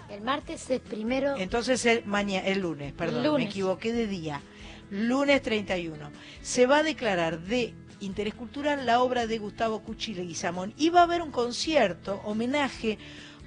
El 0.09 0.21
martes 0.21 0.69
es 0.69 0.79
primero. 0.79 1.35
Entonces 1.35 1.85
el, 1.85 2.05
mañana, 2.05 2.47
el 2.47 2.59
lunes, 2.59 2.93
perdón, 2.93 3.35
me 3.35 3.43
equivoqué 3.43 3.91
de 3.91 4.07
día. 4.07 4.41
Lunes 4.89 5.41
31. 5.41 6.09
Se 6.41 6.65
va 6.65 6.77
a 6.77 6.83
declarar 6.83 7.41
de 7.41 7.73
interés 7.99 8.33
cultural 8.33 8.85
la 8.85 9.01
obra 9.01 9.27
de 9.27 9.37
Gustavo 9.37 9.79
Cuchi 9.79 10.13
Leguizamón 10.13 10.73
y 10.77 10.89
va 10.89 11.01
a 11.01 11.03
haber 11.03 11.21
un 11.21 11.31
concierto, 11.31 12.21
homenaje 12.25 12.97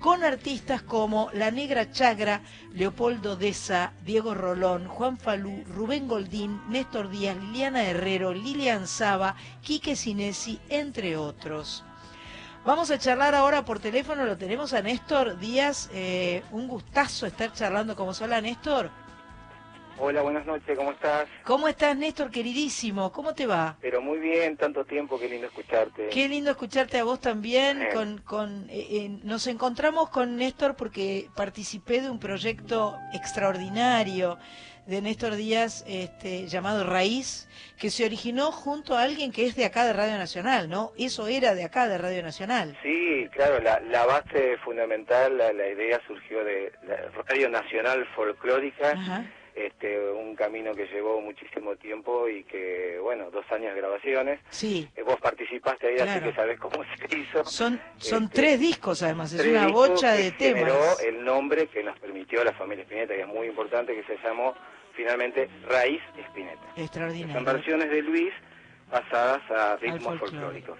con 0.00 0.24
artistas 0.24 0.82
como 0.82 1.30
La 1.34 1.50
Negra 1.50 1.92
Chagra, 1.92 2.40
Leopoldo 2.72 3.36
Deza, 3.36 3.92
Diego 4.04 4.34
Rolón, 4.34 4.88
Juan 4.88 5.18
Falú, 5.18 5.62
Rubén 5.74 6.08
Goldín, 6.08 6.60
Néstor 6.70 7.10
Díaz, 7.10 7.36
Liliana 7.36 7.84
Herrero, 7.84 8.32
Lilian 8.32 8.86
Saba, 8.86 9.36
Quique 9.62 9.94
Sinesi, 9.94 10.58
entre 10.70 11.18
otros. 11.18 11.84
Vamos 12.64 12.90
a 12.90 12.98
charlar 12.98 13.34
ahora 13.34 13.64
por 13.64 13.78
teléfono, 13.78 14.24
lo 14.24 14.36
tenemos 14.36 14.72
a 14.72 14.82
Néstor 14.82 15.38
Díaz, 15.38 15.90
eh, 15.92 16.42
un 16.50 16.66
gustazo 16.66 17.26
estar 17.26 17.52
charlando 17.52 17.94
como 17.94 18.14
sola, 18.14 18.40
Néstor. 18.40 18.90
Hola, 20.02 20.22
buenas 20.22 20.46
noches, 20.46 20.78
¿cómo 20.78 20.92
estás? 20.92 21.28
¿Cómo 21.44 21.68
estás, 21.68 21.94
Néstor, 21.94 22.30
queridísimo? 22.30 23.12
¿Cómo 23.12 23.34
te 23.34 23.46
va? 23.46 23.76
Pero 23.82 24.00
muy 24.00 24.18
bien, 24.18 24.56
tanto 24.56 24.86
tiempo, 24.86 25.20
qué 25.20 25.28
lindo 25.28 25.46
escucharte. 25.48 26.08
Qué 26.08 26.26
lindo 26.26 26.50
escucharte 26.50 26.98
a 26.98 27.04
vos 27.04 27.20
también. 27.20 27.82
Eh. 27.82 27.90
Con, 27.92 28.16
con, 28.16 28.66
eh, 28.70 28.86
eh, 28.90 29.10
nos 29.24 29.46
encontramos 29.46 30.08
con 30.08 30.36
Néstor 30.36 30.74
porque 30.74 31.28
participé 31.36 32.00
de 32.00 32.08
un 32.08 32.18
proyecto 32.18 32.96
extraordinario 33.12 34.38
de 34.86 35.02
Néstor 35.02 35.34
Díaz 35.34 35.84
este, 35.86 36.46
llamado 36.46 36.84
Raíz, 36.84 37.46
que 37.78 37.90
se 37.90 38.06
originó 38.06 38.52
junto 38.52 38.96
a 38.96 39.02
alguien 39.02 39.30
que 39.32 39.44
es 39.44 39.54
de 39.54 39.66
acá 39.66 39.84
de 39.84 39.92
Radio 39.92 40.16
Nacional, 40.16 40.70
¿no? 40.70 40.92
Eso 40.96 41.26
era 41.28 41.54
de 41.54 41.64
acá 41.64 41.88
de 41.88 41.98
Radio 41.98 42.22
Nacional. 42.22 42.74
Sí, 42.82 43.28
claro, 43.32 43.60
la, 43.60 43.78
la 43.80 44.06
base 44.06 44.56
fundamental, 44.64 45.36
la, 45.36 45.52
la 45.52 45.68
idea 45.68 46.00
surgió 46.06 46.42
de 46.42 46.72
la 46.88 46.96
Radio 47.28 47.50
Nacional 47.50 48.06
Folclórica, 48.16 48.92
Ajá. 48.92 49.26
Este, 49.54 50.10
un 50.10 50.34
camino 50.36 50.74
que 50.74 50.86
llevó 50.86 51.20
muchísimo 51.20 51.76
tiempo 51.76 52.28
y 52.28 52.44
que, 52.44 52.98
bueno, 53.02 53.30
dos 53.30 53.44
años 53.52 53.74
de 53.74 53.80
grabaciones. 53.80 54.40
Sí. 54.50 54.88
Eh, 54.96 55.02
vos 55.02 55.16
participaste 55.20 55.88
ahí, 55.88 55.94
así 55.96 56.04
Claro. 56.04 56.26
que 56.26 56.32
sabés 56.34 56.58
cómo 56.60 56.84
se 56.84 57.16
hizo. 57.18 57.44
Son, 57.44 57.80
son 57.96 58.24
Este, 58.24 58.34
tres 58.34 58.60
discos 58.60 59.02
además, 59.02 59.32
es 59.32 59.46
una 59.46 59.68
bocha 59.68 60.12
de 60.12 60.30
temas. 60.32 60.60
generó 60.60 60.98
el 61.06 61.24
nombre 61.24 61.66
que 61.68 61.82
nos 61.82 61.98
permitió 61.98 62.42
la 62.44 62.52
familia 62.52 62.82
Spinetta, 62.84 63.14
que 63.14 63.22
es 63.22 63.28
muy 63.28 63.46
importante, 63.48 63.94
que 63.94 64.04
se 64.04 64.16
llamó 64.22 64.54
finalmente 64.94 65.48
Raíz 65.68 66.00
Spinetta. 66.28 66.62
Extraordinario. 66.76 67.34
Son 67.34 67.44
versiones 67.44 67.90
de 67.90 68.02
Luis 68.02 68.32
pasadas 68.90 69.40
a 69.50 69.76
ritmos 69.76 70.18
folclóricos. 70.18 70.78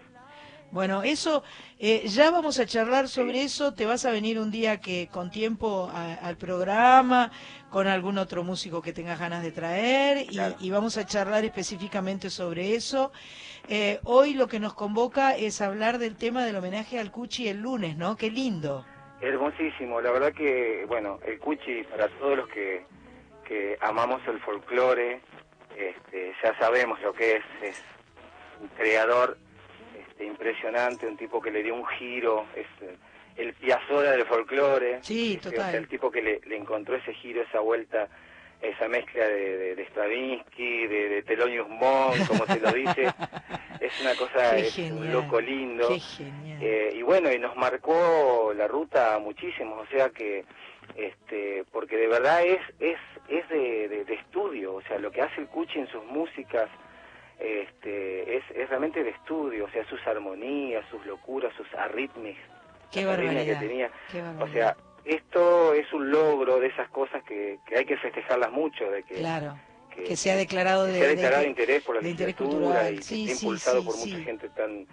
Bueno, 0.72 1.02
eso, 1.02 1.42
eh, 1.80 2.02
ya 2.06 2.30
vamos 2.30 2.60
a 2.60 2.66
charlar 2.66 3.08
sobre 3.08 3.42
eso. 3.42 3.74
Te 3.74 3.86
vas 3.86 4.04
a 4.04 4.12
venir 4.12 4.38
un 4.38 4.52
día 4.52 4.78
que 4.80 5.08
con 5.10 5.28
tiempo 5.30 5.90
a- 5.92 6.14
al 6.14 6.36
programa, 6.36 7.32
con 7.70 7.88
algún 7.88 8.18
otro 8.18 8.44
músico 8.44 8.80
que 8.80 8.92
tengas 8.92 9.18
ganas 9.18 9.42
de 9.42 9.50
traer 9.50 10.26
y, 10.30 10.38
y 10.60 10.70
vamos 10.70 10.96
a 10.96 11.04
charlar 11.04 11.44
específicamente 11.44 12.30
sobre 12.30 12.76
eso. 12.76 13.10
Eh, 13.68 13.98
hoy 14.04 14.34
lo 14.34 14.46
que 14.46 14.60
nos 14.60 14.74
convoca 14.74 15.36
es 15.36 15.60
hablar 15.60 15.98
del 15.98 16.16
tema 16.16 16.44
del 16.44 16.54
homenaje 16.56 17.00
al 17.00 17.10
Cuchi 17.10 17.48
el 17.48 17.60
lunes, 17.60 17.96
¿no? 17.96 18.16
Qué 18.16 18.30
lindo. 18.30 18.84
Hermosísimo, 19.20 20.00
la 20.00 20.12
verdad 20.12 20.32
que, 20.32 20.84
bueno, 20.86 21.18
el 21.26 21.38
Cuchi, 21.40 21.82
para 21.90 22.08
todos 22.18 22.36
los 22.38 22.48
que, 22.48 22.84
que 23.46 23.76
amamos 23.80 24.20
el 24.28 24.40
folclore, 24.40 25.20
este, 25.76 26.32
ya 26.42 26.56
sabemos 26.60 27.00
lo 27.02 27.12
que 27.12 27.36
es, 27.36 27.44
es 27.62 27.82
un 28.62 28.68
creador 28.68 29.36
impresionante, 30.24 31.06
un 31.06 31.16
tipo 31.16 31.40
que 31.40 31.50
le 31.50 31.62
dio 31.62 31.74
un 31.74 31.86
giro, 31.86 32.46
es 32.54 32.66
eh, 32.82 32.96
el 33.36 33.54
Piazzolla 33.54 34.12
del 34.12 34.24
folclore. 34.26 34.98
Sí, 35.02 35.34
Este, 35.34 35.48
o 35.48 35.50
total. 35.52 35.70
sea, 35.70 35.80
el 35.80 35.88
tipo 35.88 36.10
que 36.10 36.22
le, 36.22 36.40
le 36.46 36.56
encontró 36.56 36.96
ese 36.96 37.12
giro, 37.14 37.42
esa 37.42 37.60
vuelta, 37.60 38.08
esa 38.60 38.88
mezcla 38.88 39.26
de, 39.26 39.56
de, 39.58 39.74
de 39.76 39.82
Stravinsky, 39.86 40.86
de, 40.86 41.08
de 41.08 41.22
Thelonious 41.22 41.68
Monk, 41.68 42.26
como 42.28 42.44
se 42.46 42.60
lo 42.60 42.70
dice, 42.72 43.06
es 43.80 44.00
una 44.02 44.14
cosa, 44.16 44.54
Qué 44.56 44.60
es 44.62 44.78
un 44.78 45.12
loco 45.12 45.40
lindo. 45.40 45.88
Qué 45.88 46.00
genial. 46.00 46.58
Eh, 46.62 46.92
y 46.96 47.02
bueno, 47.02 47.32
y 47.32 47.38
nos 47.38 47.56
marcó 47.56 48.52
la 48.54 48.68
ruta 48.68 49.18
muchísimo, 49.18 49.76
o 49.76 49.86
sea 49.86 50.10
que, 50.10 50.44
este, 50.96 51.64
porque 51.72 51.96
de 51.96 52.08
verdad 52.08 52.44
es 52.44 52.60
es 52.80 52.98
es 53.28 53.48
de, 53.48 53.88
de- 53.88 54.04
de 54.04 54.14
estudio, 54.14 54.74
o 54.74 54.82
sea, 54.82 54.98
lo 54.98 55.10
que 55.12 55.22
hace 55.22 55.40
el 55.40 55.46
Cuchi 55.46 55.78
en 55.78 55.86
sus 55.86 56.04
músicas, 56.04 56.68
este, 57.40 58.36
es, 58.36 58.44
es 58.54 58.68
realmente 58.68 59.02
de 59.02 59.10
estudio, 59.10 59.64
o 59.64 59.70
sea, 59.70 59.84
sus 59.88 60.04
armonías, 60.06 60.84
sus 60.90 61.04
locuras, 61.06 61.52
sus 61.56 61.66
arritmias, 61.74 62.36
Qué 62.90 63.00
arritmias 63.04 63.44
que 63.44 63.52
barbaridad. 63.52 63.60
tenía. 63.60 63.90
Qué 64.12 64.20
O 64.20 64.24
barbaridad. 64.24 64.52
sea, 64.52 64.76
esto 65.04 65.74
es 65.74 65.92
un 65.92 66.10
logro 66.10 66.60
de 66.60 66.66
esas 66.68 66.88
cosas 66.90 67.22
que, 67.24 67.58
que 67.66 67.78
hay 67.78 67.84
que 67.84 67.96
festejarlas 67.96 68.52
mucho, 68.52 68.90
de 68.90 69.02
que, 69.02 69.14
Claro. 69.14 69.58
que, 69.94 70.04
Que 70.04 70.16
se 70.16 70.30
ha 70.30 70.36
declarado 70.36 70.84
de, 70.84 70.92
se 70.94 70.98
ha 71.04 71.08
de- 71.08 71.14
declarado 71.16 71.42
de- 71.42 71.48
interés 71.48 71.82
por 71.82 71.96
la 71.96 72.02
literatura 72.02 72.50
cultural. 72.50 72.92
y 72.94 72.96
que 72.98 73.02
Sí, 73.02 73.24
está 73.24 73.36
sí, 73.36 73.46
impulsado 73.46 73.80
sí, 73.80 73.86
por 73.86 73.96
mucha 73.96 74.18
gente 74.24 74.48
tan 74.50 74.86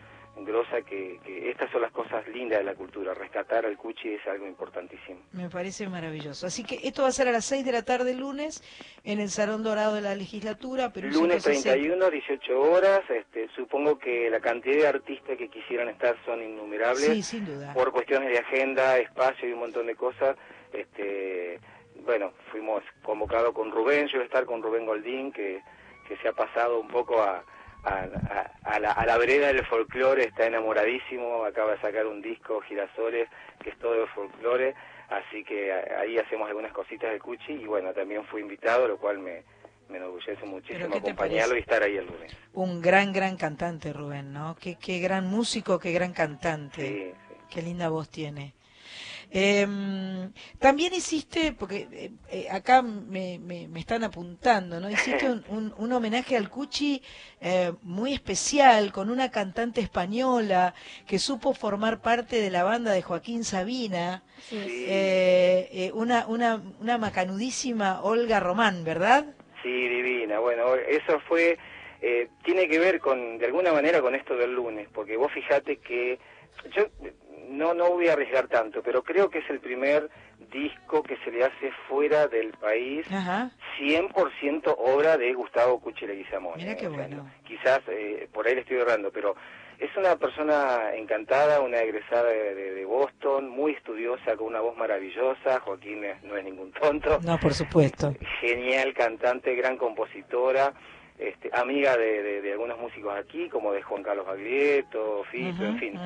grosa 0.46 0.82
que, 0.82 1.20
que 1.26 1.50
estas 1.50 1.72
son 1.72 1.82
las 1.82 1.92
cosas 1.92 2.28
lindas 2.28 2.60
de 2.60 2.66
la 2.66 2.76
cultura. 2.76 3.14
Rescatar 3.14 3.66
al 3.66 3.78
Cuchi 3.78 4.14
es 4.14 4.28
algo 4.28 4.48
importantísimo. 4.48 5.20
Me 5.32 5.50
parece 5.50 5.88
maravilloso. 5.88 6.48
Así 6.48 6.64
que 6.64 6.80
esto 6.84 7.04
va 7.04 7.10
a 7.10 7.12
ser 7.12 7.28
a 7.28 7.32
las 7.32 7.46
6 7.46 7.66
de 7.66 7.72
la 7.72 7.84
tarde 7.84 8.14
lunes 8.14 8.64
en 9.04 9.20
el 9.20 9.30
Salón 9.30 9.64
Dorado 9.64 9.96
de 9.96 10.02
la 10.02 10.16
Legislatura. 10.16 10.92
Perú 10.92 11.10
Lunes 11.10 11.44
160. 11.44 11.72
31, 11.72 12.10
18 12.10 12.62
horas. 12.62 13.02
Este, 13.10 13.50
supongo 13.56 13.98
que 13.98 14.30
la 14.30 14.40
cantidad 14.40 14.76
de 14.76 14.88
artistas 14.88 15.38
que 15.38 15.50
quisieran 15.50 15.90
estar 15.90 16.16
son 16.26 16.42
innumerables. 16.42 17.06
Sí, 17.06 17.24
sin 17.24 17.46
duda. 17.46 17.74
Por 17.74 17.92
cuestiones 17.92 18.30
de 18.30 18.40
agenda, 18.40 18.98
espacio 18.98 19.48
y 19.48 19.54
un 19.54 19.60
montón 19.60 19.88
de 19.88 19.96
cosas. 19.96 20.38
Este, 20.74 21.60
bueno, 22.06 22.34
fuimos 22.52 22.84
convocados 23.04 23.54
con 23.54 23.72
Rubén. 23.72 24.08
Yo 24.08 24.14
voy 24.14 24.24
a 24.24 24.26
estar 24.26 24.46
con 24.46 24.62
Rubén 24.62 24.86
Goldín, 24.86 25.32
que, 25.32 25.62
que 26.08 26.18
se 26.18 26.28
ha 26.28 26.34
pasado 26.34 26.80
un 26.80 26.88
poco 26.88 27.22
a, 27.22 27.44
a, 27.84 28.00
a- 28.00 28.52
a 28.64 28.80
la, 28.80 28.92
a 28.92 29.06
la 29.06 29.18
vereda 29.18 29.48
del 29.48 29.66
folclore. 29.66 30.26
Está 30.26 30.46
enamoradísimo. 30.46 31.44
Acaba 31.46 31.72
de 31.74 31.82
sacar 31.82 32.06
un 32.08 32.22
disco, 32.22 32.62
Girasoles, 32.62 33.30
que 33.64 33.70
es 33.70 33.78
todo 33.80 33.94
de 33.94 34.08
folclore. 34.08 34.76
Así 35.10 35.44
que 35.44 35.72
ahí 35.72 36.18
hacemos 36.18 36.48
algunas 36.50 36.74
cositas 36.74 37.12
de 37.12 37.20
Cuchi. 37.20 37.54
Y 37.54 37.66
bueno, 37.66 37.94
también 37.94 38.26
fui 38.26 38.42
invitado, 38.42 38.88
lo 38.88 38.98
cual 38.98 39.20
me, 39.20 39.44
me 39.88 39.98
enorgullece 39.98 40.46
muchísimo 40.46 40.86
¿qué 40.90 41.00
te 41.02 41.12
acompañarlo 41.12 41.56
y 41.56 41.60
estar 41.60 41.82
ahí 41.82 41.96
el 41.98 42.06
lunes. 42.08 42.36
Un 42.54 42.82
gran, 42.82 43.14
gran 43.14 43.38
cantante, 43.38 43.94
Rubén, 43.94 44.34
¿no? 44.34 44.56
Qué, 44.60 44.76
qué 44.76 45.00
gran 45.00 45.28
músico, 45.28 45.80
qué 45.80 45.92
gran 45.94 46.12
cantante. 46.12 47.14
Qué 47.50 47.62
linda 47.62 47.88
voz 47.88 48.10
tiene. 48.10 48.54
Em, 49.30 50.32
también 50.60 50.94
hiciste, 50.94 51.52
porque 51.52 51.88
eh, 51.92 52.12
eh, 52.30 52.48
acá 52.50 52.82
me, 52.82 53.40
me- 53.40 53.68
me 53.68 53.80
están 53.80 54.04
apuntando, 54.04 54.80
¿no? 54.80 54.90
Hiciste 54.90 55.30
un, 55.30 55.44
un- 55.50 55.74
un 55.78 55.92
homenaje 55.92 56.38
al 56.38 56.50
Cuchi 56.50 57.02
eh, 57.42 57.74
muy 57.82 58.14
especial 58.14 58.92
con 58.92 59.10
una 59.10 59.30
cantante 59.30 59.82
española 59.82 60.74
que 61.08 61.20
supo 61.20 61.54
formar 61.54 62.02
parte 62.02 62.40
de 62.42 62.50
la 62.50 62.64
banda 62.64 62.92
de 62.94 63.02
Joaquín 63.02 63.44
Sabina, 63.44 64.24
eh, 64.52 65.70
eh, 65.72 65.92
una, 65.94 66.26
una, 66.28 66.62
una 66.80 66.98
macanudísima 66.98 68.02
Olga 68.02 68.40
Román, 68.40 68.84
¿verdad? 68.84 69.26
Sí, 69.64 69.70
divina. 69.90 70.40
Bueno, 70.40 70.76
eso 70.76 71.20
fue, 71.28 71.58
eh, 72.02 72.30
tiene 72.44 72.68
que 72.70 72.80
ver 72.80 73.00
con, 73.00 73.38
de 73.38 73.46
alguna 73.48 73.74
manera, 73.74 74.02
con 74.02 74.16
esto 74.16 74.36
del 74.38 74.54
lunes, 74.54 74.88
porque 74.94 75.18
vos 75.18 75.32
fijate 75.34 75.78
que 75.78 76.20
yo 76.76 76.84
eh, 77.04 77.14
no, 77.48 77.74
no 77.74 77.90
voy 77.92 78.08
a 78.10 78.14
arriesgar 78.14 78.48
tanto, 78.48 78.82
pero 78.84 79.04
creo 79.04 79.30
que 79.30 79.40
es 79.40 79.50
el 79.50 79.60
primer 79.60 80.10
disco 80.52 81.04
que 81.04 81.18
se 81.24 81.32
le 81.32 81.44
hace 81.44 81.72
fuera 81.88 82.28
del 82.28 82.52
país, 82.52 83.06
Ajá. 83.12 83.52
100% 83.80 84.76
obra 84.78 85.18
de 85.18 85.34
Gustavo 85.34 85.80
Cuchi 85.80 86.06
Leguizamón. 86.06 86.54
Mira 86.58 86.72
¿eh? 86.74 86.78
qué 86.78 86.88
O 86.88 86.92
sea, 86.94 87.08
bueno. 87.08 87.30
quizás 87.46 87.82
eh, 87.88 88.28
por 88.32 88.48
ahí 88.48 88.56
le 88.56 88.62
estoy 88.62 88.78
errando, 88.78 89.12
pero 89.12 89.36
es 89.80 89.96
una 89.96 90.16
persona 90.16 90.96
encantada, 90.96 91.62
una 91.62 91.80
egresada 91.80 92.30
de, 92.30 92.56
de- 92.56 92.74
de 92.74 92.86
Boston, 92.86 93.50
muy 93.50 93.74
estudiosa, 93.74 94.36
con 94.36 94.48
una 94.48 94.60
voz 94.62 94.76
maravillosa. 94.78 95.60
Joaquín 95.60 96.02
no 96.24 96.36
es 96.38 96.44
ningún 96.44 96.72
tonto 96.72 97.20
No, 97.24 97.38
por 97.40 97.54
supuesto. 97.54 98.14
genial 98.42 98.94
cantante, 98.94 99.54
gran 99.56 99.78
compositora, 99.78 100.74
este, 101.18 101.50
amiga 101.54 101.98
de, 101.98 102.22
de- 102.24 102.42
de 102.42 102.52
algunos 102.52 102.78
músicos 102.80 103.16
aquí, 103.18 103.50
como 103.50 103.74
de 103.74 103.82
Juan 103.82 104.04
Carlos 104.04 104.26
Baglietto, 104.26 105.24
Fito, 105.32 105.64
en 105.66 105.80
fin. 105.80 106.00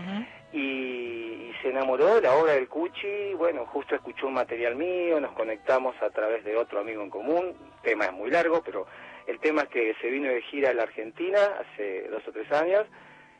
Y, 0.53 0.57
y 0.57 1.51
se 1.61 1.69
enamoró 1.69 2.15
de 2.15 2.21
la 2.21 2.35
obra 2.35 2.53
del 2.53 2.67
Cuchi, 2.67 3.33
bueno, 3.35 3.65
justo 3.65 3.95
escuchó 3.95 4.27
un 4.27 4.33
material 4.33 4.75
mío, 4.75 5.19
nos 5.19 5.31
conectamos 5.33 5.95
a 6.01 6.09
través 6.09 6.43
de 6.43 6.55
otro 6.57 6.79
amigo 6.79 7.01
en 7.03 7.09
común, 7.09 7.53
el 7.77 7.81
tema 7.83 8.05
es 8.05 8.13
muy 8.13 8.29
largo, 8.29 8.61
pero 8.63 8.85
el 9.27 9.39
tema 9.39 9.63
es 9.63 9.69
que 9.69 9.95
se 10.01 10.09
vino 10.09 10.29
de 10.29 10.41
gira 10.43 10.69
a 10.71 10.73
la 10.73 10.83
Argentina 10.83 11.39
hace 11.59 12.07
dos 12.09 12.25
o 12.27 12.31
tres 12.31 12.51
años, 12.51 12.85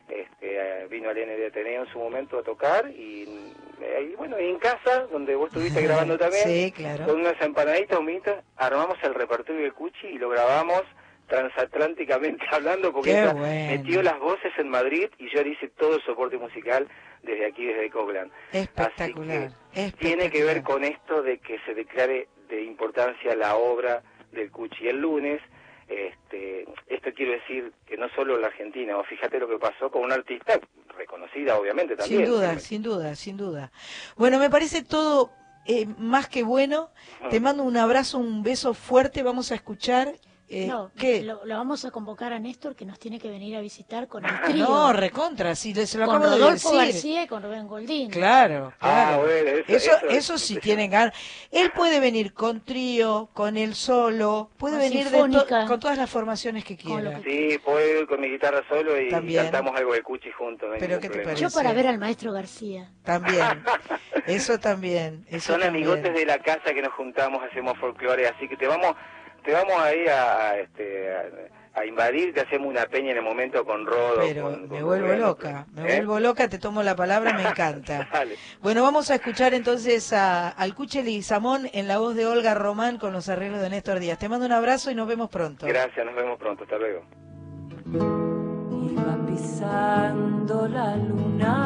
este, 0.08 0.26
eh, 0.58 0.86
vino 0.90 1.08
al 1.10 1.16
ND 1.16 1.46
Ateneo 1.46 1.82
en 1.84 1.88
su 1.92 1.98
momento 1.98 2.38
a 2.38 2.42
tocar 2.42 2.90
y, 2.90 3.22
eh, 3.80 4.10
y 4.12 4.14
bueno, 4.16 4.38
y 4.40 4.46
en 4.48 4.58
casa, 4.58 5.06
donde 5.10 5.34
vos 5.34 5.48
estuviste 5.48 5.80
grabando 5.82 6.18
también, 6.18 6.44
Sí, 6.44 6.72
claro. 6.72 7.06
con 7.06 7.20
unas 7.20 7.40
empanaditas, 7.40 7.98
humitas, 7.98 8.42
armamos 8.56 8.96
el 9.02 9.14
repertorio 9.14 9.62
del 9.62 9.72
Cuchi 9.74 10.06
y 10.08 10.18
lo 10.18 10.28
grabamos 10.30 10.82
transatlánticamente 11.32 12.44
hablando 12.52 12.92
porque 12.92 13.10
Qué 13.10 13.22
ella 13.22 13.32
bueno. 13.32 13.70
metió 13.72 14.02
las 14.02 14.18
voces 14.20 14.52
en 14.58 14.68
Madrid 14.68 15.08
y 15.18 15.34
yo 15.34 15.42
le 15.42 15.50
hice 15.50 15.68
todo 15.68 15.96
el 15.96 16.02
soporte 16.04 16.36
musical 16.36 16.86
desde 17.22 17.46
aquí, 17.46 17.64
desde 17.64 17.88
Coglan. 17.90 18.30
Espectacular. 18.52 19.50
Tiene 19.98 20.30
que 20.30 20.44
ver 20.44 20.62
con 20.62 20.84
esto 20.84 21.22
de 21.22 21.38
que 21.38 21.58
se 21.64 21.74
declare 21.74 22.28
de 22.48 22.64
importancia 22.64 23.34
la 23.34 23.56
obra 23.56 24.02
del 24.32 24.50
Cuchi 24.50 24.88
el 24.88 25.00
lunes. 25.00 25.40
Este, 25.88 26.66
esto 26.88 27.10
quiero 27.14 27.32
decir 27.32 27.72
que 27.86 27.96
no 27.96 28.08
solo 28.10 28.36
en 28.36 28.42
la 28.42 28.48
Argentina, 28.48 28.96
o 28.98 29.04
fíjate 29.04 29.38
lo 29.38 29.48
que 29.48 29.58
pasó 29.58 29.90
con 29.90 30.02
una 30.02 30.14
artista 30.16 30.60
reconocida 30.96 31.56
obviamente 31.56 31.96
también. 31.96 32.22
Sin 32.26 32.30
duda, 32.30 32.58
sin 32.58 32.82
duda, 32.82 33.14
sin 33.14 33.36
duda. 33.36 33.72
Bueno, 34.16 34.38
me 34.38 34.50
parece 34.50 34.82
todo 34.82 35.30
eh, 35.64 35.86
más 35.98 36.28
que 36.28 36.42
bueno. 36.42 36.90
Te 37.30 37.40
mando 37.40 37.62
un 37.62 37.76
abrazo, 37.76 38.18
un 38.18 38.42
beso 38.42 38.74
fuerte. 38.74 39.22
Vamos 39.22 39.50
a 39.52 39.54
escuchar. 39.54 40.12
Eh, 40.52 40.66
no, 40.66 40.90
¿Qué? 40.98 41.22
Lo, 41.22 41.44
lo 41.44 41.56
vamos 41.56 41.84
a 41.84 41.90
convocar 41.90 42.32
a 42.32 42.38
Néstor 42.38 42.76
que 42.76 42.84
nos 42.84 42.98
tiene 42.98 43.18
que 43.18 43.28
venir 43.30 43.56
a 43.56 43.60
visitar 43.60 44.06
con 44.08 44.24
el 44.24 44.40
trío. 44.42 44.66
No, 44.68 44.92
recontra, 44.92 45.54
si 45.54 45.72
le- 45.74 45.86
se 45.86 45.98
lo 45.98 46.06
con 46.06 46.16
acabo 46.16 46.30
de 46.32 46.38
Rodolfo 46.38 46.70
decir. 46.72 46.92
García 46.92 47.22
y 47.22 47.26
con 47.26 47.42
Rubén 47.42 47.66
Goldín. 47.66 48.10
Claro, 48.10 48.72
Ah, 48.80 49.14
claro. 49.16 49.22
bueno, 49.22 49.50
eso- 49.50 49.64
eso, 49.68 49.96
eso- 49.96 50.08
eso 50.08 50.38
sí 50.38 50.56
tienen 50.56 50.90
ganas. 50.90 51.14
Él 51.50 51.70
puede 51.74 52.00
venir 52.00 52.32
con 52.34 52.60
trío, 52.60 53.28
con 53.32 53.56
él 53.56 53.74
solo, 53.74 54.50
puede 54.58 54.74
Con 54.74 54.82
venir 54.82 55.08
de 55.10 55.18
to- 55.18 55.46
con 55.68 55.80
todas 55.80 55.96
las 55.98 56.10
formaciones 56.10 56.64
que 56.64 56.76
quiera. 56.76 57.20
Sí, 57.24 57.58
puedo 57.64 58.00
ir 58.00 58.06
con 58.06 58.20
mi 58.20 58.28
guitarra 58.28 58.62
solo 58.68 59.00
y 59.00 59.08
También. 59.10 59.44
cantamos 59.44 59.74
algo 59.76 59.92
de 59.94 60.02
Cuchi 60.02 60.30
juntos. 60.32 60.68
no 60.70 60.76
Pero 60.78 61.00
¿qué 61.00 61.08
te 61.08 61.20
parece? 61.20 61.42
Yo 61.42 61.50
para 61.50 61.72
ver 61.72 61.86
al 61.86 61.98
maestro 61.98 62.32
García. 62.32 62.90
También. 63.04 63.62
Eso 64.26 64.58
también. 64.58 65.24
Eso 65.28 65.52
Son 65.52 65.60
también. 65.60 65.88
amigotes 65.88 66.14
de 66.14 66.26
la 66.26 66.38
casa 66.38 66.72
que 66.74 66.82
nos 66.82 66.92
juntamos, 66.92 67.42
hacemos 67.50 67.76
folclore, 67.78 68.28
así 68.28 68.48
que 68.48 68.56
te 68.56 68.66
vamos, 68.66 68.94
te 69.44 69.52
vamos 69.52 69.74
ahí 69.78 70.06
a, 70.08 70.48
a, 70.50 70.58
este, 70.58 71.14
a, 71.14 71.22
a 71.80 71.86
invadir, 71.86 72.34
te 72.34 72.40
hacemos 72.42 72.68
una 72.68 72.86
peña 72.86 73.12
en 73.12 73.18
el 73.18 73.22
momento 73.24 73.64
con 73.64 73.86
Rodo. 73.86 74.16
Pero 74.20 74.42
con- 74.44 74.62
me 74.62 74.68
con 74.68 74.82
vuelvo 74.84 75.06
Rubén, 75.06 75.20
loca, 75.20 75.66
me 75.72 75.82
¿eh? 75.82 75.96
vuelvo 75.96 76.20
loca, 76.20 76.48
te 76.48 76.58
tomo 76.58 76.82
la 76.82 76.94
palabra, 76.96 77.32
me 77.34 77.42
encanta. 77.48 78.08
Dale. 78.12 78.36
Bueno, 78.60 78.82
vamos 78.82 79.10
a 79.10 79.14
escuchar 79.16 79.54
entonces 79.54 80.12
a, 80.12 80.48
al 80.50 80.74
Cuche 80.74 81.02
Leguizamón 81.02 81.68
en 81.72 81.88
la 81.88 81.98
voz 81.98 82.14
de 82.14 82.26
Olga 82.26 82.54
Román 82.54 82.98
con 82.98 83.12
los 83.12 83.28
arreglos 83.28 83.60
de 83.60 83.70
Néstor 83.70 83.98
Díaz. 84.00 84.18
Te 84.18 84.28
mando 84.28 84.46
un 84.46 84.52
abrazo 84.52 84.90
y 84.90 84.94
nos 84.94 85.08
vemos 85.08 85.30
pronto. 85.30 85.66
Gracias, 85.66 86.04
nos 86.04 86.14
vemos 86.14 86.38
pronto, 86.38 86.64
hasta 86.64 86.78
luego. 86.78 87.02
Iba 88.90 89.16
pisando 89.26 90.68
la 90.68 90.96
luna, 90.96 91.58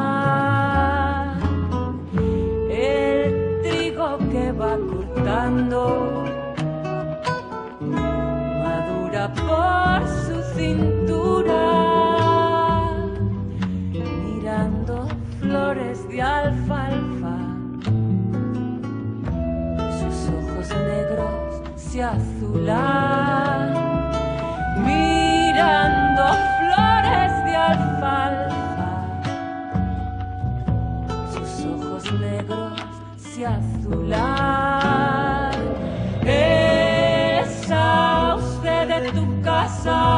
el 2.71 3.61
trigo 3.63 4.19
que 4.31 4.53
va 4.53 4.77
cortando, 4.77 6.25
por 9.25 10.07
su 10.07 10.43
cintura, 10.55 11.65
mirando 13.91 15.09
flores 15.41 16.07
de 16.09 16.21
alfalfa. 16.21 17.37
Sus 19.99 20.29
ojos 20.29 20.69
negros 20.69 21.63
se 21.77 22.03
azulan, 22.03 23.73
mirando 24.85 26.25
flores 26.59 27.33
de 27.47 27.57
alfalfa. 27.57 28.91
Sus 31.33 31.65
ojos 31.65 32.13
negros 32.21 32.85
se 33.17 33.47
azulan. 33.47 34.96
Casa 39.87 40.16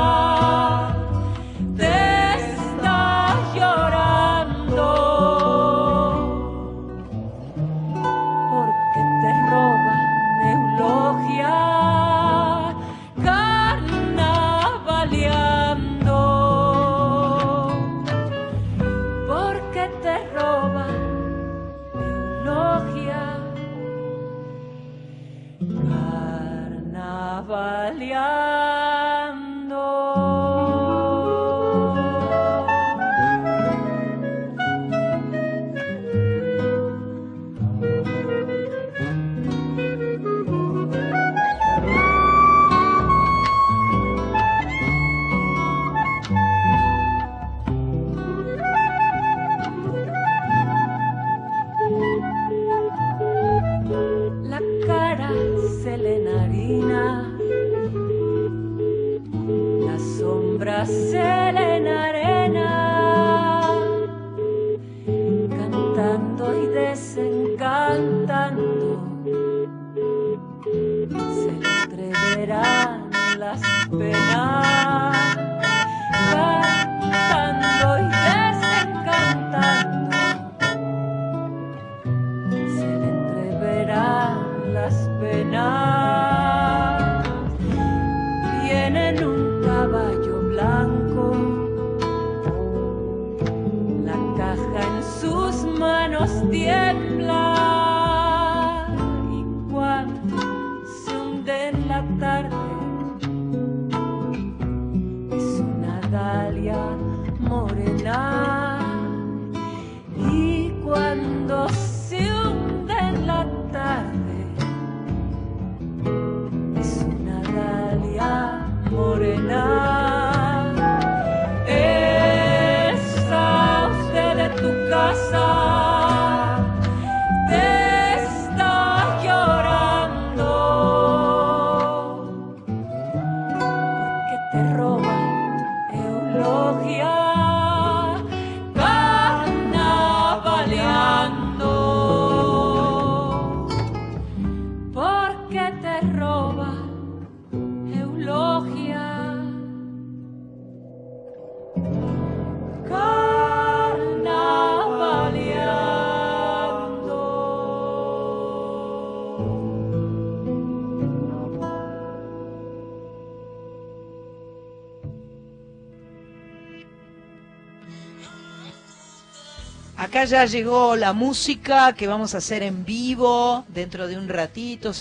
ya 170.28 170.44
llegó 170.44 170.94
la 170.94 171.14
música 171.14 171.94
que 171.94 172.06
vamos 172.06 172.34
a 172.34 172.38
hacer 172.38 172.62
en 172.62 172.84
vivo 172.84 173.64
dentro 173.68 174.06
de 174.06 174.18
un 174.18 174.28
ratito. 174.28 174.92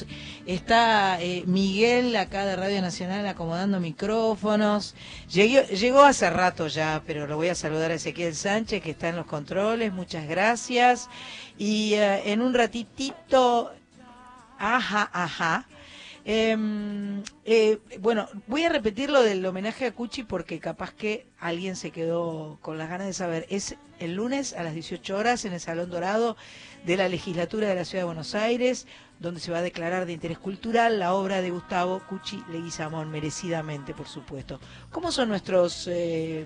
Está 0.45 1.21
eh, 1.21 1.43
Miguel 1.45 2.15
acá 2.15 2.45
de 2.45 2.55
Radio 2.55 2.81
Nacional 2.81 3.27
acomodando 3.27 3.81
micrófonos. 3.81 4.95
Llegó, 5.29 5.67
llegó 5.67 6.03
hace 6.03 6.29
rato 6.29 6.67
ya, 6.67 7.03
pero 7.05 7.27
lo 7.27 7.35
voy 7.35 7.49
a 7.49 7.55
saludar 7.55 7.91
a 7.91 7.95
Ezequiel 7.95 8.35
Sánchez 8.35 8.81
que 8.81 8.91
está 8.91 9.09
en 9.09 9.17
los 9.17 9.25
controles. 9.25 9.91
Muchas 9.91 10.27
gracias. 10.29 11.09
Y 11.57 11.95
eh, 11.95 12.31
en 12.31 12.41
un 12.41 12.53
ratitito, 12.53 13.73
ajá, 14.57 15.09
ajá. 15.11 15.67
Em, 16.23 17.21
eh, 17.43 17.79
bueno, 17.99 18.27
voy 18.47 18.63
a 18.63 18.69
repetir 18.69 19.09
lo 19.09 19.21
del 19.23 19.45
homenaje 19.45 19.87
a 19.87 19.91
Cuchi 19.93 20.23
porque 20.23 20.59
capaz 20.59 20.93
que 20.93 21.25
alguien 21.39 21.75
se 21.75 21.91
quedó 21.91 22.57
con 22.61 22.77
las 22.77 22.89
ganas 22.89 23.07
de 23.07 23.13
saber. 23.13 23.45
Es 23.49 23.75
el 23.99 24.15
lunes 24.15 24.53
a 24.53 24.63
las 24.63 24.73
18 24.73 25.17
horas 25.17 25.45
en 25.45 25.53
el 25.53 25.59
Salón 25.59 25.89
Dorado 25.89 26.37
de 26.85 26.97
la 26.97 27.09
Legislatura 27.09 27.67
de 27.67 27.75
la 27.75 27.85
Ciudad 27.85 28.01
de 28.03 28.07
Buenos 28.07 28.35
Aires, 28.35 28.87
donde 29.19 29.39
se 29.39 29.51
va 29.51 29.59
a 29.59 29.61
declarar 29.61 30.05
de 30.05 30.13
interés 30.13 30.37
cultural 30.37 30.99
la 30.99 31.13
obra 31.13 31.41
de 31.41 31.49
Gustavo 31.49 32.01
Cuchi 32.07 32.43
Leguizamón, 32.51 33.09
merecidamente, 33.09 33.93
por 33.93 34.07
supuesto. 34.07 34.59
¿Cómo 34.91 35.11
son 35.11 35.29
nuestras 35.29 35.85
eh, 35.87 36.45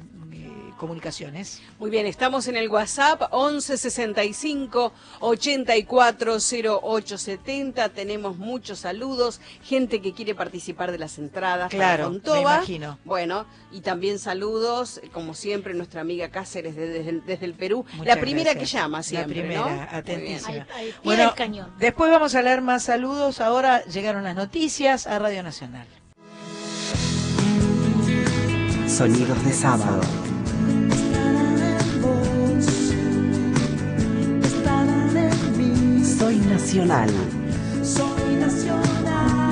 comunicaciones? 0.77 1.61
Muy 1.79 1.89
bien, 1.89 2.05
estamos 2.05 2.47
en 2.47 2.55
el 2.55 2.69
WhatsApp 2.69 3.21
1165 3.33 4.93
840870. 5.19 7.89
Tenemos 7.89 8.37
muchos 8.37 8.79
saludos, 8.79 9.41
gente 9.63 10.01
que 10.01 10.13
quiere 10.13 10.35
participar 10.35 10.91
de 10.91 10.99
las 10.99 11.17
entradas. 11.17 11.69
Claro, 11.69 12.11
para 12.23 12.35
me 12.35 12.41
imagino. 12.41 12.97
Bueno, 13.03 13.45
y 13.71 13.81
también 13.81 14.19
saludos, 14.19 15.01
como 15.11 15.33
siempre, 15.33 15.73
nuestra 15.73 16.01
amiga 16.01 16.29
Cáceres 16.29 16.75
de- 16.75 16.87
desde, 16.87 17.09
el- 17.09 17.25
desde 17.25 17.45
el 17.45 17.53
Perú. 17.53 17.85
Muchas 17.93 18.15
la 18.15 18.21
primera 18.21 18.53
gracias. 18.53 18.71
que 18.71 18.77
llama 18.77 19.03
siempre, 19.03 19.35
La 19.35 19.41
primera, 19.41 19.87
¿no? 19.91 19.97
Atentísima. 19.97 20.67
Bueno, 21.03 21.23
del 21.25 21.33
cañón. 21.33 21.71
después 21.77 22.11
vamos 22.11 22.33
a 22.35 22.41
más 22.63 22.83
saludos. 22.83 23.41
Ahora 23.41 23.83
llegaron 23.85 24.23
las 24.23 24.35
noticias 24.35 25.07
a 25.07 25.19
Radio 25.19 25.43
Nacional. 25.43 25.87
Sonidos 28.87 29.43
de 29.45 29.53
sábado. 29.53 30.01
Soy 36.19 36.35
nacional. 36.37 37.09
Soy 37.83 38.35
nacional. 38.35 39.50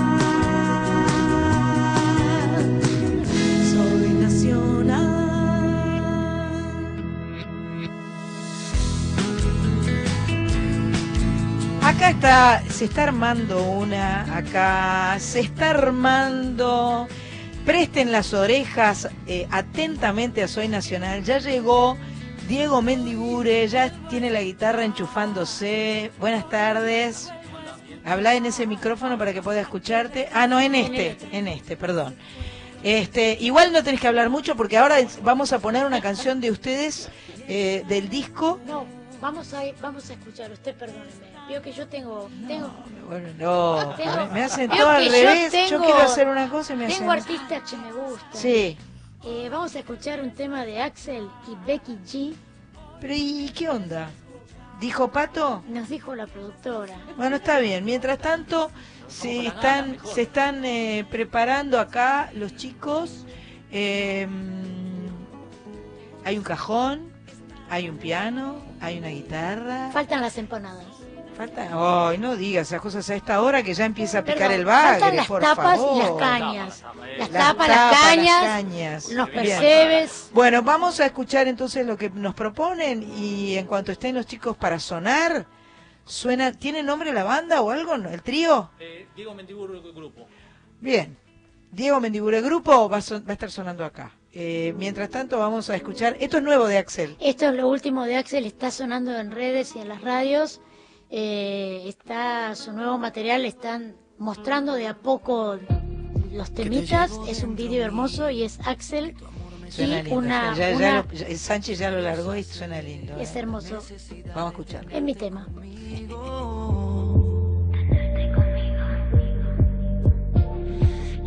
Acá 12.00 12.12
está, 12.12 12.64
se 12.72 12.86
está 12.86 13.04
armando 13.04 13.62
una, 13.62 14.38
acá 14.38 15.18
se 15.20 15.42
está 15.42 15.72
armando. 15.72 17.10
Presten 17.66 18.14
las 18.14 18.34
orejas 18.34 19.10
eh, 19.28 19.46
atentamente 19.52 20.42
a 20.42 20.48
Soy 20.48 20.70
Nacional. 20.70 21.26
Ya 21.26 21.40
llegó 21.40 21.98
Diego 22.48 22.82
Mendigure, 22.82 23.68
ya 23.68 23.92
tiene 24.08 24.30
la 24.30 24.42
guitarra 24.42 24.86
enchufándose. 24.86 26.10
Buenas 26.22 26.48
tardes. 26.48 27.34
Habla 28.06 28.36
en 28.36 28.46
ese 28.46 28.66
micrófono 28.66 29.18
para 29.18 29.34
que 29.34 29.42
pueda 29.42 29.60
escucharte. 29.60 30.30
Ah, 30.32 30.48
no, 30.48 30.62
en 30.62 30.76
este, 30.76 31.18
en 31.34 31.50
este, 31.50 31.76
perdón. 31.76 32.16
Este, 32.82 33.38
igual 33.42 33.74
no 33.74 33.84
tenés 33.84 34.00
que 34.00 34.08
hablar 34.08 34.30
mucho 34.30 34.56
porque 34.56 34.78
ahora 34.78 35.00
vamos 35.22 35.52
a 35.52 35.60
poner 35.60 35.86
una 35.86 36.00
canción 36.00 36.40
de 36.40 36.50
ustedes 36.50 37.10
eh, 37.50 37.84
del 37.90 38.08
disco. 38.08 38.58
No, 38.66 38.86
vamos 39.20 39.54
a, 39.54 39.64
vamos 39.82 40.10
a 40.10 40.14
escuchar, 40.14 40.50
usted 40.50 40.74
perdóneme. 40.76 41.29
Veo 41.50 41.62
que 41.62 41.72
yo 41.72 41.88
tengo... 41.88 42.30
tengo 42.48 42.70
Bueno, 43.08 43.28
no, 43.40 43.96
tengo- 43.96 44.28
me- 44.32 44.44
hacen 44.44 44.70
todo 44.70 44.88
al 44.90 45.00
que 45.04 45.06
yo 45.08 45.12
revés. 45.12 45.52
Yo, 45.52 45.60
tengo- 45.80 45.86
quiero 45.86 46.00
hacer 46.02 46.28
una 46.28 46.48
cosa 46.50 46.74
y 46.74 46.78
me 46.78 46.88
Tengo 46.88 47.12
hacen. 47.12 47.34
artistas 47.34 47.70
que 47.70 47.78
me 47.78 47.92
gustan. 47.92 48.30
Sí. 48.34 48.78
Eh, 49.26 49.50
vamos 49.52 49.76
a 49.76 49.80
escuchar 49.80 50.22
un 50.22 50.32
tema 50.32 50.64
de 50.64 50.82
Axel 50.82 51.28
y 51.52 51.56
Becky 51.66 51.98
G. 52.06 52.34
Pero 53.02 53.14
¿y 53.16 53.50
qué 53.50 53.68
onda? 53.70 54.10
¿Dijo 54.80 55.10
Pato? 55.12 55.64
Nos 55.68 55.90
dijo 55.90 56.16
la 56.16 56.28
productora. 56.28 56.96
Bueno, 57.18 57.38
está 57.38 57.60
bien. 57.60 57.84
Mientras 57.84 58.20
tanto, 58.20 58.70
se 59.08 59.48
están, 59.48 59.98
se 60.06 60.22
están 60.22 60.64
eh, 60.64 61.06
preparando 61.10 61.80
acá 61.80 62.30
los 62.34 62.56
chicos. 62.56 63.26
eh, 63.72 64.28
hay 66.26 66.38
un 66.38 66.44
cajón, 66.44 67.12
hay 67.70 67.90
un 67.90 67.98
piano, 67.98 68.58
hay 68.82 69.00
una 69.00 69.08
guitarra. 69.10 69.90
Faltan 69.92 70.22
las 70.22 70.38
empanadas. 70.38 70.86
Falta, 71.40 71.70
ay, 72.10 72.18
no 72.18 72.36
digas 72.36 72.68
esas 72.68 72.82
cosas 72.82 73.10
a 73.10 73.16
esta 73.16 73.42
hora 73.42 73.64
que 73.64 73.74
ya 73.74 73.86
empieza 73.86 74.20
a 74.20 74.24
picar 74.26 74.40
Perdón, 74.50 74.56
el 74.60 74.66
bagre, 74.66 74.90
faltan 75.00 75.16
las 75.16 75.28
por 75.28 75.42
tapas 75.42 75.78
favor. 75.80 75.96
y 75.96 76.00
las 76.00 76.12
cañas. 76.12 76.84
Las, 77.18 77.18
Las 77.18 77.30
tapas, 77.30 77.68
las 77.70 77.98
cañas, 78.02 78.44
las 78.44 78.52
cañas. 78.62 79.10
los 79.14 79.32
Bien. 79.32 79.40
percebes. 79.44 80.30
Bueno, 80.34 80.62
vamos 80.64 81.00
a 81.00 81.06
escuchar 81.06 81.48
entonces 81.48 81.86
lo 81.88 81.96
que 81.98 82.10
nos 82.10 82.36
proponen 82.36 83.10
y 83.18 83.56
en 83.56 83.68
cuanto 83.68 83.94
estén 83.94 84.16
los 84.16 84.26
chicos 84.26 84.58
para 84.58 84.80
sonar, 84.82 85.46
suena, 86.04 86.52
¿tiene 86.52 86.84
nombre 86.84 87.14
la 87.14 87.24
banda 87.24 87.62
o 87.62 87.72
algo? 87.72 87.96
¿El 87.96 88.22
trío? 88.22 88.70
Eh, 88.78 89.08
Diego 89.16 89.34
Mendibur 89.34 89.82
Grupo. 89.94 90.28
Bien. 90.82 91.16
Diego 91.72 92.02
Mendibure 92.02 92.42
Grupo 92.42 92.90
va 92.90 92.98
a, 92.98 93.02
son- 93.02 93.24
va 93.26 93.30
a 93.30 93.34
estar 93.34 93.50
sonando 93.50 93.86
acá. 93.86 94.12
Eh, 94.34 94.74
mientras 94.78 95.10
tanto 95.10 95.40
vamos 95.40 95.70
a 95.70 95.76
escuchar, 95.78 96.18
esto 96.20 96.36
es 96.36 96.44
nuevo 96.44 96.68
de 96.68 96.80
Axel. 96.80 97.16
Esto 97.22 97.46
es 97.48 97.56
lo 97.56 97.70
último 97.70 98.04
de 98.04 98.18
Axel, 98.18 98.46
está 98.46 98.72
sonando 98.72 99.18
en 99.18 99.32
redes 99.32 99.74
y 99.78 99.80
en 99.80 99.88
las 99.88 100.02
radios. 100.02 100.60
Eh, 101.12 101.84
está 101.88 102.56
su 102.56 102.72
nuevo 102.72 102.98
material, 102.98 103.46
están 103.46 103.96
mostrando 104.18 104.74
de 104.74 104.88
a 104.88 104.96
poco 104.98 105.58
los 106.32 106.52
temitas. 106.54 107.12
Es 107.28 107.44
un 107.44 107.56
vídeo 107.56 107.84
hermoso 107.84 108.30
y 108.30 108.44
es 108.44 108.60
Axel. 108.66 109.16
Suena 109.70 110.00
y 110.00 110.04
lindo. 110.04 110.18
una, 110.18 110.56
ya, 110.56 110.70
ya 110.72 110.76
una- 110.78 110.96
lo- 111.04 111.12
ya- 111.14 111.38
Sánchez 111.38 111.78
ya 111.80 111.92
lo 111.92 112.02
largó 112.02 112.36
y 112.36 112.44
suena 112.44 112.82
lindo. 112.82 113.16
es 113.20 113.36
eh. 113.36 113.40
hermoso. 113.40 113.80
Vamos 114.34 114.44
a 114.46 114.48
escuchar. 114.50 114.86
Es 114.92 115.02
mi 115.02 115.14
tema. 115.14 115.48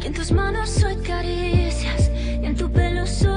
Y 0.03 0.07
en 0.07 0.13
tus 0.13 0.33
manos 0.33 0.69
soy 0.71 0.97
caricias, 0.97 2.11
y 2.15 2.45
en 2.45 2.57
tu 2.57 2.71
pelo 2.71 3.07
soy 3.07 3.32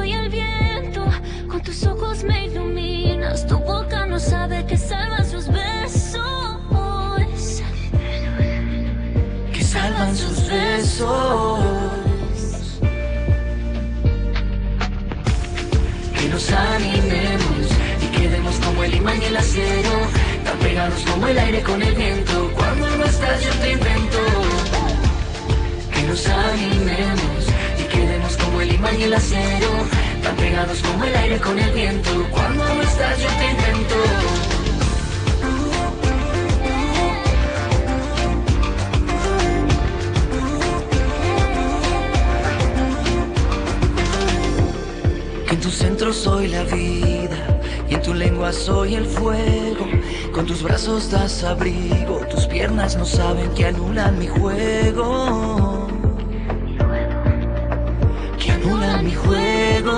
Que 10.96 11.04
nos 16.30 16.52
animemos 16.52 17.68
y 18.02 18.18
quedemos 18.18 18.56
como 18.66 18.82
el 18.86 18.96
imán 18.96 19.22
y 19.22 19.26
el 19.26 19.36
acero, 19.36 19.92
tan 20.46 20.58
pegados 20.60 21.02
como 21.02 21.28
el 21.28 21.38
aire 21.38 21.62
con 21.64 21.84
el 21.84 21.94
viento. 21.96 22.50
Cuando 22.56 22.90
no 22.96 23.04
estás 23.04 23.44
yo 23.44 23.52
te 23.60 23.74
invento. 23.74 24.20
Que 25.94 26.04
nos 26.04 26.26
animemos 26.28 27.44
y 27.78 27.84
quedemos 27.94 28.38
como 28.38 28.62
el 28.62 28.74
imán 28.74 28.98
y 28.98 29.04
el 29.04 29.14
acero, 29.16 29.68
tan 30.24 30.36
pegados 30.38 30.80
como 30.80 31.04
el 31.04 31.14
aire 31.14 31.38
con 31.40 31.60
el 31.60 31.72
viento. 31.72 32.26
Cuando 32.32 32.64
no 32.74 32.82
estás 32.82 33.20
yo 33.20 33.28
te 33.28 33.52
invento. 33.52 34.55
Centro 45.76 46.14
soy 46.14 46.48
la 46.48 46.64
vida 46.64 47.60
y 47.90 47.96
en 47.96 48.02
tu 48.02 48.14
lengua 48.14 48.54
soy 48.54 48.96
el 48.96 49.06
fuego. 49.06 49.86
Con 50.32 50.46
tus 50.46 50.64
brazos 50.64 51.12
das 51.12 51.44
abrigo, 51.44 52.22
tus 52.32 52.46
piernas 52.46 52.96
no 52.96 53.06
saben 53.06 53.50
que 53.54 53.66
anulan 53.66 54.18
mi 54.18 54.28
juego. 54.28 55.88
Que 58.40 58.52
anulan 58.52 59.04
mi 59.04 59.14
juego. 59.14 59.98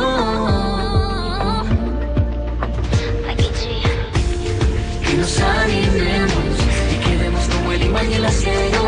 Que 5.05 5.13
nos 5.17 5.39
animemos 5.39 6.55
y 6.91 7.07
quedemos 7.07 7.47
como 7.49 7.71
el 7.71 7.83
imán 7.83 8.11
y 8.11 8.13
el 8.15 8.25
acero, 8.25 8.83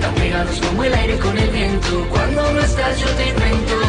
tan 0.00 0.14
pegados 0.14 0.60
como 0.60 0.84
el 0.84 0.94
aire 0.94 1.18
con 1.18 1.38
el 1.38 1.50
viento. 1.50 2.06
Cuando 2.10 2.52
no 2.52 2.60
estás 2.60 3.00
yo 3.00 3.08
te 3.16 3.28
invento 3.30 3.83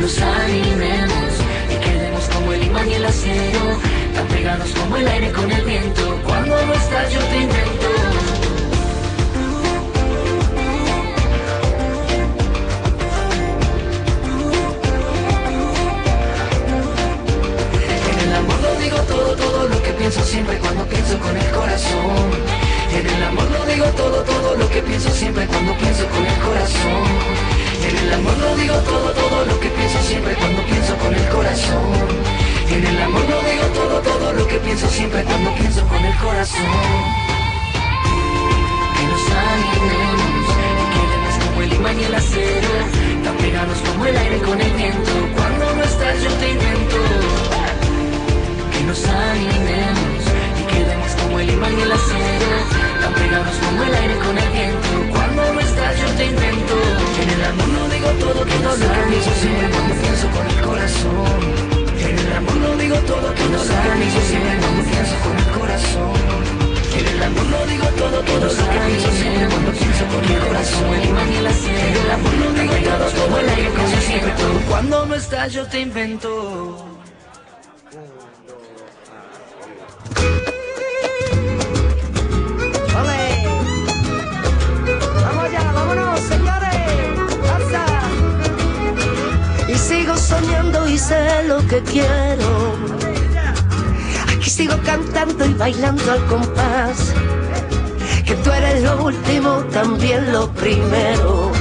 nos 0.00 0.18
animemos 0.18 1.32
y 1.68 1.76
quedemos 1.84 2.24
como 2.30 2.52
el 2.52 2.64
imán 2.64 2.88
y 2.88 2.94
el 2.94 3.04
acero, 3.04 3.60
tan 4.14 4.26
pegados 4.28 4.70
como 4.70 4.96
el 4.96 5.06
aire 5.06 5.30
con 5.30 5.50
el 5.50 5.64
viento. 5.64 6.18
Cuando 6.24 6.56
no 6.66 6.72
estás 6.72 7.12
yo 7.12 7.20
te 7.20 7.36
invento. 7.36 7.86
En 18.10 18.28
el 18.28 18.34
amor 18.34 18.60
lo 18.62 18.74
digo 18.80 18.96
todo, 19.02 19.36
todo 19.36 19.68
lo 19.68 19.82
que 19.82 19.90
pienso 19.92 20.22
siempre 20.24 20.58
cuando 20.58 20.84
pienso 20.86 21.18
con 21.18 21.36
el 21.36 21.50
corazón. 21.50 22.69
En 22.92 23.06
el 23.06 23.22
amor 23.22 23.50
lo 23.50 23.64
digo 23.66 23.86
todo, 23.96 24.22
todo 24.24 24.56
lo 24.56 24.68
que 24.68 24.82
pienso 24.82 25.10
siempre 25.10 25.46
cuando 25.46 25.76
pienso 25.78 26.06
con 26.08 26.26
el 26.26 26.38
corazón. 26.38 27.04
En 27.88 27.96
el 27.96 28.12
amor 28.14 28.36
lo 28.38 28.56
digo 28.56 28.74
todo, 28.80 29.10
todo 29.12 29.44
lo 29.46 29.60
que 29.60 29.68
pienso 29.70 29.98
siempre 30.02 30.34
cuando 30.34 30.62
pienso 30.62 30.96
con 30.96 31.14
el 31.14 31.28
corazón. 31.28 32.30
En 32.68 32.86
el 32.86 33.02
amor 33.02 33.24
lo 33.28 33.42
digo 33.42 33.64
todo, 33.74 34.00
todo 34.00 34.32
lo 34.32 34.46
que 34.46 34.58
pienso 34.58 34.88
siempre 34.88 35.24
cuando 35.24 35.54
pienso 35.54 35.86
con 35.86 36.04
el 36.04 36.16
corazón. 36.16 36.60
Que 38.96 39.04
nos 39.10 39.24
animemos 39.30 40.30
quedemos 40.94 41.44
como 41.44 41.62
el 41.62 41.72
imán 41.72 42.00
y 42.00 42.04
el 42.04 42.14
acero, 42.14 42.68
tan 43.24 43.36
pegados 43.36 43.78
como 43.78 44.06
el 44.06 44.16
aire 44.16 44.38
con 44.38 44.60
el 44.60 44.72
viento. 44.72 45.12
Cuando 45.36 45.74
no 45.76 45.82
estás 45.82 46.22
yo 46.22 46.30
te 46.34 46.50
invento. 46.50 46.96
Que 48.72 48.84
nos 48.84 49.04
animemos 49.06 50.19
y 50.80 50.84
quedemos 50.84 51.12
como 51.12 51.40
el 51.40 51.50
imán 51.50 51.78
y 51.78 51.82
el 51.82 51.92
acero, 51.92 52.56
tan 53.00 53.14
pegados 53.14 53.56
como 53.56 53.82
el 53.84 53.94
aire 53.94 54.16
con 54.18 54.38
el 54.38 54.50
viento. 54.50 54.88
Cuando 55.10 55.52
no 55.52 55.60
estás 55.60 56.00
yo 56.00 56.08
te 56.16 56.24
invento. 56.26 56.74
En 57.22 57.28
el 57.30 57.44
amor 57.44 57.68
lo 57.68 57.88
digo 57.88 58.08
todo, 58.24 58.40
todo 58.44 58.76
lo 58.76 58.92
que 58.94 59.02
pienso 59.10 59.32
siempre 59.40 59.68
cuando 59.70 59.94
pienso 60.00 60.26
con 60.30 60.46
el 60.46 60.60
corazón. 60.64 61.40
En 62.00 62.18
el 62.18 62.32
amor 62.32 62.56
lo 62.56 62.76
digo 62.76 62.96
todo, 62.96 63.28
todo 63.32 63.58
lo 63.68 63.74
que 63.82 63.90
pienso 63.98 64.20
siempre 64.30 64.56
cuando 64.60 64.82
pienso 64.90 65.14
con 65.24 65.36
el 65.36 65.50
corazón. 65.58 66.50
En 66.98 67.06
el 67.06 67.22
amor 67.22 67.46
lo 67.46 67.66
digo 67.66 67.86
todo, 68.00 68.18
todo 68.22 68.46
lo 68.46 68.64
que 68.70 68.78
pienso 68.88 69.10
siempre 69.20 69.46
cuando 69.48 69.70
pienso 69.72 70.04
con 70.12 70.24
el 70.24 70.38
corazón. 70.46 70.94
El 70.94 71.08
imán 71.08 71.32
y 71.32 71.36
el 71.36 71.46
acero. 71.46 71.88
En 71.90 71.96
el 71.96 72.10
amor 72.10 72.34
lo 72.40 72.52
digo 72.52 72.74
todo, 72.88 73.06
como 73.20 73.38
el 73.38 73.48
aire 73.48 73.70
con 73.70 74.00
siempre 74.00 74.32
todo. 74.32 74.60
Cuando 74.68 75.06
no 75.06 75.14
estás 75.14 75.52
yo 75.52 75.66
te 75.66 75.80
invento. 75.80 76.69
Al 96.10 96.24
compás. 96.26 97.12
Que 98.24 98.34
tú 98.34 98.50
eres 98.50 98.82
lo 98.82 99.04
último, 99.04 99.50
también 99.72 100.32
lo 100.32 100.48
primero. 100.52 101.52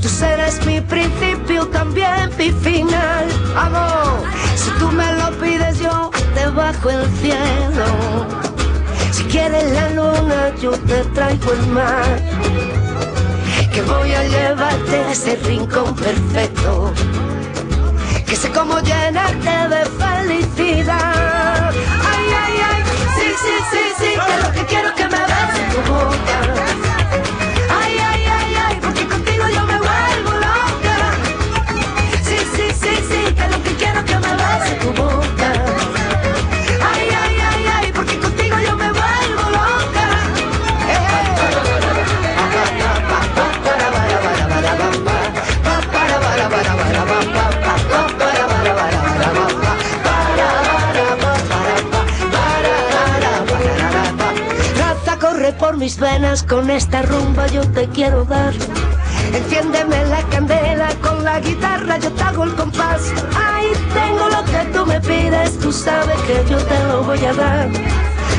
Tú 0.00 0.08
serás 0.08 0.64
mi 0.66 0.80
principio, 0.80 1.66
también 1.68 2.30
mi 2.38 2.50
final. 2.50 3.26
Amor, 3.56 4.22
si 4.56 4.70
tú 4.78 4.88
me 4.88 5.12
lo 5.12 5.30
pides, 5.40 5.78
yo 5.78 6.10
te 6.34 6.46
bajo 6.48 6.90
el 6.90 7.06
cielo. 7.20 7.86
Si 9.12 9.22
quieres 9.24 9.70
la 9.72 9.90
luna, 9.90 10.54
yo 10.60 10.72
te 10.72 11.04
traigo 11.14 11.52
el 11.52 11.66
mar. 11.68 12.18
Que 13.72 13.82
voy 13.82 14.12
a 14.12 14.24
llevarte 14.24 14.96
a 14.96 15.12
ese 15.12 15.36
rincón 15.44 15.94
perfecto. 15.94 16.92
Que 18.26 18.34
sé 18.34 18.50
cómo 18.50 18.80
llenarte 18.80 19.54
de 19.74 19.82
felicidad 20.02 21.49
sí, 23.36 23.54
sí, 23.70 23.78
sí, 23.98 24.14
que 24.14 24.42
lo 24.42 24.52
que 24.52 24.66
quiero 24.66 24.94
que 24.94 25.04
me 25.04 25.18
beses 25.18 25.74
tu 25.74 25.92
boca. 25.92 26.69
Vienes 55.98 56.42
con 56.42 56.70
esta 56.70 57.02
rumba 57.02 57.46
yo 57.48 57.62
te 57.72 57.88
quiero 57.88 58.24
dar. 58.24 58.52
Enciéndeme 59.32 60.04
la 60.06 60.22
candela 60.24 60.88
con 61.00 61.24
la 61.24 61.40
guitarra, 61.40 61.98
yo 61.98 62.10
te 62.12 62.22
hago 62.22 62.44
el 62.44 62.54
compás. 62.54 63.12
Ahí 63.34 63.72
tengo 63.94 64.28
lo 64.28 64.44
que 64.44 64.64
tú 64.72 64.86
me 64.86 65.00
pides, 65.00 65.58
tú 65.58 65.72
sabes 65.72 66.18
que 66.22 66.44
yo 66.50 66.58
te 66.58 66.84
lo 66.84 67.02
voy 67.02 67.24
a 67.24 67.32
dar. 67.32 67.68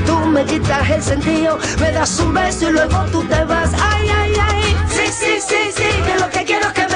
Tú 0.05 0.17
me 0.27 0.43
quitas 0.45 0.89
el 0.89 1.01
sentido, 1.01 1.57
me 1.79 1.91
das 1.91 2.19
un 2.19 2.33
beso 2.33 2.69
y 2.69 2.73
luego 2.73 3.05
tú 3.11 3.23
te 3.23 3.43
vas. 3.45 3.71
Ay, 3.81 4.07
ay, 4.09 4.33
ay. 4.39 4.77
Sí, 4.89 5.07
sí, 5.11 5.39
sí, 5.39 5.71
sí, 5.75 5.89
que 6.05 6.19
lo 6.19 6.29
que 6.29 6.43
quiero 6.45 6.67
es 6.67 6.73
que 6.73 6.90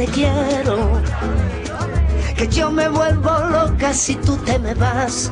te 0.00 0.06
quiero. 0.06 1.02
Que 2.34 2.48
yo 2.48 2.70
me 2.70 2.88
vuelvo 2.88 3.38
loca 3.50 3.92
si 3.92 4.14
tú 4.14 4.34
te 4.38 4.58
me 4.58 4.72
vas. 4.74 5.30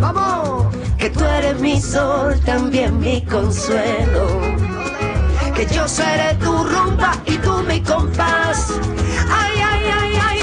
¡Vamos! 0.00 0.74
Que 0.96 1.10
tú 1.10 1.24
eres 1.24 1.60
mi 1.60 1.78
sol, 1.78 2.40
también 2.46 2.98
mi 2.98 3.20
consuelo. 3.26 4.24
Que 5.54 5.66
yo 5.66 5.86
seré 5.86 6.34
tu 6.36 6.52
rumba 6.64 7.12
y 7.26 7.36
tú 7.36 7.52
mi 7.68 7.82
compás. 7.82 8.72
Ay, 9.30 9.60
ay, 9.70 9.84
ay, 10.00 10.18
ay. 10.26 10.37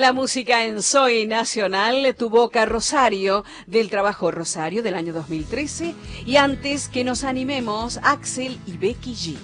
La 0.00 0.14
música 0.14 0.64
en 0.64 0.80
Soy 0.80 1.26
Nacional 1.26 2.14
tuvo 2.16 2.40
Boca 2.40 2.64
Rosario 2.64 3.44
del 3.66 3.90
trabajo 3.90 4.30
Rosario 4.30 4.82
del 4.82 4.94
año 4.94 5.12
2013 5.12 5.94
y 6.24 6.36
antes 6.36 6.88
que 6.88 7.04
nos 7.04 7.22
animemos 7.22 8.00
Axel 8.02 8.58
y 8.66 8.78
Becky 8.78 9.12
G. 9.12 9.36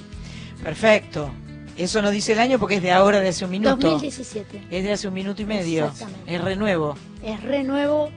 Perfecto. 0.65 1.31
Eso 1.77 2.01
no 2.01 2.11
dice 2.11 2.33
el 2.33 2.39
año 2.39 2.59
porque 2.59 2.77
es 2.77 2.83
de 2.83 2.91
ahora, 2.91 3.21
de 3.21 3.29
hace 3.29 3.45
un 3.45 3.51
minuto. 3.51 3.77
2017. 3.77 4.69
Es 4.71 4.83
de 4.83 4.93
hace 4.93 5.09
un 5.09 5.13
minuto 5.13 5.43
y 5.43 5.45
medio. 5.45 5.89
Exactamente. 5.89 6.35
Es 6.35 6.41
renuevo. 6.41 6.97
Es 7.23 7.43
renuevo, 7.43 8.11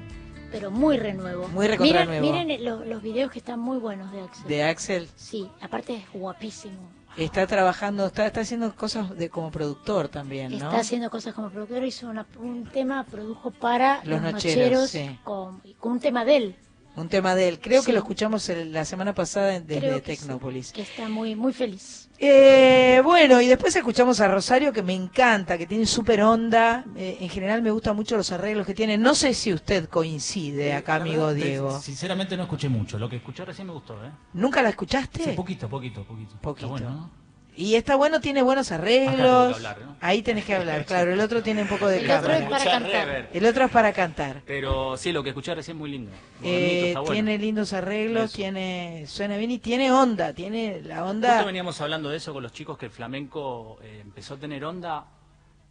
pero 0.49 0.71
muy 0.71 0.95
renuevo. 0.95 1.49
Muy 1.49 1.67
recontra 1.67 2.05
miren, 2.05 2.21
nuevo. 2.21 2.37
miren 2.45 2.63
los, 2.63 2.87
los 2.87 3.03
videos 3.03 3.33
que 3.33 3.39
están 3.39 3.59
muy 3.59 3.79
buenos 3.79 4.13
de 4.13 4.21
Axel. 4.21 4.47
De 4.47 4.63
Axel. 4.63 5.09
Sí, 5.17 5.49
aparte 5.59 5.95
es 5.95 6.03
guapísimo. 6.13 6.98
Está 7.17 7.47
trabajando, 7.47 8.05
está, 8.07 8.25
está 8.27 8.41
haciendo 8.41 8.73
cosas 8.75 9.17
de 9.17 9.29
como 9.29 9.51
productor 9.51 10.07
también, 10.07 10.51
¿no? 10.51 10.57
Está 10.67 10.79
haciendo 10.79 11.09
cosas 11.09 11.33
como 11.33 11.49
productor, 11.49 11.83
hizo 11.83 12.07
una- 12.09 12.25
un 12.37 12.65
tema, 12.65 13.03
produjo 13.03 13.51
para 13.51 13.97
Los 14.05 14.21
los, 14.21 14.33
Nocheros, 14.33 14.33
nocheros, 14.81 14.89
sí. 14.89 15.19
con, 15.23 15.59
con 15.79 15.93
un 15.93 15.99
tema 15.99 16.23
de 16.23 16.35
él, 16.37 16.55
Un 16.95 17.07
tema 17.07 17.33
de 17.33 17.47
él. 17.47 17.59
Creo 17.59 17.81
que 17.83 17.93
lo 17.93 17.99
escuchamos 17.99 18.49
el- 18.49 18.73
la 18.73 18.83
semana 18.83 19.13
pasada 19.13 19.55
en- 19.55 19.65
desde 19.67 19.95
sí. 19.95 20.01
Tecnópolis. 20.01 20.71
que 20.73 20.81
está 20.81 21.07
muy, 21.07 21.33
muy 21.35 21.53
feliz. 21.53 22.09
Eh, 22.17 22.99
bueno, 23.05 23.39
y 23.39 23.47
después 23.47 23.73
escuchamos 23.75 24.19
a 24.19 24.27
Rosario, 24.27 24.73
que 24.73 24.83
me 24.83 24.93
encanta, 24.93 25.57
que 25.57 25.65
tiene 25.65 25.85
súper 25.85 26.21
onda. 26.21 26.83
Eh, 26.97 27.17
en 27.21 27.29
general 27.29 27.61
me 27.61 27.71
gustan 27.71 27.95
mucho 27.95 28.17
los 28.17 28.29
arreglos 28.33 28.67
que 28.67 28.73
tiene. 28.73 28.97
No 28.97 29.15
sé 29.15 29.33
si 29.33 29.53
usted 29.53 29.87
coincide 29.87 30.73
acá, 30.73 30.95
amigo 30.95 31.27
verdad, 31.27 31.35
Diego. 31.41 31.79
Sinceramente 31.79 32.35
no 32.35 32.43
escuché 32.43 32.67
mucho. 32.67 32.99
Lo 32.99 33.07
que 33.07 33.15
escuché 33.17 33.45
recién 33.45 33.67
me 33.67 33.73
gustó, 33.73 33.93
¿eh? 34.03 34.11
¿Nunca 34.33 34.61
la 34.61 34.69
escuchaste? 34.69 35.23
Sí, 35.23 35.31
poquito, 35.31 35.69
poquito, 35.69 36.03
poquito. 36.03 36.35
Poquito. 36.41 36.65
Está 36.75 36.85
bueno, 36.85 36.89
¿no? 36.89 37.11
Y 37.55 37.75
está 37.75 37.95
bueno, 37.95 38.21
tiene 38.21 38.41
buenos 38.41 38.71
Acá 38.71 38.85
tengo 38.85 39.09
arreglos. 39.09 39.47
que 39.49 39.55
hablar, 39.67 39.81
¿no? 39.85 39.95
Ahí 39.99 40.21
tenés 40.21 40.45
que 40.45 40.55
hablar, 40.55 40.85
claro. 40.85 41.11
El 41.13 41.19
otro 41.19 41.43
tiene 41.43 41.63
un 41.63 41.67
poco 41.67 41.87
de 41.87 41.99
El 41.99 42.09
otro 42.11 42.31
es 42.31 42.39
cámara. 42.43 42.49
para 42.49 42.71
cantar. 42.71 43.29
El 43.33 43.45
otro 43.45 43.65
es 43.65 43.71
para 43.71 43.93
cantar. 43.93 44.41
Pero 44.45 44.95
sí, 44.95 45.11
lo 45.11 45.21
que 45.23 45.29
escuché 45.29 45.53
recién 45.55 45.75
muy 45.77 45.89
lindo. 45.91 46.09
Bonito, 46.39 46.47
Eh, 46.47 46.93
bueno. 46.95 47.11
Tiene 47.11 47.37
lindos 47.37 47.73
arreglos, 47.73 48.25
Eso. 48.25 48.35
tiene 48.37 49.03
suena 49.07 49.35
bien 49.35 49.51
y 49.51 49.59
tiene 49.59 49.91
onda, 49.91 50.33
tiene 50.33 50.81
la 50.83 50.95
Justo 50.99 51.09
onda. 51.11 51.43
veníamos 51.43 51.81
hablando 51.81 52.07
de 52.09 52.17
eso 52.17 52.31
con 52.31 52.43
los 52.43 52.53
chicos, 52.53 52.77
que 52.77 52.85
el 52.85 52.91
flamenco 52.91 53.77
eh, 53.83 53.99
empezó 54.03 54.35
a 54.35 54.37
tener 54.37 54.63
onda 54.63 55.05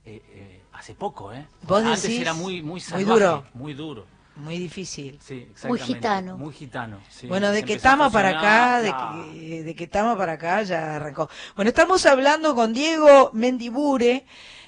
eh, 0.04 0.20
eh, 0.34 0.60
hace 0.74 0.94
poco, 0.94 1.32
¿eh? 1.32 1.46
¿Vos 1.62 1.82
Antes 1.82 2.02
decís? 2.02 2.20
era 2.20 2.34
muy, 2.34 2.56
muy 2.60 2.72
Muy 2.72 2.80
salvaje, 2.80 3.04
duro. 3.06 3.44
Muy 3.54 3.72
duro. 3.74 4.06
Muy 4.38 4.58
difícil. 4.58 5.18
Sí, 5.20 5.46
exactamente. 5.50 5.84
gitano. 5.84 6.38
Muy 6.38 6.54
gitano, 6.54 7.00
sí. 7.10 7.26
Bueno, 7.26 7.50
de 7.50 7.58
Empezó 7.60 7.74
a 7.74 7.76
Ketama 7.76 8.10
para 8.10 8.38
acá, 8.38 8.80
de, 8.80 9.62
de 9.64 9.74
Ketama 9.74 10.16
para 10.16 10.32
acá 10.32 10.62
ya 10.62 10.96
arrancó. 10.96 11.28
Bueno, 11.56 11.70
estamos 11.70 12.06
hablando 12.06 12.54
con 12.54 12.72
Diego 12.72 13.30
Mendibure, 13.34 14.24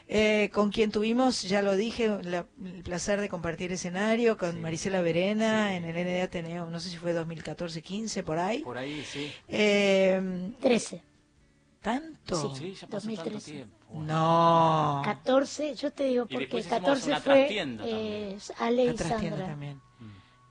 eh, 0.08 0.50
con 0.52 0.70
quien 0.72 0.90
tuvimos, 0.90 1.42
ya 1.42 1.62
lo 1.62 1.76
dije, 1.76 2.08
la- 2.24 2.46
el 2.64 2.82
placer 2.82 3.20
de 3.20 3.28
compartir 3.28 3.70
escenario 3.70 4.36
con 4.36 4.60
Marisela 4.60 5.00
Verena 5.02 5.76
en 5.76 5.84
el 5.84 5.96
ND 5.96 6.22
Ateneo, 6.22 6.66
no 6.68 6.80
sé 6.80 6.90
si 6.90 6.96
fue 6.96 7.12
2014-15, 7.14 8.24
por 8.24 8.38
ahí. 8.40 8.58
Por 8.64 8.76
ahí, 8.76 9.04
sí. 9.04 9.32
Eh, 9.46 10.50
13. 10.60 11.00
¿Tanto? 11.80 12.54
Sí, 12.56 12.74
ya 12.74 12.86
pasó 12.88 13.06
tanto 13.08 13.22
2013. 13.22 13.52
tiempo. 13.52 13.76
No. 13.92 15.02
14, 15.04 15.74
yo 15.74 15.92
te 15.92 16.04
digo 16.04 16.26
porque 16.26 16.38
después 16.40 16.66
hicimos 16.66 16.80
14 16.82 17.10
una 17.10 17.20
fue 17.20 17.48
eh, 17.50 18.38
Ale 18.58 18.84
La 18.86 18.92
y 18.92 18.94
trastienda 18.94 19.30
Sandra. 19.30 19.46
también. 19.46 19.80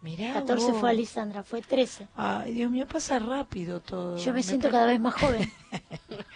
Mirá 0.01 0.33
14 0.33 0.71
vos. 0.71 0.79
fue 0.79 0.89
Alisandra, 0.89 1.43
fue 1.43 1.61
13. 1.61 2.07
Ay, 2.15 2.53
Dios 2.53 2.71
mío, 2.71 2.87
pasa 2.87 3.19
rápido 3.19 3.81
todo. 3.81 4.17
Yo 4.17 4.33
me 4.33 4.43
siento 4.43 4.69
cada 4.69 4.85
vez 4.85 4.99
más 4.99 5.15
joven. 5.15 5.51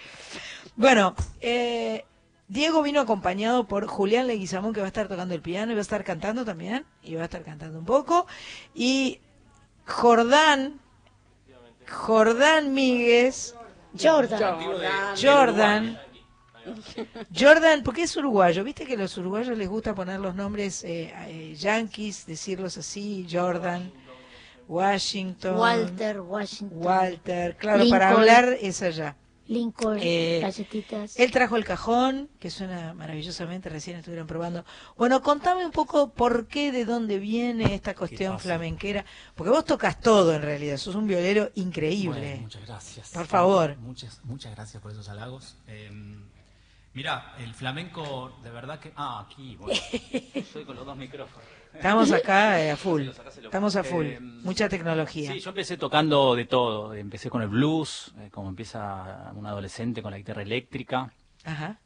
Bueno, 0.76 1.14
eh, 1.40 2.04
Diego 2.48 2.82
vino 2.82 3.00
acompañado 3.00 3.68
por 3.68 3.86
Julián 3.86 4.26
Leguizamón, 4.26 4.74
que 4.74 4.80
va 4.80 4.88
a 4.88 4.88
estar 4.88 5.08
tocando 5.08 5.36
el 5.36 5.42
piano 5.42 5.72
y 5.72 5.76
va 5.76 5.80
a 5.80 5.84
estar 5.84 6.04
cantando 6.04 6.46
también, 6.46 6.86
y 7.04 7.14
va 7.14 7.22
a 7.22 7.26
estar 7.26 7.44
cantando 7.44 7.78
un 7.78 7.86
poco. 7.86 8.26
Y 8.74 9.20
Jordán, 9.86 10.80
Jordán 11.88 12.74
Míguez, 12.74 13.56
Jordan. 14.02 14.60
Jordan, 14.60 15.16
Jordan, 15.22 16.00
porque 17.84 18.04
es 18.04 18.16
uruguayo, 18.16 18.64
viste 18.64 18.86
que 18.86 18.94
a 18.94 18.98
los 18.98 19.18
uruguayos 19.18 19.58
les 19.58 19.70
gusta 19.70 19.94
poner 19.94 20.20
los 20.20 20.36
nombres 20.36 20.84
eh, 20.84 21.14
eh, 21.28 21.56
yankees, 21.56 22.26
decirlos 22.26 22.78
así, 22.78 23.28
Jordan, 23.30 23.92
Washington, 24.68 25.58
Walter, 25.58 26.22
Washington. 26.22 26.78
Walter, 26.82 27.58
claro, 27.58 27.88
para 27.90 28.10
hablar 28.12 28.58
es 28.62 28.82
allá. 28.82 29.16
Lincoln, 29.46 30.00
Eh, 30.02 30.40
galletitas. 30.42 31.20
Él 31.20 31.32
trajo 31.32 31.58
el 31.58 31.66
cajón, 31.66 32.30
que 32.40 32.50
suena 32.50 32.94
maravillosamente, 32.94 33.68
recién 33.68 33.98
estuvieron 33.98 34.26
probando. 34.26 34.64
Bueno, 34.96 35.22
contame 35.22 35.66
un 35.66 35.72
poco 35.72 36.12
por 36.14 36.48
qué, 36.48 36.72
de 36.72 36.86
dónde 36.86 37.20
viene 37.20 37.76
esta 37.76 37.94
cuestión 37.94 38.40
flamenquera, 38.40 39.04
porque 39.36 39.52
vos 39.52 39.66
tocas 39.66 40.00
todo 40.00 40.34
en 40.34 40.42
realidad, 40.42 40.78
sos 40.78 40.96
un 40.96 41.08
violero 41.08 41.52
increíble. 41.56 42.22
Bueno, 42.22 42.42
muchas 42.44 42.66
gracias. 42.66 43.10
Por 43.10 43.28
favor. 43.28 43.76
Muchas, 43.80 44.22
muchas 44.24 44.56
gracias 44.56 44.82
por 44.82 44.94
esos 44.94 45.10
halagos. 45.10 45.58
Eh, 45.68 45.92
Mirá, 46.94 47.34
el 47.40 47.54
flamenco, 47.56 48.38
de 48.44 48.52
verdad 48.52 48.80
que... 48.80 48.92
Ah, 48.96 49.26
aquí, 49.26 49.56
bueno. 49.56 49.80
Estoy 50.34 50.64
con 50.64 50.76
los 50.76 50.86
dos 50.86 50.96
micrófonos. 50.96 51.48
Estamos 51.74 52.12
acá 52.12 52.62
eh, 52.62 52.70
a 52.72 52.78
full. 52.78 53.08
Estamos 53.44 53.76
a 53.76 53.84
full. 53.84 54.06
Eh, 54.06 54.20
Mucha 54.20 54.70
tecnología. 54.70 55.32
Sí, 55.34 55.40
yo 55.40 55.50
empecé 55.50 55.78
tocando 55.78 56.36
de 56.36 56.46
todo. 56.46 56.94
Empecé 56.94 57.32
con 57.32 57.42
el 57.42 57.48
blues, 57.48 58.14
eh, 58.20 58.30
como 58.32 58.50
empieza 58.50 59.32
un 59.34 59.46
adolescente 59.48 60.04
con 60.04 60.12
la 60.12 60.18
guitarra 60.20 60.44
eléctrica. 60.44 61.12
Ajá, 61.46 61.80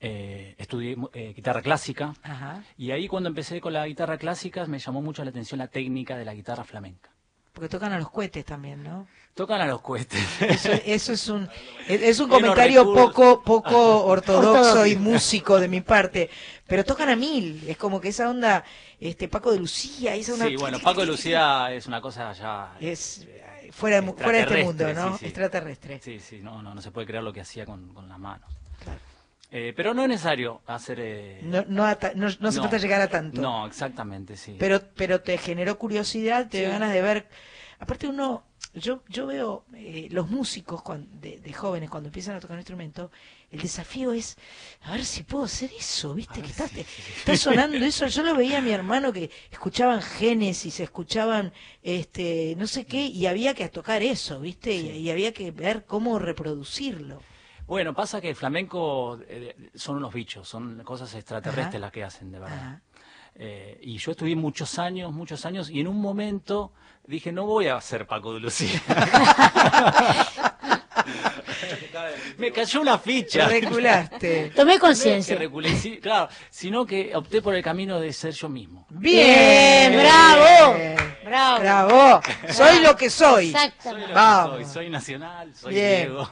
Eh, 0.00 0.54
estudié 0.58 0.96
eh, 1.12 1.32
guitarra 1.36 1.60
clásica. 1.60 2.14
ajá. 2.22 2.62
Y 2.78 2.92
ahí 2.92 3.06
cuando 3.06 3.28
empecé 3.28 3.60
con 3.60 3.72
la 3.74 3.86
guitarra 3.86 4.16
clásica 4.16 4.64
me 4.66 4.78
llamó 4.78 5.02
mucho 5.02 5.22
la 5.24 5.30
atención 5.30 5.58
la 5.58 5.66
técnica 5.68 6.16
de 6.16 6.24
la 6.24 6.32
guitarra 6.34 6.64
flamenca. 6.64 7.10
Porque 7.52 7.68
tocan 7.68 7.92
a 7.92 7.98
los 7.98 8.08
cohetes 8.10 8.44
también, 8.44 8.82
¿no? 8.82 9.06
Tocan 9.38 9.60
a 9.60 9.66
los 9.66 9.80
cohetes. 9.82 10.20
Eso, 10.42 10.72
eso 10.84 11.12
es 11.12 11.28
un 11.28 11.48
es, 11.86 12.18
un 12.18 12.28
comentario 12.28 12.92
poco 12.92 13.40
poco 13.40 14.04
ortodoxo 14.06 14.84
y 14.84 14.96
músico 14.96 15.60
de 15.60 15.68
mi 15.68 15.80
parte, 15.80 16.28
pero 16.66 16.84
tocan 16.84 17.08
a 17.08 17.14
mil. 17.14 17.62
Es 17.68 17.76
como 17.76 18.00
que 18.00 18.08
esa 18.08 18.28
onda, 18.28 18.64
este 18.98 19.28
Paco 19.28 19.52
de 19.52 19.60
Lucía, 19.60 20.16
esa 20.16 20.32
onda 20.32 20.46
Sí, 20.48 20.56
bueno, 20.56 20.80
Paco 20.82 21.02
de 21.02 21.06
Lucía 21.06 21.72
es 21.72 21.86
una 21.86 22.00
cosa 22.00 22.32
ya... 22.32 22.74
es 22.80 23.28
eh, 23.28 23.70
fuera 23.70 24.00
de, 24.00 24.12
fuera 24.12 24.38
de 24.38 24.40
este 24.40 24.64
mundo, 24.64 24.92
¿no? 24.92 25.12
sí, 25.12 25.18
sí. 25.20 25.26
Extraterrestre. 25.26 26.00
Sí, 26.02 26.18
sí, 26.18 26.40
no, 26.42 26.60
no, 26.60 26.74
no 26.74 26.82
se 26.82 26.90
puede 26.90 27.06
creer 27.06 27.22
lo 27.22 27.32
que 27.32 27.40
hacía 27.40 27.64
con, 27.64 27.94
con 27.94 28.08
las 28.08 28.18
manos. 28.18 28.50
Eh, 29.52 29.72
pero 29.76 29.94
no 29.94 30.02
es 30.02 30.08
necesario 30.08 30.62
hacer... 30.66 30.98
eh, 31.00 31.40
No, 31.44 31.64
no, 31.68 31.86
ata- 31.86 32.12
no, 32.16 32.26
no 32.40 32.48
hace 32.48 32.58
falta 32.58 32.78
llegar 32.78 33.00
a 33.02 33.06
tanto. 33.06 33.40
No, 33.40 33.68
exactamente, 33.68 34.36
sí. 34.36 34.56
Pero, 34.58 34.80
pero 34.96 35.20
te 35.20 35.38
generó 35.38 35.78
curiosidad, 35.78 36.48
te 36.48 36.58
dio 36.62 36.70
ganas 36.70 36.92
de 36.92 37.02
ver. 37.02 37.28
Aparte 37.78 38.08
uno, 38.08 38.42
yo, 38.74 39.02
yo 39.08 39.26
veo 39.26 39.64
eh, 39.74 40.08
los 40.10 40.30
músicos 40.30 40.82
de, 41.20 41.40
de 41.40 41.52
jóvenes 41.52 41.90
cuando 41.90 42.08
empiezan 42.08 42.36
a 42.36 42.40
tocar 42.40 42.54
un 42.54 42.60
instrumento, 42.60 43.10
el 43.50 43.60
desafío 43.60 44.12
es 44.12 44.36
a 44.82 44.92
ver 44.92 45.04
si 45.04 45.22
puedo 45.22 45.44
hacer 45.44 45.70
eso, 45.78 46.14
viste, 46.14 46.42
que 46.42 46.48
está, 46.48 46.64
está 47.18 47.36
sonando 47.36 47.76
eso. 47.76 48.06
Yo 48.06 48.22
lo 48.22 48.34
veía 48.34 48.58
a 48.58 48.62
mi 48.62 48.70
hermano 48.70 49.12
que 49.12 49.30
escuchaban 49.50 50.02
Génesis, 50.02 50.80
escuchaban 50.80 51.52
este, 51.82 52.54
no 52.58 52.66
sé 52.66 52.84
qué, 52.84 53.06
y 53.06 53.26
había 53.26 53.54
que 53.54 53.68
tocar 53.68 54.02
eso, 54.02 54.40
viste, 54.40 54.74
y, 54.74 54.88
y 54.98 55.10
había 55.10 55.32
que 55.32 55.50
ver 55.50 55.84
cómo 55.84 56.18
reproducirlo. 56.18 57.20
Bueno, 57.68 57.94
pasa 57.94 58.18
que 58.20 58.30
el 58.30 58.34
flamenco 58.34 59.20
eh, 59.28 59.54
son 59.74 59.96
unos 59.96 60.14
bichos, 60.14 60.48
son 60.48 60.82
cosas 60.84 61.14
extraterrestres 61.14 61.74
Ajá. 61.74 61.78
las 61.78 61.92
que 61.92 62.02
hacen, 62.02 62.32
de 62.32 62.38
verdad. 62.38 62.80
Eh, 63.34 63.78
y 63.82 63.98
yo 63.98 64.12
estudié 64.12 64.34
muchos 64.34 64.78
años, 64.78 65.12
muchos 65.12 65.44
años, 65.44 65.68
y 65.68 65.80
en 65.80 65.86
un 65.86 66.00
momento 66.00 66.72
dije, 67.08 67.32
no 67.32 67.44
voy 67.46 67.68
a 67.68 67.80
ser 67.80 68.06
Paco 68.06 68.34
de 68.34 68.40
Lucía. 68.40 68.80
Me 72.38 72.52
cayó 72.52 72.80
una 72.80 72.98
ficha. 72.98 73.48
Reculaste. 73.48 74.50
Tomé 74.54 74.74
No 74.74 74.80
conciencia. 74.80 75.32
es 75.34 75.38
que 75.38 75.44
reculé, 75.44 75.74
sí, 75.76 75.98
claro, 75.98 76.28
sino 76.50 76.86
que 76.86 77.14
opté 77.16 77.42
por 77.42 77.54
el 77.54 77.62
camino 77.62 77.98
de 78.00 78.12
ser 78.12 78.32
yo 78.32 78.48
mismo. 78.48 78.86
Bien, 78.90 79.92
bravo, 79.98 80.76
bravo. 81.24 81.60
Bravo, 81.60 82.20
soy 82.52 82.80
lo 82.80 82.96
que 82.96 83.10
soy. 83.10 83.48
Exactamente. 83.48 83.82
Soy, 83.82 84.00
lo 84.02 84.06
que 84.08 84.12
Vamos. 84.14 84.56
soy, 84.56 84.64
soy 84.66 84.90
nacional, 84.90 85.54
soy 85.54 85.74
Bien. 85.74 85.96
Diego. 86.08 86.30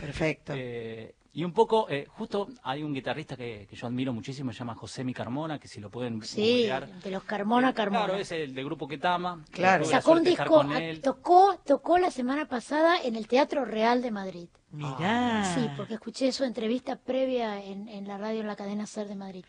Perfecto. 0.00 0.54
Eh, 0.56 1.14
y 1.34 1.44
un 1.44 1.52
poco, 1.52 1.88
eh, 1.88 2.06
justo 2.10 2.48
hay 2.62 2.82
un 2.82 2.92
guitarrista 2.92 3.36
que, 3.36 3.66
que 3.68 3.74
yo 3.74 3.86
admiro 3.86 4.12
muchísimo, 4.12 4.52
se 4.52 4.58
llama 4.58 4.74
José 4.74 5.02
Mi 5.04 5.14
Carmona, 5.14 5.58
que 5.58 5.66
si 5.68 5.80
lo 5.80 5.90
pueden 5.90 6.20
Sí, 6.22 6.40
googlear. 6.68 6.88
de 7.00 7.10
los 7.10 7.22
Carmona, 7.24 7.72
Carmona. 7.72 8.04
Claro, 8.04 8.20
es 8.20 8.32
el 8.32 8.54
de 8.54 8.64
Grupo 8.64 8.86
Ketama. 8.86 9.44
Claro. 9.50 9.84
Sacó 9.86 10.12
un 10.12 10.24
disco, 10.24 10.62
ah, 10.62 10.80
tocó, 11.02 11.58
tocó 11.64 11.98
la 11.98 12.10
semana 12.10 12.46
pasada 12.48 13.00
en 13.02 13.16
el 13.16 13.26
Teatro 13.28 13.64
Real 13.64 14.02
de 14.02 14.10
Madrid. 14.10 14.48
Mirá. 14.70 15.44
Sí, 15.54 15.68
porque 15.76 15.94
escuché 15.94 16.32
su 16.32 16.44
entrevista 16.44 16.96
previa 16.96 17.62
en, 17.64 17.88
en 17.88 18.06
la 18.06 18.18
radio 18.18 18.40
en 18.40 18.46
la 18.46 18.56
cadena 18.56 18.86
SER 18.86 19.08
de 19.08 19.14
Madrid. 19.16 19.44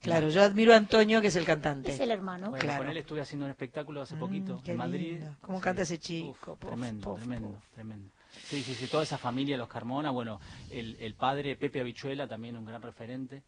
Claro, 0.00 0.28
yo 0.28 0.42
admiro 0.42 0.72
a 0.74 0.76
Antonio, 0.76 1.20
que 1.20 1.26
es 1.26 1.34
el 1.36 1.44
cantante. 1.44 1.90
Es 1.90 1.98
el 2.00 2.10
hermano. 2.12 2.50
Bueno, 2.50 2.62
Claro. 2.64 2.84
con 2.84 2.90
él 2.90 2.96
estuve 2.98 3.20
haciendo 3.20 3.46
un 3.46 3.50
espectáculo 3.50 4.00
hace 4.00 4.14
poquito 4.16 4.60
qué 4.64 4.70
en 4.72 4.76
Madrid. 4.76 5.12
lindo. 5.18 5.36
¿Cómo 5.40 5.60
canta 5.60 5.82
ese 5.82 5.98
chico? 5.98 6.30
Uf, 6.30 6.58
tremendo, 6.60 7.14
tremendo, 7.16 7.60
tremendo. 7.74 8.10
Sí, 8.48 8.62
sí, 8.62 8.74
sí, 8.74 8.86
toda 8.86 9.02
esa 9.02 9.18
familia, 9.18 9.56
los 9.56 9.68
Carmona, 9.68 10.10
bueno, 10.10 10.40
el, 10.70 10.96
el 11.00 11.14
padre 11.14 11.56
Pepe 11.56 11.80
Habichuela, 11.80 12.26
también 12.26 12.56
un 12.56 12.64
gran 12.64 12.80
referente. 12.82 13.42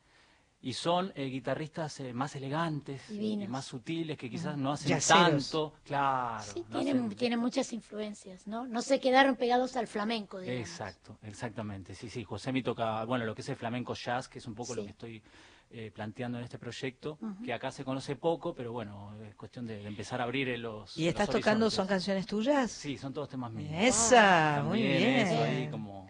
Y 0.63 0.75
son 0.75 1.11
eh, 1.17 1.25
guitarristas 1.25 2.01
eh, 2.01 2.13
más 2.13 2.37
elegantes 2.37 3.11
y 3.11 3.49
más 3.49 3.65
sutiles, 3.65 4.19
que 4.19 4.29
quizás 4.29 4.59
no 4.59 4.73
hacen 4.73 4.91
Yaceros. 4.91 5.51
tanto. 5.51 5.73
Claro. 5.85 6.45
Sí, 6.53 6.65
no 6.69 6.81
tienen, 6.83 7.05
hacen- 7.07 7.17
tienen 7.17 7.39
muchas 7.39 7.73
influencias, 7.73 8.47
¿no? 8.47 8.67
No 8.67 8.83
se 8.83 9.01
quedaron 9.01 9.37
pegados 9.37 9.77
al 9.77 9.87
flamenco, 9.87 10.39
digamos. 10.39 10.61
Exacto, 10.69 11.17
exactamente. 11.23 11.95
Sí, 11.95 12.11
sí, 12.11 12.25
José 12.25 12.53
me 12.53 12.63
toca, 12.63 13.03
bueno, 13.07 13.25
lo 13.25 13.35
que 13.35 13.41
es 13.41 13.49
el 13.49 13.57
flamenco 13.57 13.95
jazz, 13.95 14.29
que 14.29 14.39
es 14.39 14.47
un 14.47 14.55
poco 14.55 14.75
lo 14.75 14.85
que 14.85 14.91
estoy 14.91 15.23
eh, 15.71 15.91
planteando 15.95 16.39
en 16.39 16.45
este 16.45 16.59
proyecto, 16.59 17.19
que 17.45 17.53
acá 17.53 17.71
se 17.71 17.85
conoce 17.85 18.17
poco, 18.17 18.55
pero 18.55 18.73
bueno, 18.73 19.15
es 19.25 19.35
cuestión 19.37 19.67
de, 19.67 19.79
de 19.79 19.89
empezar 19.89 20.21
a 20.21 20.25
abrir 20.25 20.59
los. 20.59 20.97
¿Y 20.99 21.07
estás 21.09 21.29
los 21.29 21.37
tocando, 21.37 21.67
horizontes. 21.67 21.75
son 21.77 21.87
canciones 21.87 22.27
tuyas? 22.27 22.71
Sí, 22.71 22.99
son 22.99 23.13
todos 23.13 23.29
temas 23.29 23.53
míos. 23.53 23.71
Esa, 23.75 24.63
muy 24.65 24.81
También 24.81 24.99
bien. 24.99 25.27
eso 25.27 25.43
ahí 25.43 25.69
como 25.71 26.09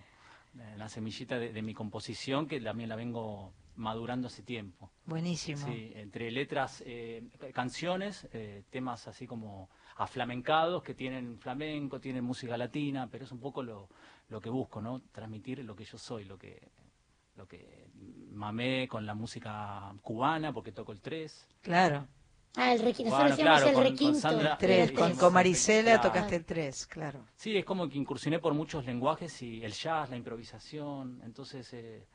eh, 0.58 0.74
la 0.78 0.88
semillita 0.88 1.38
de, 1.38 1.52
de 1.52 1.62
mi 1.62 1.74
composición, 1.74 2.46
que 2.48 2.60
también 2.60 2.88
la 2.88 2.96
vengo 2.96 3.52
madurando 3.76 4.26
hace 4.28 4.42
tiempo. 4.42 4.90
Buenísimo. 5.06 5.66
Sí, 5.66 5.92
entre 5.94 6.30
letras, 6.30 6.82
eh, 6.86 7.22
canciones, 7.54 8.28
eh, 8.32 8.64
temas 8.70 9.08
así 9.08 9.26
como 9.26 9.70
aflamencados 9.96 10.82
que 10.82 10.94
tienen 10.94 11.38
flamenco, 11.38 12.00
tienen 12.00 12.24
música 12.24 12.56
latina, 12.56 13.08
pero 13.10 13.24
es 13.24 13.32
un 13.32 13.40
poco 13.40 13.62
lo, 13.62 13.88
lo 14.28 14.40
que 14.40 14.50
busco, 14.50 14.80
¿no? 14.82 15.02
Transmitir 15.12 15.64
lo 15.64 15.74
que 15.76 15.84
yo 15.84 15.98
soy, 15.98 16.24
lo 16.24 16.38
que 16.38 16.60
lo 17.36 17.46
que 17.46 17.86
mamé 18.30 18.88
con 18.88 19.04
la 19.06 19.14
música 19.14 19.92
cubana, 20.02 20.52
porque 20.52 20.72
toco 20.72 20.92
el 20.92 21.00
tres. 21.00 21.46
Claro. 21.62 22.06
Ah, 22.56 22.72
el 22.74 22.80
requi- 22.82 23.04
Bueno, 23.08 23.10
nosotros 23.10 23.30
decíamos 23.36 23.60
claro, 23.60 23.66
el 23.68 23.74
con- 23.74 23.82
con 23.84 23.92
requinto. 23.92 24.18
Sandra- 24.20 24.58
Tres, 24.58 24.90
Eh, 24.90 24.94
con, 24.94 25.12
eh, 25.12 25.14
con 25.16 25.32
Marisela 25.32 25.92
claro. 25.94 26.02
tocaste 26.08 26.36
el 26.36 26.44
tres, 26.44 26.86
claro. 26.86 27.24
Sí, 27.36 27.56
es 27.56 27.64
como 27.64 27.88
que 27.88 27.96
incursioné 27.98 28.40
por 28.40 28.54
muchos 28.54 28.84
lenguajes 28.84 29.40
y 29.42 29.62
el 29.64 29.72
jazz, 29.72 30.10
la 30.10 30.16
improvisación, 30.16 31.20
entonces 31.24 31.72
eh, 31.74 32.06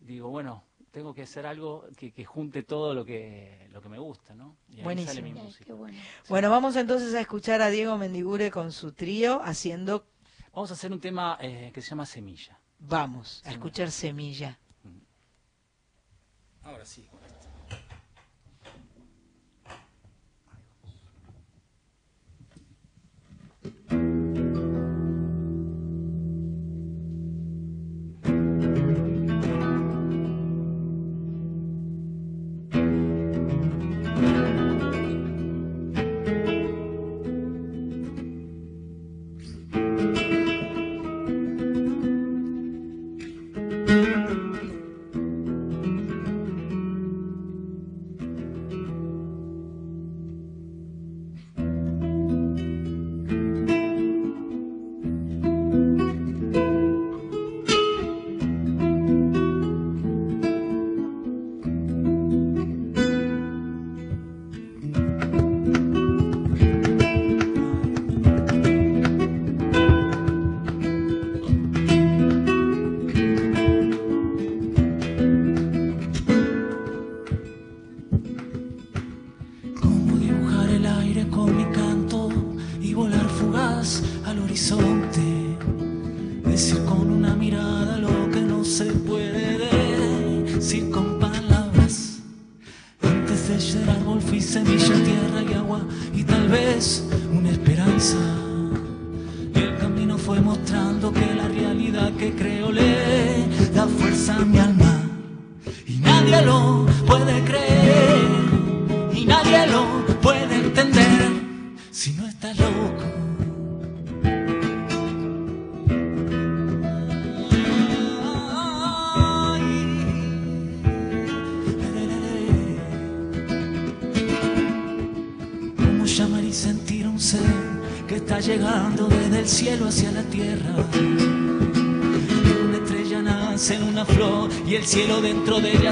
digo, 0.00 0.28
bueno, 0.28 0.64
tengo 0.90 1.14
que 1.14 1.22
hacer 1.22 1.46
algo 1.46 1.84
que, 1.96 2.12
que 2.12 2.24
junte 2.24 2.62
todo 2.64 2.94
lo 2.94 3.04
que 3.04 3.68
lo 3.72 3.80
que 3.80 3.88
me 3.88 3.98
gusta, 3.98 4.34
¿no? 4.34 4.56
Y 4.70 4.82
Buenísimo. 4.82 5.14
sale 5.14 5.22
mi 5.22 5.38
Ay, 5.38 5.44
música. 5.44 5.64
qué 5.66 5.72
bueno. 5.72 5.98
Bueno, 6.28 6.50
vamos 6.50 6.74
entonces 6.76 7.14
a 7.14 7.20
escuchar 7.20 7.60
a 7.62 7.68
Diego 7.70 7.96
Mendigure 7.98 8.50
con 8.50 8.72
su 8.72 8.92
trío 8.92 9.40
haciendo 9.44 10.04
Vamos 10.52 10.70
a 10.72 10.74
hacer 10.74 10.90
un 10.90 10.98
tema 10.98 11.38
eh, 11.40 11.70
que 11.72 11.80
se 11.80 11.90
llama 11.90 12.04
Semilla. 12.06 12.58
Vamos, 12.80 13.42
a 13.46 13.50
escuchar 13.52 13.92
Semilla. 13.92 14.58
Ahora 16.68 16.84
sí, 16.84 17.02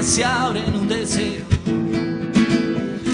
se 0.07 0.23
abre 0.23 0.65
en 0.65 0.73
un 0.73 0.87
deseo. 0.87 1.43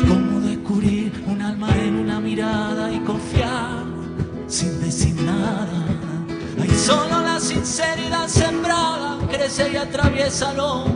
¿Cómo 0.08 0.40
descubrir 0.42 1.12
un 1.26 1.42
alma 1.42 1.70
en 1.76 1.96
una 1.96 2.20
mirada 2.20 2.92
y 2.94 3.00
confiar 3.00 3.84
sin 4.48 4.80
decir 4.80 5.16
nada? 5.16 5.68
Hay 6.62 6.70
solo 6.70 7.20
la 7.22 7.40
sinceridad 7.40 8.28
sembrada 8.28 9.18
crece 9.28 9.72
y 9.72 9.76
atraviesa 9.76 10.54
los 10.54 10.88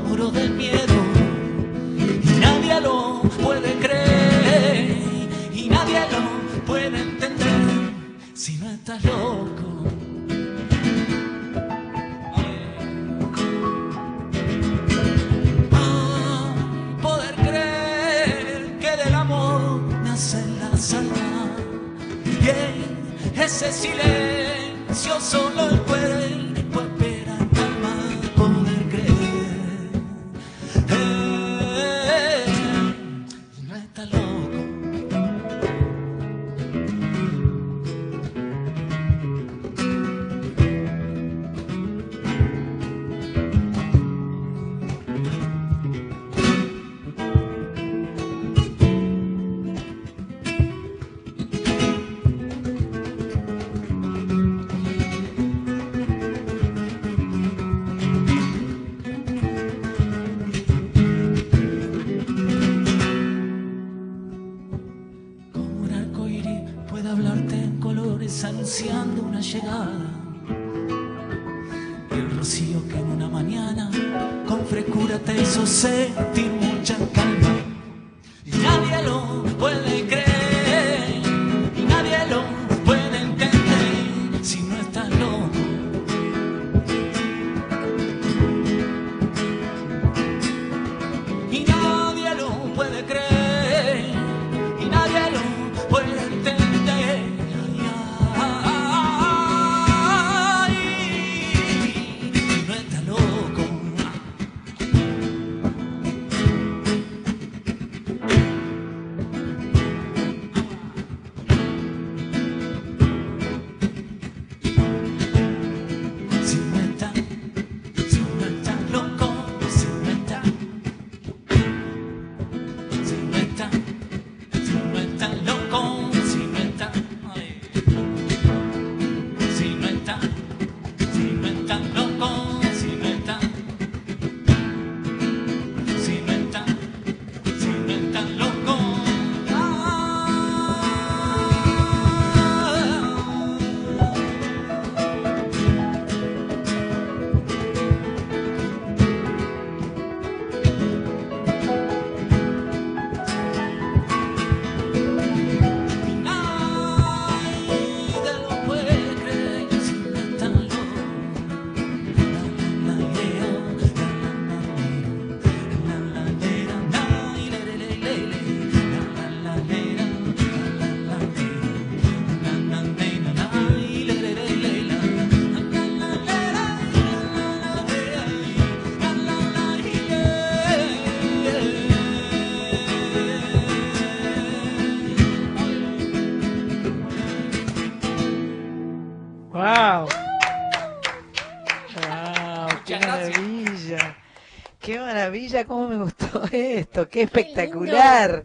maravilla! 195.28 195.66
¿Cómo 195.66 195.90
me 195.90 195.98
gustó 195.98 196.44
esto? 196.52 197.08
¡Qué 197.10 197.24
espectacular! 197.24 198.44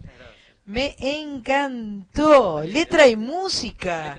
Me 0.65 0.95
encantó. 0.99 2.63
Letra 2.63 3.07
y 3.09 3.17
música. 3.17 4.19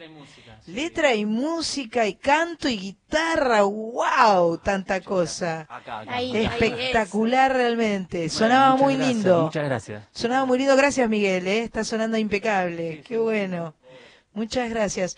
Letra 0.66 1.14
y 1.14 1.26
música 1.26 2.08
y 2.08 2.16
canto 2.16 2.70
y 2.70 2.78
guitarra. 2.78 3.64
¡Wow! 3.64 4.60
Tanta 4.60 5.02
cosa. 5.02 5.62
Acá, 5.62 6.00
acá. 6.02 6.16
Ahí, 6.16 6.36
ahí 6.36 6.46
Espectacular 6.46 7.52
realmente. 7.52 8.18
Bueno, 8.18 8.34
Sonaba 8.34 8.76
muy 8.78 8.96
gracias, 8.96 9.16
lindo. 9.16 9.44
Muchas 9.44 9.66
gracias. 9.66 10.04
Sonaba 10.12 10.46
muy 10.46 10.58
lindo. 10.58 10.76
Gracias, 10.78 11.10
Miguel. 11.10 11.48
¿eh? 11.48 11.64
Está 11.64 11.84
sonando 11.84 12.18
impecable. 12.18 13.04
Qué 13.06 13.18
bueno. 13.18 13.74
Muchas 14.34 14.70
gracias. 14.70 15.18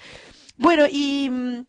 Bueno, 0.57 0.85
y, 0.89 1.30
mm, 1.30 1.65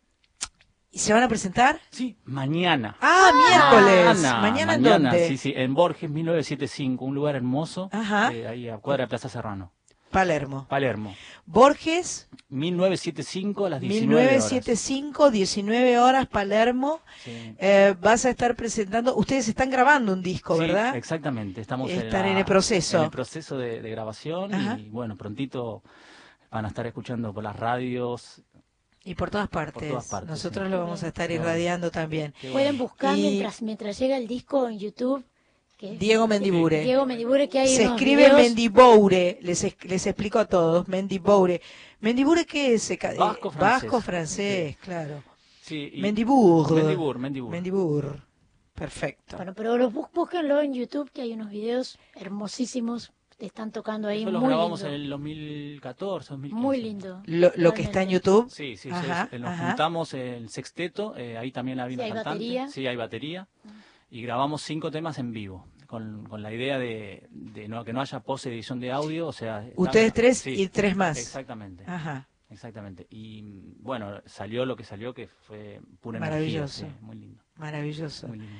¿y 0.97 0.99
se 0.99 1.13
van 1.13 1.21
a 1.21 1.27
presentar? 1.27 1.79
Sí, 1.91 2.17
mañana. 2.25 2.95
Ah, 2.99 3.29
miércoles. 3.31 4.05
Mañana, 4.19 4.41
¿Mañana 4.41 4.73
en 4.73 4.81
mañana, 4.81 5.09
dónde? 5.11 5.27
Sí, 5.27 5.37
sí, 5.37 5.53
en 5.55 5.75
Borges 5.75 6.09
1975, 6.09 7.05
un 7.05 7.13
lugar 7.13 7.35
hermoso, 7.35 7.87
Ajá. 7.91 8.33
eh, 8.33 8.47
ahí 8.47 8.67
a 8.67 8.77
cuadra 8.79 9.03
de 9.03 9.09
Plaza 9.09 9.29
Serrano. 9.29 9.71
Palermo. 10.09 10.65
Palermo. 10.67 11.13
Borges, 11.45 12.29
1975 12.49 13.65
a 13.67 13.69
las 13.69 13.81
19 13.81 14.15
horas. 14.21 14.31
1975, 14.51 15.29
19 15.29 15.99
horas, 15.99 16.25
Palermo. 16.25 17.01
Sí. 17.23 17.53
Eh, 17.59 17.93
vas 18.01 18.25
a 18.25 18.31
estar 18.31 18.55
presentando, 18.55 19.15
ustedes 19.17 19.47
están 19.49 19.69
grabando 19.69 20.13
un 20.13 20.23
disco, 20.23 20.55
Sí, 20.55 20.61
¿verdad? 20.61 20.95
exactamente, 20.95 21.61
estamos 21.61 21.91
Están 21.91 22.21
la- 22.23 22.31
en 22.31 22.37
el 22.39 22.45
proceso. 22.45 22.97
en 22.97 23.03
el 23.03 23.11
proceso 23.11 23.55
de, 23.57 23.81
de 23.83 23.89
grabación 23.91 24.51
Ajá. 24.51 24.79
y 24.79 24.89
bueno, 24.89 25.15
prontito 25.15 25.83
van 26.49 26.63
a 26.65 26.69
estar 26.69 26.87
escuchando 26.87 27.33
por 27.33 27.43
las 27.43 27.55
radios. 27.57 28.41
Y 29.07 29.15
por 29.15 29.29
todas 29.29 29.47
partes. 29.47 29.89
todas 29.89 30.07
partes, 30.07 30.29
Nosotros 30.29 30.65
sí. 30.65 30.71
lo 30.71 30.79
vamos 30.79 31.01
a 31.03 31.07
estar 31.07 31.31
irradiando 31.31 31.89
también. 31.91 32.33
Pueden 32.51 32.77
buscar 32.77 33.17
Y- 33.17 33.21
mientras, 33.21 33.61
mientras 33.61 33.97
llega 33.97 34.17
el 34.17 34.27
disco 34.27 34.67
en 34.67 34.77
YouTube. 34.79 35.23
¿Qué? 35.77 35.91
Diego 35.97 36.27
Mendibure. 36.27 36.83
Diego 36.83 37.05
Mendibure, 37.05 37.47
que 37.47 37.59
hay 37.59 37.67
Se 37.69 37.83
escribe 37.83 38.23
videos- 38.25 38.41
Mendiboure, 38.41 39.37
les, 39.41 39.63
es- 39.63 39.77
les 39.85 40.07
explico 40.07 40.39
a 40.39 40.45
todos, 40.45 40.87
Mendiboure. 40.87 41.61
Mendibure, 42.01 42.45
¿qué 42.45 42.73
es? 42.73 42.89
Eh, 42.91 42.99
Vasco 43.17 43.51
francés. 43.51 43.81
Vasco 43.83 44.01
francés, 44.01 44.77
claro. 44.77 45.23
Sí, 45.61 45.91
y- 45.93 46.01
Mendibur. 46.01 46.73
Mendibur, 46.73 47.17
Mendibur. 47.19 47.51
Mendibur. 47.51 48.21
Perfecto. 48.73 49.37
Bueno, 49.37 49.53
pero 49.55 49.77
lo 49.77 49.89
bú- 49.91 50.09
búsquenlo 50.13 50.61
en 50.61 50.73
YouTube, 50.73 51.09
que 51.11 51.21
hay 51.21 51.33
unos 51.33 51.49
videos 51.49 51.97
hermosísimos. 52.15 53.11
Están 53.39 53.71
tocando 53.71 54.07
ahí 54.07 54.23
Eso 54.23 54.31
lo 54.31 54.39
muy 54.39 54.49
grabamos 54.49 54.81
lindo. 54.81 54.95
en 54.95 55.01
el 55.03 55.09
2014, 55.11 56.29
2015. 56.33 56.61
Muy 56.61 56.81
lindo. 56.81 57.21
Lo, 57.25 57.51
lo 57.55 57.73
que 57.73 57.83
está 57.83 58.01
en 58.01 58.09
YouTube. 58.09 58.49
Sí, 58.49 58.75
sí, 58.77 58.89
sí, 58.89 58.91
Ajá, 58.91 59.29
es- 59.31 59.39
nos 59.39 59.51
ajá. 59.51 59.67
juntamos 59.67 60.13
el 60.15 60.49
sexteto, 60.49 61.15
eh, 61.15 61.37
ahí 61.37 61.51
también 61.51 61.79
había 61.79 61.97
Sí, 61.97 61.99
una 61.99 62.05
hay 62.05 62.11
cantante. 62.11 62.29
batería. 62.39 62.67
Sí, 62.69 62.87
hay 62.87 62.95
batería. 62.95 63.47
Y 64.09 64.21
grabamos 64.23 64.61
cinco 64.63 64.89
temas 64.89 65.19
en 65.19 65.33
vivo, 65.33 65.67
con, 65.85 66.25
con 66.27 66.41
la 66.41 66.51
idea 66.51 66.79
de, 66.79 67.27
de 67.29 67.67
no, 67.67 67.83
que 67.85 67.93
no 67.93 68.01
haya 68.01 68.21
post 68.21 68.47
edición 68.47 68.79
de 68.79 68.91
audio, 68.91 69.27
o 69.27 69.33
sea... 69.33 69.63
está- 69.67 69.81
Ustedes 69.81 70.13
tres 70.13 70.37
sí, 70.39 70.61
y 70.63 70.67
tres 70.69 70.95
más. 70.95 71.19
Exactamente. 71.19 71.83
Ajá. 71.85 72.27
Exactamente. 72.49 73.05
Y 73.11 73.73
bueno, 73.81 74.21
salió 74.25 74.65
lo 74.65 74.75
que 74.77 74.83
salió, 74.85 75.13
que 75.13 75.27
fue 75.27 75.79
pura 75.99 76.19
Maravilloso. 76.19 76.83
energía. 76.85 76.99
sí, 76.99 77.05
muy 77.05 77.17
lindo. 77.17 77.43
Maravilloso. 77.57 78.27
Muy 78.29 78.39
lindo. 78.39 78.55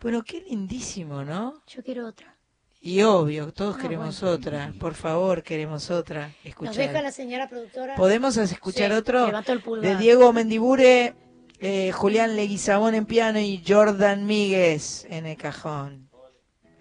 Bueno, 0.00 0.22
qué 0.24 0.40
lindísimo, 0.42 1.22
¿no? 1.24 1.54
Yo 1.68 1.82
quiero 1.84 2.06
otra. 2.08 2.36
Y 2.84 3.02
obvio, 3.02 3.52
todos 3.52 3.76
Ah, 3.78 3.80
queremos 3.80 4.20
bueno. 4.20 4.34
otra. 4.36 4.74
Por 4.80 4.94
favor, 4.94 5.44
queremos 5.44 5.88
otra. 5.92 6.26
Nos 6.26 6.36
Escuchar. 6.46 6.74
deja 6.74 7.00
la 7.02 7.12
señora 7.12 7.48
productora. 7.48 7.94
¿Podemos 7.94 8.36
escuchar 8.36 8.90
Sí, 8.90 8.96
otro? 8.96 9.30
De 9.80 9.96
Diego 9.96 10.32
Mendibure, 10.32 11.14
eh, 11.60 11.92
Julián 11.92 12.34
Leguizamón 12.34 12.96
en 12.96 13.06
piano 13.06 13.38
y 13.38 13.62
Jordan 13.64 14.26
Míguez 14.26 15.06
en 15.08 15.26
el 15.26 15.36
cajón. 15.36 16.08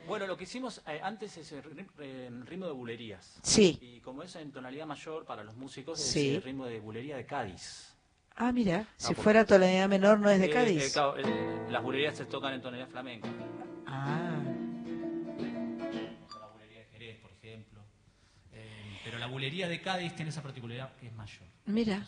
Bueno, 0.07 0.25
lo 0.25 0.35
que 0.37 0.45
hicimos 0.45 0.81
eh, 0.87 0.99
antes 1.03 1.37
es 1.37 1.51
el 1.51 1.61
ri- 1.63 2.45
ritmo 2.45 2.65
de 2.65 2.71
bulerías. 2.71 3.37
Sí. 3.43 3.77
Y 3.79 3.99
como 4.01 4.23
es 4.23 4.35
en 4.35 4.51
tonalidad 4.51 4.87
mayor 4.87 5.23
para 5.23 5.43
los 5.43 5.55
músicos, 5.55 6.01
Sí. 6.01 6.29
es 6.31 6.35
el 6.37 6.41
ritmo 6.41 6.65
de 6.65 6.79
bulería 6.79 7.15
de 7.15 7.27
Cádiz. 7.27 7.95
Ah, 8.35 8.51
mira, 8.51 8.87
si 8.97 9.09
porque- 9.09 9.21
fuera 9.21 9.45
tonalidad 9.45 9.87
menor 9.87 10.19
no 10.19 10.31
es 10.31 10.39
de 10.39 10.47
Eh, 10.47 10.49
Cádiz. 10.49 10.83
eh, 10.83 10.89
claro, 10.91 11.15
eh, 11.17 11.67
las 11.69 11.83
bulerías 11.83 12.17
se 12.17 12.25
tocan 12.25 12.53
en 12.53 12.61
tonalidad 12.61 12.89
flamenca. 12.89 13.29
Ah. 13.85 14.40
La 19.21 19.27
bulería 19.27 19.67
de 19.67 19.79
Cádiz 19.79 20.15
tiene 20.15 20.29
esa 20.31 20.41
particularidad 20.41 20.95
que 20.95 21.05
es 21.05 21.13
mayor. 21.13 21.43
Mira, 21.67 22.07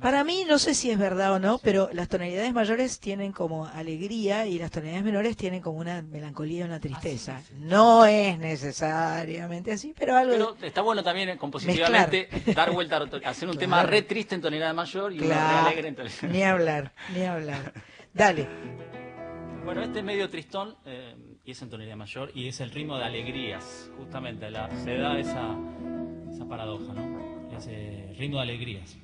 para 0.00 0.24
mí 0.24 0.44
no 0.44 0.58
sé 0.58 0.74
si 0.74 0.90
es 0.90 0.98
verdad 0.98 1.32
o 1.34 1.38
no, 1.38 1.58
pero 1.58 1.88
las 1.92 2.08
tonalidades 2.08 2.52
mayores 2.52 2.98
tienen 2.98 3.30
como 3.30 3.66
alegría 3.66 4.44
y 4.44 4.58
las 4.58 4.72
tonalidades 4.72 5.04
menores 5.04 5.36
tienen 5.36 5.62
como 5.62 5.78
una 5.78 6.02
melancolía, 6.02 6.64
una 6.64 6.80
tristeza. 6.80 7.40
No 7.60 8.06
es 8.06 8.36
necesariamente 8.40 9.70
así, 9.70 9.94
pero 9.96 10.16
algo. 10.16 10.56
Pero 10.58 10.66
está 10.66 10.82
bueno 10.82 11.04
también 11.04 11.28
eh, 11.28 11.36
compositivamente 11.36 12.28
dar 12.56 12.72
vuelta, 12.72 12.96
a 12.96 13.28
hacer 13.30 13.48
un 13.48 13.56
tema 13.56 13.84
re 13.84 14.02
triste 14.02 14.34
en 14.34 14.40
tonalidad 14.40 14.74
mayor 14.74 15.12
y 15.12 15.20
re 15.20 15.26
Claro, 15.26 15.68
alegre 15.68 15.88
en 15.88 15.94
tonalidad 15.94 16.28
ni 16.28 16.42
hablar, 16.42 16.92
ni 17.14 17.24
hablar. 17.24 17.72
Dale. 18.12 18.48
Bueno, 19.64 19.80
este 19.84 20.00
es 20.00 20.04
medio 20.04 20.28
tristón 20.28 20.76
eh, 20.86 21.14
y 21.44 21.52
es 21.52 21.62
en 21.62 21.70
tonalidad 21.70 21.96
mayor 21.96 22.30
y 22.34 22.48
es 22.48 22.60
el 22.60 22.70
ritmo 22.70 22.98
de 22.98 23.04
alegrías, 23.04 23.90
justamente. 23.96 24.50
La, 24.50 24.68
se 24.84 24.98
da 24.98 25.18
esa, 25.18 25.56
esa 26.38 26.48
paradoja, 26.48 26.92
¿no? 26.94 27.56
Ese 27.56 28.14
ritmo 28.16 28.36
de 28.36 28.42
alegrías. 28.44 28.96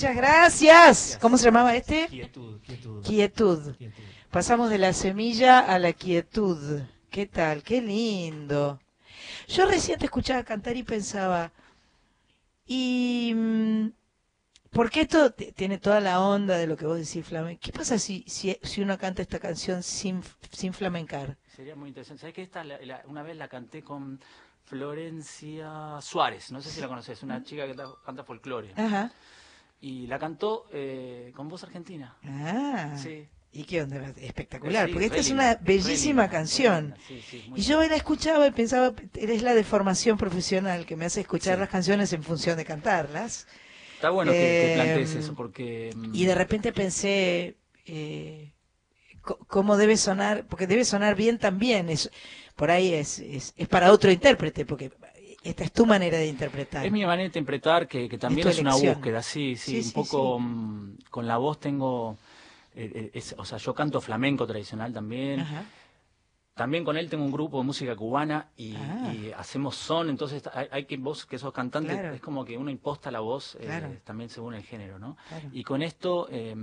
Muchas 0.00 0.16
gracias. 0.16 1.18
¿Cómo 1.20 1.36
se 1.36 1.44
llamaba 1.44 1.76
este? 1.76 2.06
Quietud, 2.08 2.58
quietud. 2.62 3.04
Quietud. 3.04 3.74
Pasamos 4.30 4.70
de 4.70 4.78
la 4.78 4.94
semilla 4.94 5.58
a 5.58 5.78
la 5.78 5.92
quietud. 5.92 6.80
¿Qué 7.10 7.26
tal? 7.26 7.62
Qué 7.62 7.82
lindo. 7.82 8.80
Yo 9.46 9.66
recién 9.66 9.98
te 9.98 10.06
escuchaba 10.06 10.42
cantar 10.42 10.74
y 10.78 10.84
pensaba, 10.84 11.52
y 12.66 13.32
mm, 13.36 13.88
porque 14.70 15.02
esto 15.02 15.32
tiene 15.34 15.76
toda 15.76 16.00
la 16.00 16.20
onda 16.22 16.56
de 16.56 16.66
lo 16.66 16.78
que 16.78 16.86
vos 16.86 16.96
decís, 16.98 17.26
flamenco. 17.26 17.60
¿Qué 17.62 17.70
pasa 17.72 17.98
si, 17.98 18.24
si, 18.26 18.56
si 18.62 18.80
uno 18.80 18.96
canta 18.96 19.20
esta 19.20 19.38
canción 19.38 19.82
sin, 19.82 20.22
sin 20.50 20.72
flamencar? 20.72 21.36
Sería 21.54 21.76
muy 21.76 21.88
interesante. 21.88 22.22
¿Sabes 22.22 22.34
que 22.34 22.42
esta 22.42 22.64
la- 22.64 22.80
la- 22.80 23.02
una 23.06 23.22
vez 23.22 23.36
la 23.36 23.48
canté 23.48 23.82
con 23.82 24.18
Florencia 24.64 26.00
Suárez? 26.00 26.50
No 26.52 26.62
sé 26.62 26.70
si 26.70 26.80
la 26.80 26.88
conoces, 26.88 27.22
una 27.22 27.42
chica 27.44 27.66
que 27.66 27.74
ta- 27.74 27.92
canta 28.06 28.24
folclore. 28.24 28.72
Ajá. 28.76 29.12
Y 29.80 30.06
la 30.06 30.18
cantó 30.18 30.66
eh, 30.72 31.32
con 31.34 31.48
voz 31.48 31.62
argentina. 31.64 32.16
Ah. 32.24 32.94
Sí. 32.96 33.28
¿Y 33.52 33.64
qué 33.64 33.82
onda? 33.82 34.12
Espectacular, 34.18 34.88
Sí, 34.88 34.92
porque 34.92 35.06
esta 35.06 35.20
es 35.20 35.30
una 35.30 35.56
bellísima 35.56 36.22
linda, 36.22 36.28
canción. 36.28 36.94
sí, 36.98 37.20
sí, 37.22 37.50
Y 37.54 37.62
yo 37.62 37.82
la 37.86 37.96
escuchaba 37.96 38.46
y 38.46 38.52
pensaba, 38.52 38.94
eres 39.14 39.42
la 39.42 39.54
deformación 39.54 40.16
profesional 40.18 40.86
que 40.86 40.96
me 40.96 41.06
hace 41.06 41.20
escuchar 41.22 41.58
las 41.58 41.68
canciones 41.68 42.12
en 42.12 42.22
función 42.22 42.56
de 42.56 42.64
cantarlas. 42.64 43.48
Está 43.94 44.10
bueno 44.10 44.36
que, 44.36 44.56
que 44.58 44.72
Eh, 44.72 44.74
plantees 44.74 45.14
eso, 45.14 45.34
porque... 45.34 45.92
mm, 45.96 46.14
Y 46.14 46.24
de 46.26 46.34
repente 46.34 46.72
pensé, 46.72 47.56
eh, 47.86 48.52
¿cómo 49.48 49.76
debe 49.76 49.96
sonar? 49.96 50.46
Porque 50.46 50.66
debe 50.66 50.84
sonar 50.84 51.14
bien 51.16 51.38
también. 51.38 51.88
Es, 51.90 52.10
por 52.56 52.70
ahí 52.70 52.94
es, 52.94 53.18
es, 53.20 53.54
es 53.56 53.68
para 53.68 53.92
otro 53.92 54.10
intérprete, 54.10 54.64
porque 54.66 54.90
esta 55.42 55.64
es 55.64 55.72
tu 55.72 55.86
manera 55.86 56.18
de 56.18 56.26
interpretar. 56.26 56.84
Es 56.84 56.92
mi 56.92 57.00
manera 57.02 57.22
de 57.22 57.26
interpretar 57.26 57.88
que, 57.88 58.08
que 58.08 58.18
también 58.18 58.44
tu 58.46 58.50
es, 58.50 58.58
una 58.58 58.74
búsqueda, 58.74 59.22
sí, 59.22 59.56
sí, 59.56 59.70
Sí, 59.72 59.76
un 59.78 59.84
sí, 59.84 59.92
poco 59.92 60.38
mm, 60.38 60.96
con 61.10 61.26
la 61.26 61.36
voz 61.38 61.58
tengo, 61.60 62.16
eh, 62.74 62.90
eh, 62.94 63.10
es- 63.14 63.34
o 63.38 63.44
sea, 63.44 63.58
yo 63.58 63.74
canto 63.74 64.00
flamenco 64.00 64.46
tradicional 64.46 64.92
también, 64.92 65.40
Ajá. 65.40 65.64
también 66.54 66.84
con 66.84 66.96
él 66.98 67.08
tengo 67.08 67.24
un 67.24 67.32
grupo 67.32 67.58
de 67.58 67.64
música 67.64 67.96
cubana 67.96 68.48
y, 68.56 68.74
Ah. 68.76 69.12
y 69.14 69.32
hacemos 69.32 69.76
son, 69.76 70.10
entonces 70.10 70.42
hay, 70.52 70.68
hay 70.70 70.84
que 70.84 70.98
vos 70.98 71.24
que 71.24 71.38
sos 71.38 71.52
cantante, 71.54 71.94
Claro. 71.94 72.14
es 72.14 72.20
como 72.20 72.44
que 72.44 72.58
uno 72.58 72.70
imposta 72.70 73.10
la 73.10 73.20
voz 73.20 73.54
eh, 73.56 73.60
Claro. 73.64 73.88
también 74.04 74.28
según 74.28 74.54
el 74.54 74.62
género, 74.62 74.98
¿no? 74.98 75.16
Claro. 75.28 75.48
Y 75.52 75.64
con 75.64 75.80
esto 75.82 76.28
eh, 76.30 76.54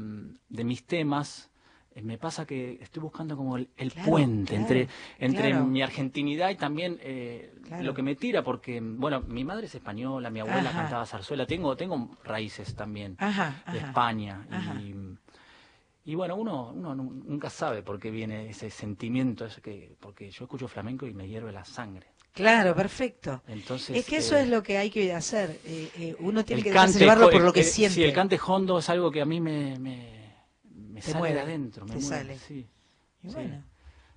de 0.49 0.63
mis 0.63 0.85
temas 0.85 1.49
eh, 1.49 1.56
me 2.03 2.17
pasa 2.17 2.45
que 2.45 2.77
estoy 2.81 3.01
buscando 3.03 3.35
como 3.37 3.57
el, 3.57 3.69
el 3.77 3.91
Claro, 3.91 4.09
puente 4.09 4.55
claro, 4.55 4.61
entre 4.61 4.87
entre 5.19 5.49
claro. 5.49 5.65
mi 5.65 5.81
argentinidad 5.81 6.49
y 6.49 6.55
también 6.55 6.97
eh, 7.01 7.53
lo 7.81 7.93
que 7.93 8.03
me 8.03 8.15
tira 8.15 8.43
porque 8.43 8.79
bueno 8.81 9.21
mi 9.21 9.43
madre 9.43 9.65
es 9.67 9.75
española 9.75 10.29
mi 10.29 10.39
abuela 10.39 10.69
Ajá. 10.69 10.81
cantaba 10.81 11.05
zarzuela 11.05 11.45
tengo 11.45 11.75
tengo 11.75 12.17
raíces 12.23 12.75
también 12.75 13.15
Ajá, 13.19 13.61
de 13.71 13.77
ajá. 13.79 13.87
España 13.89 14.47
y 14.81 14.93
y 16.05 16.15
bueno 16.15 16.35
uno 16.35 16.71
uno 16.73 16.95
nu- 16.95 17.11
nunca 17.25 17.49
sabe 17.49 17.83
por 17.83 17.99
qué 17.99 18.11
viene 18.11 18.49
ese 18.49 18.69
sentimiento 18.69 19.45
ese 19.45 19.61
que 19.61 19.95
porque 19.99 20.31
yo 20.31 20.45
escucho 20.45 20.67
flamenco 20.67 21.05
y 21.05 21.13
me 21.13 21.27
hierve 21.27 21.51
la 21.51 21.65
sangre 21.65 22.07
Claro, 22.33 22.75
perfecto. 22.75 23.41
entonces 23.47 23.97
es 23.97 24.05
que 24.05 24.17
eso 24.17 24.35
eh, 24.35 24.41
es 24.43 24.47
lo 24.49 24.61
que 24.61 24.77
hay 24.77 24.91
que 24.91 25.11
hacer. 25.11 25.59
eh, 25.65 25.89
eh, 25.97 26.15
uno 26.19 26.45
tiene 26.45 26.61
que 26.61 26.69
dejarse 26.69 26.93
cante 26.93 26.99
llevarlo 26.99 27.29
por 27.31 27.41
lo 27.41 27.51
que 27.51 27.63
siente. 27.63 27.95
sí 27.95 28.03
el 28.03 28.13
cante 28.13 28.39
hondo 28.45 28.77
es 28.77 28.89
algo 28.89 29.09
que 29.09 29.21
a 29.21 29.25
mí 29.25 29.41
me 29.41 29.79
me, 29.79 30.16
me 30.97 31.01
Te 31.01 31.11
sale 31.11 31.17
mueve, 31.19 31.35
de 31.35 31.41
adentro 31.41 31.85
me 31.85 31.91
te 31.95 31.99
mueve, 31.99 32.17
sale. 32.17 32.37
sí, 32.39 32.67
Y 33.23 33.29
sí. 33.29 33.33
bueno. 33.35 33.63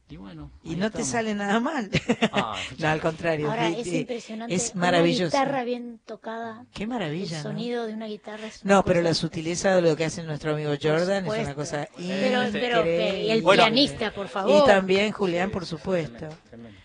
y 0.09 0.17
bueno 0.17 0.51
Y 0.65 0.71
no 0.71 0.91
te 0.91 1.03
estamos. 1.03 1.07
sale 1.09 1.35
nada 1.35 1.61
mal. 1.61 1.89
Ah, 2.33 2.57
no, 2.79 2.89
al 2.89 3.01
contrario. 3.01 3.49
Ahora 3.51 3.69
es 3.69 3.87
eh, 3.87 3.99
impresionante. 4.01 4.55
Es 4.55 4.73
Una 4.75 4.81
maravilloso. 4.87 5.25
guitarra 5.37 5.63
bien 5.65 6.01
tocada. 6.05 6.67
Qué 6.75 6.87
maravilla, 6.87 7.37
El 7.39 7.45
¿no? 7.45 7.51
sonido 7.51 7.87
de 7.87 7.95
una 7.95 8.07
guitarra 8.07 8.47
es 8.47 8.63
una 8.65 8.75
No, 8.75 8.85
pero 8.85 9.03
la 9.03 9.15
sutileza 9.15 9.75
de 9.77 9.83
lo 9.83 9.95
que 9.97 10.05
hace 10.07 10.23
nuestro 10.25 10.53
amigo 10.55 10.73
Jordan 10.83 11.27
es 11.27 11.33
una 11.45 11.55
cosa 11.55 11.87
Pero- 11.97 12.51
pero- 12.53 12.85
y 12.87 13.31
el 13.31 13.43
Bueno. 13.43 13.63
pianista, 13.63 14.11
por 14.11 14.27
favor. 14.29 14.63
Y 14.63 14.67
también 14.67 15.13
Julián, 15.13 15.51
por 15.51 15.65
supuesto. 15.65 16.27
tremendo, 16.49 16.79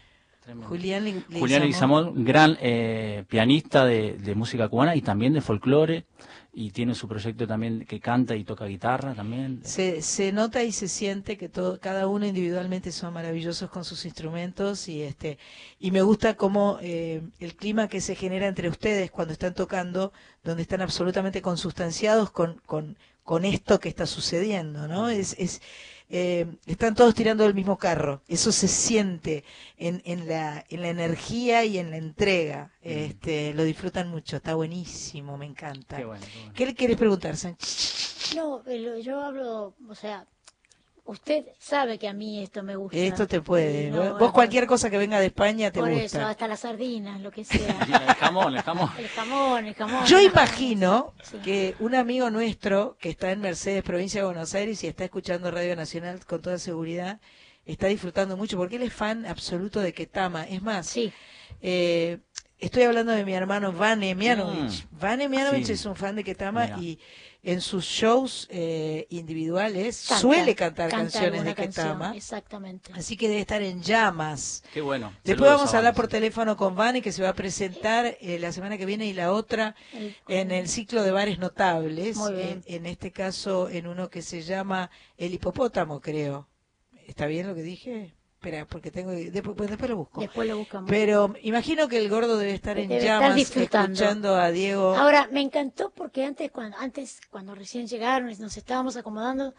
tremendo. 0.43 0.67
Julián 0.67 1.03
Li- 1.05 1.23
Julián. 1.39 1.61
Leguizamón, 1.61 2.23
gran 2.23 2.57
eh, 2.61 3.23
pianista 3.27 3.85
de, 3.85 4.13
de 4.17 4.35
música 4.35 4.67
cubana 4.69 4.95
y 4.95 5.01
también 5.01 5.34
de 5.34 5.41
folclore, 5.41 6.05
y 6.57 6.72
tiene 6.72 6.95
su 6.95 7.06
proyecto 7.06 7.45
también 7.45 7.86
que 7.86 7.99
canta 7.99 8.34
y 8.34 8.45
toca 8.45 8.65
guitarra 8.65 9.14
también. 9.14 9.60
Se, 9.65 10.02
se 10.02 10.32
nota 10.32 10.64
y 10.64 10.72
se 10.72 10.88
siente 10.88 11.38
que 11.38 11.49
todo, 11.49 11.82
cada 11.82 12.07
uno 12.07 12.26
individualmente 12.26 12.94
son 12.94 13.14
maravillosos 13.14 13.69
con 13.69 13.84
sus 13.84 14.06
instrumentos 14.06 14.88
y 14.88 15.02
este 15.02 15.38
y 15.82 15.91
me 15.91 16.02
gusta 16.02 16.36
cómo 16.36 16.80
eh, 16.82 17.22
el 17.40 17.56
clima 17.56 17.90
que 17.90 17.99
se 17.99 18.15
genera 18.15 18.48
entre 18.48 18.69
ustedes 18.69 19.11
cuando 19.11 19.34
están 19.34 19.53
tocando, 19.53 20.14
donde 20.45 20.61
están 20.61 20.82
absolutamente 20.82 21.41
consustanciados 21.41 22.32
con, 22.32 22.61
con, 22.65 22.98
con 23.26 23.44
esto 23.44 23.82
que 23.82 23.90
está 23.90 24.06
sucediendo, 24.06 24.88
¿no? 24.88 25.10
Es, 25.10 25.36
es 25.38 25.61
eh, 26.10 26.45
están 26.65 26.95
todos 26.95 27.15
tirando 27.15 27.44
del 27.44 27.53
mismo 27.53 27.77
carro. 27.77 28.22
Eso 28.27 28.52
se 28.52 28.68
siente 28.68 29.44
en, 29.77 30.02
en, 30.06 30.27
la, 30.27 30.64
en 30.69 30.82
la 30.82 30.90
energía 30.90 31.65
y 31.65 31.77
en 31.77 31.91
la 31.91 31.98
entrega. 31.98 32.72
Este, 32.82 33.53
lo 33.53 33.64
disfrutan 33.64 34.10
mucho, 34.10 34.38
está 34.38 34.56
buenísimo, 34.56 35.38
me 35.38 35.45
encanta. 35.45 35.98
Qué 35.98 36.06
bueno, 36.06 36.26
qué 36.26 36.40
bueno. 36.40 36.53
¿Qué 36.53 36.65
le 36.65 36.76
quieres 36.76 36.98
preguntar, 36.98 37.38
Sánchez? 37.38 38.34
No, 38.36 38.61
pero 38.64 38.98
yo 38.99 39.22
hablo, 39.23 39.76
o 39.88 39.95
sea, 39.95 40.27
usted 41.06 41.45
sabe 41.60 41.98
que 41.98 42.07
a 42.07 42.14
mí 42.14 42.41
esto 42.44 42.61
me 42.64 42.76
gusta. 42.76 42.98
Esto 42.98 43.27
te 43.27 43.41
puede. 43.41 43.90
No, 43.91 44.14
Vos 44.14 44.19
no, 44.22 44.34
cualquier 44.34 44.68
cosa 44.68 44.90
que 44.90 44.98
venga 44.98 45.19
de 45.19 45.27
España 45.27 45.72
te 45.72 45.80
Por 45.80 45.90
gusta. 45.90 46.06
eso, 46.06 46.22
hasta 46.26 46.48
las 46.48 46.60
sardinas, 46.61 47.22
lo 47.22 47.32
que 47.32 47.44
sea. 47.45 47.77
El 48.07 48.15
jamón, 48.15 48.56
el 48.56 48.61
jamón. 48.61 48.90
El 48.98 49.07
jamón, 49.10 49.65
el 49.65 49.73
jamón. 49.76 50.06
Yo 50.06 50.19
imagino 50.19 51.14
Sí. 51.23 51.38
que 51.44 51.76
un 51.80 51.95
amigo 51.95 52.30
nuestro 52.30 52.98
que 52.99 53.10
está 53.10 53.32
en 53.32 53.41
Mercedes, 53.41 53.84
provincia 53.84 54.22
de 54.22 54.26
Buenos 54.26 54.53
Aires, 54.56 54.84
y 54.84 54.88
está 54.88 55.03
escuchando 55.06 55.49
Radio 55.52 55.76
Nacional 55.76 56.26
con 56.26 56.41
toda 56.41 56.57
seguridad, 56.60 57.19
está 57.65 57.88
disfrutando 57.88 58.38
mucho 58.38 58.57
porque 58.57 58.76
él 58.76 58.84
es 58.84 58.94
fan 58.94 59.26
absoluto 59.26 59.80
de 59.80 59.94
Ketama. 59.94 60.44
Es 60.44 60.61
más, 60.61 60.95
eh, 61.61 62.19
estoy 62.65 62.83
hablando 62.83 63.11
de 63.11 63.23
mi 63.25 63.33
hermano 63.33 63.71
Vane 63.71 64.15
Mianovich. 64.15 64.87
Vane 64.91 65.29
Mianovich 65.29 65.65
Sí. 65.67 65.73
es 65.73 65.85
un 65.85 65.95
fan 65.95 66.15
de 66.15 66.23
Ketama 66.23 66.65
Mira. 66.65 66.77
y 66.79 66.99
en 67.43 67.61
sus 67.61 67.85
shows 67.85 68.47
eh, 68.49 69.05
individuales 69.11 70.05
Canta, 70.07 70.19
suele 70.21 70.55
cantar 70.55 70.89
canta 70.89 71.03
canciones 71.03 71.43
de 71.43 71.53
canción, 71.53 71.85
Ketama. 71.87 72.15
Exactamente. 72.15 72.91
Así 72.95 73.15
que 73.17 73.27
debe 73.29 73.41
estar 73.41 73.61
en 73.61 73.83
llamas. 73.83 74.63
Qué 74.73 74.81
bueno. 74.81 75.09
Después 75.23 75.37
Saludos 75.47 75.57
vamos 75.57 75.73
a 75.73 75.77
hablar 75.77 75.93
por 75.93 76.07
teléfono 76.07 76.57
con 76.57 76.75
Vane, 76.75 77.01
que 77.03 77.11
se 77.11 77.21
va 77.21 77.29
a 77.29 77.33
presentar 77.35 78.17
eh, 78.19 78.39
la 78.39 78.51
semana 78.51 78.77
que 78.79 78.85
viene 78.87 79.05
y 79.05 79.13
la 79.13 79.31
otra 79.31 79.75
El- 79.93 80.15
en 80.27 80.51
el 80.51 80.67
ciclo 80.67 81.03
de 81.03 81.11
bares 81.11 81.37
notables. 81.37 82.17
Muy 82.17 82.33
bien. 82.33 82.63
En, 82.65 82.75
en 82.77 82.85
este 82.87 83.11
caso, 83.11 83.69
en 83.69 83.85
uno 83.87 84.09
que 84.09 84.23
se 84.23 84.41
llama 84.41 84.89
El 85.17 85.33
Hipopótamo, 85.35 86.01
creo. 86.01 86.47
¿Está 87.07 87.27
bien 87.27 87.45
lo 87.45 87.53
que 87.53 87.61
dije? 87.61 88.15
Espera, 88.35 88.65
porque 88.65 88.91
tengo. 88.91 89.11
Después, 89.11 89.55
pues 89.57 89.69
después 89.69 89.89
lo 89.89 89.97
busco. 89.97 90.21
Después 90.21 90.47
lo 90.47 90.57
buscamos. 90.57 90.89
Pero 90.89 91.33
imagino 91.41 91.87
que 91.87 91.97
el 91.97 92.09
gordo 92.09 92.37
debe 92.37 92.53
estar 92.53 92.77
en 92.77 92.89
Debe 92.89 93.03
llamas 93.03 93.37
escuchando 93.37 94.35
a 94.35 94.51
Diego. 94.51 94.95
Ahora, 94.95 95.27
me 95.31 95.41
encantó 95.41 95.89
porque 95.89 96.23
antes 96.23 96.51
cuando, 96.51 96.77
antes, 96.77 97.21
cuando 97.31 97.55
recién 97.55 97.87
llegaron 97.87 98.29
y 98.29 98.35
nos 98.35 98.55
estábamos 98.57 98.97
acomodando, 98.97 99.55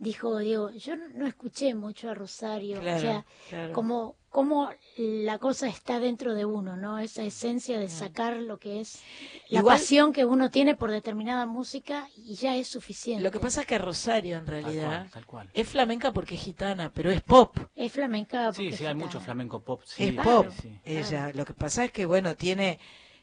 dijo 0.00 0.38
Diego, 0.38 0.70
yo 0.70 0.96
no, 0.96 1.04
no 1.14 1.26
escuché 1.26 1.74
mucho 1.74 2.08
a 2.10 2.14
Rosario. 2.14 2.80
Claro, 2.80 2.96
o 2.96 3.00
sea, 3.00 3.26
claro. 3.50 3.72
como, 3.74 4.16
como 4.30 4.70
la 4.96 5.38
cosa 5.38 5.68
está 5.68 6.00
dentro 6.00 6.34
de 6.34 6.46
uno, 6.46 6.74
¿no? 6.76 6.98
Esa 6.98 7.22
esencia 7.22 7.78
de 7.78 7.88
sacar 7.90 8.36
lo 8.38 8.58
que 8.58 8.80
es 8.80 9.02
la 9.50 9.60
Igual- 9.60 9.76
pasión 9.76 10.12
que 10.14 10.24
uno 10.24 10.50
tiene 10.50 10.74
por 10.74 10.90
determinada 10.90 11.44
música 11.44 12.08
y 12.16 12.34
ya 12.34 12.56
es 12.56 12.66
suficiente. 12.66 13.22
Lo 13.22 13.30
que 13.30 13.40
pasa 13.40 13.60
es 13.60 13.66
que 13.66 13.76
Rosario, 13.78 14.38
en 14.38 14.46
Tal 14.46 14.62
realidad, 14.62 14.88
cual, 15.02 15.10
tal 15.10 15.26
cual. 15.26 15.50
es 15.52 15.68
flamenca 15.68 16.12
porque 16.12 16.34
es 16.36 16.40
gitana, 16.40 16.90
pero 16.94 17.10
es 17.10 17.20
pop. 17.20 17.56
Es 17.76 17.92
flamenca. 17.92 18.52
Sí, 18.54 18.62
porque 18.64 18.76
sí, 18.78 18.86
hay 18.86 18.92
está- 18.92 19.04
mucho 19.04 19.20
flamenco 19.20 19.60
pop. 19.62 19.82
Sí, 19.84 20.04
es 20.04 20.12
Claro, 20.14 20.44
pop. 20.44 20.52
sí. 20.62 20.80
Ella, 20.84 21.30
lo 21.34 21.44
que 21.44 21.52
pasa 21.52 21.84
es 21.84 21.92
que, 21.92 22.06
bueno, 22.06 22.34
tiene 22.36 22.78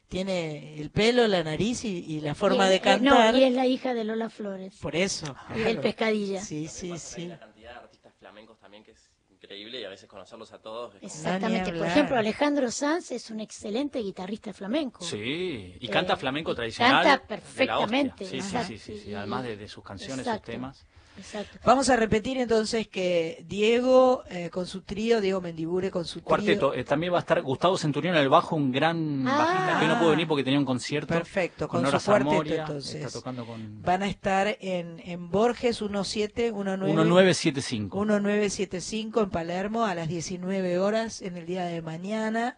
tiene 0.08 0.80
el 0.80 0.90
pelo, 0.90 1.28
la 1.28 1.44
nariz 1.44 1.84
y, 1.86 2.04
y 2.08 2.22
la 2.22 2.32
y 2.32 2.36
forma 2.36 2.70
de 2.70 2.76
eh, 2.76 2.82
cantar. 2.82 3.34
No, 3.34 3.40
y 3.40 3.44
es 3.44 3.54
la 3.54 3.66
hija 3.66 3.94
de 3.94 4.04
Lola 4.04 4.30
Flores. 4.30 4.76
Por 4.82 4.96
eso. 4.96 5.36
Y 5.56 5.62
claro. 5.62 5.82
pescadilla. 5.82 6.42
Sí, 6.42 6.68
sí, 6.68 6.98
sí. 6.98 7.28
la 7.28 7.40
cantidad 7.40 7.72
de 7.74 7.78
artistas 7.80 8.14
flamencos 8.20 8.58
también 8.60 8.84
que 8.84 8.92
es 8.92 9.10
increíble 9.30 9.80
y 9.80 9.84
a 9.84 9.90
veces 9.90 10.10
conocerlos 10.10 10.52
a 10.54 10.60
todos. 10.60 10.96
es 10.96 11.04
Exactamente. 11.04 11.72
Por 11.72 11.86
ejemplo, 11.88 12.18
Alejandro 12.18 12.72
Sanz 12.72 13.12
es 13.12 13.30
un 13.30 13.40
excelente 13.40 14.00
guitarrista 14.00 14.52
flamenco. 14.54 15.04
Sí, 15.04 15.76
y 15.80 15.86
Eh, 15.86 15.90
canta 15.90 16.16
flamenco 16.18 16.56
tradicional. 16.56 17.04
canta 17.04 17.28
perfectamente, 17.28 18.26
Sí, 18.26 18.42
sí, 18.42 18.58
sí, 18.66 18.78
sí, 18.78 18.98
sí, 19.00 19.14
además 19.14 19.44
de, 19.44 19.58
de 19.58 19.68
sus 19.68 19.84
canciones, 19.84 20.20
Exacto. 20.26 20.46
sus 20.48 20.54
temas. 20.54 20.86
Exacto. 21.18 21.58
Vamos 21.66 21.90
a 21.90 21.96
repetir 21.96 22.38
entonces 22.38 22.88
que 22.88 23.44
Diego 23.48 24.24
eh, 24.30 24.50
con 24.50 24.66
su 24.68 24.82
trío, 24.82 25.20
Diego 25.22 25.42
Mendibure 25.42 25.90
con 25.92 26.06
su 26.06 26.22
Cuarteto, 26.22 26.70
trío. 26.72 26.82
eh, 26.82 26.84
también 26.84 27.12
va 27.14 27.18
a 27.18 27.22
estar 27.22 27.42
Gustavo 27.42 27.78
Centurión 27.78 28.16
en 28.16 28.22
el 28.22 28.30
bajo, 28.30 28.56
un 28.56 28.72
gran 28.72 29.28
Ah. 29.28 29.38
bajista 29.38 29.80
que 29.80 29.88
no 29.88 30.00
pudo 30.00 30.10
venir 30.12 30.28
porque 30.28 30.44
tenía 30.44 30.60
un 30.60 30.66
concierto. 30.66 31.14
Perfecto, 31.14 31.68
con, 31.68 31.82
Nora 31.84 32.00
su 32.00 32.06
cuarteto 32.06 32.30
Zamoria, 32.32 32.62
entonces. 32.62 32.96
Está 32.96 33.12
tocando 33.12 33.46
con 33.46 33.82
Van 33.82 34.04
a 34.04 34.08
estar 34.08 34.58
en, 34.62 35.00
en 35.06 35.30
Borges 35.30 35.82
1719 35.82 36.88
1975. 36.94 37.98
1975 37.98 39.22
en 39.22 39.30
Palermo 39.30 39.86
a 39.86 39.96
las 39.96 40.08
19 40.08 40.80
horas 40.80 41.22
en 41.22 41.38
el 41.38 41.46
día 41.46 41.66
de 41.66 41.82
mañana. 41.82 42.58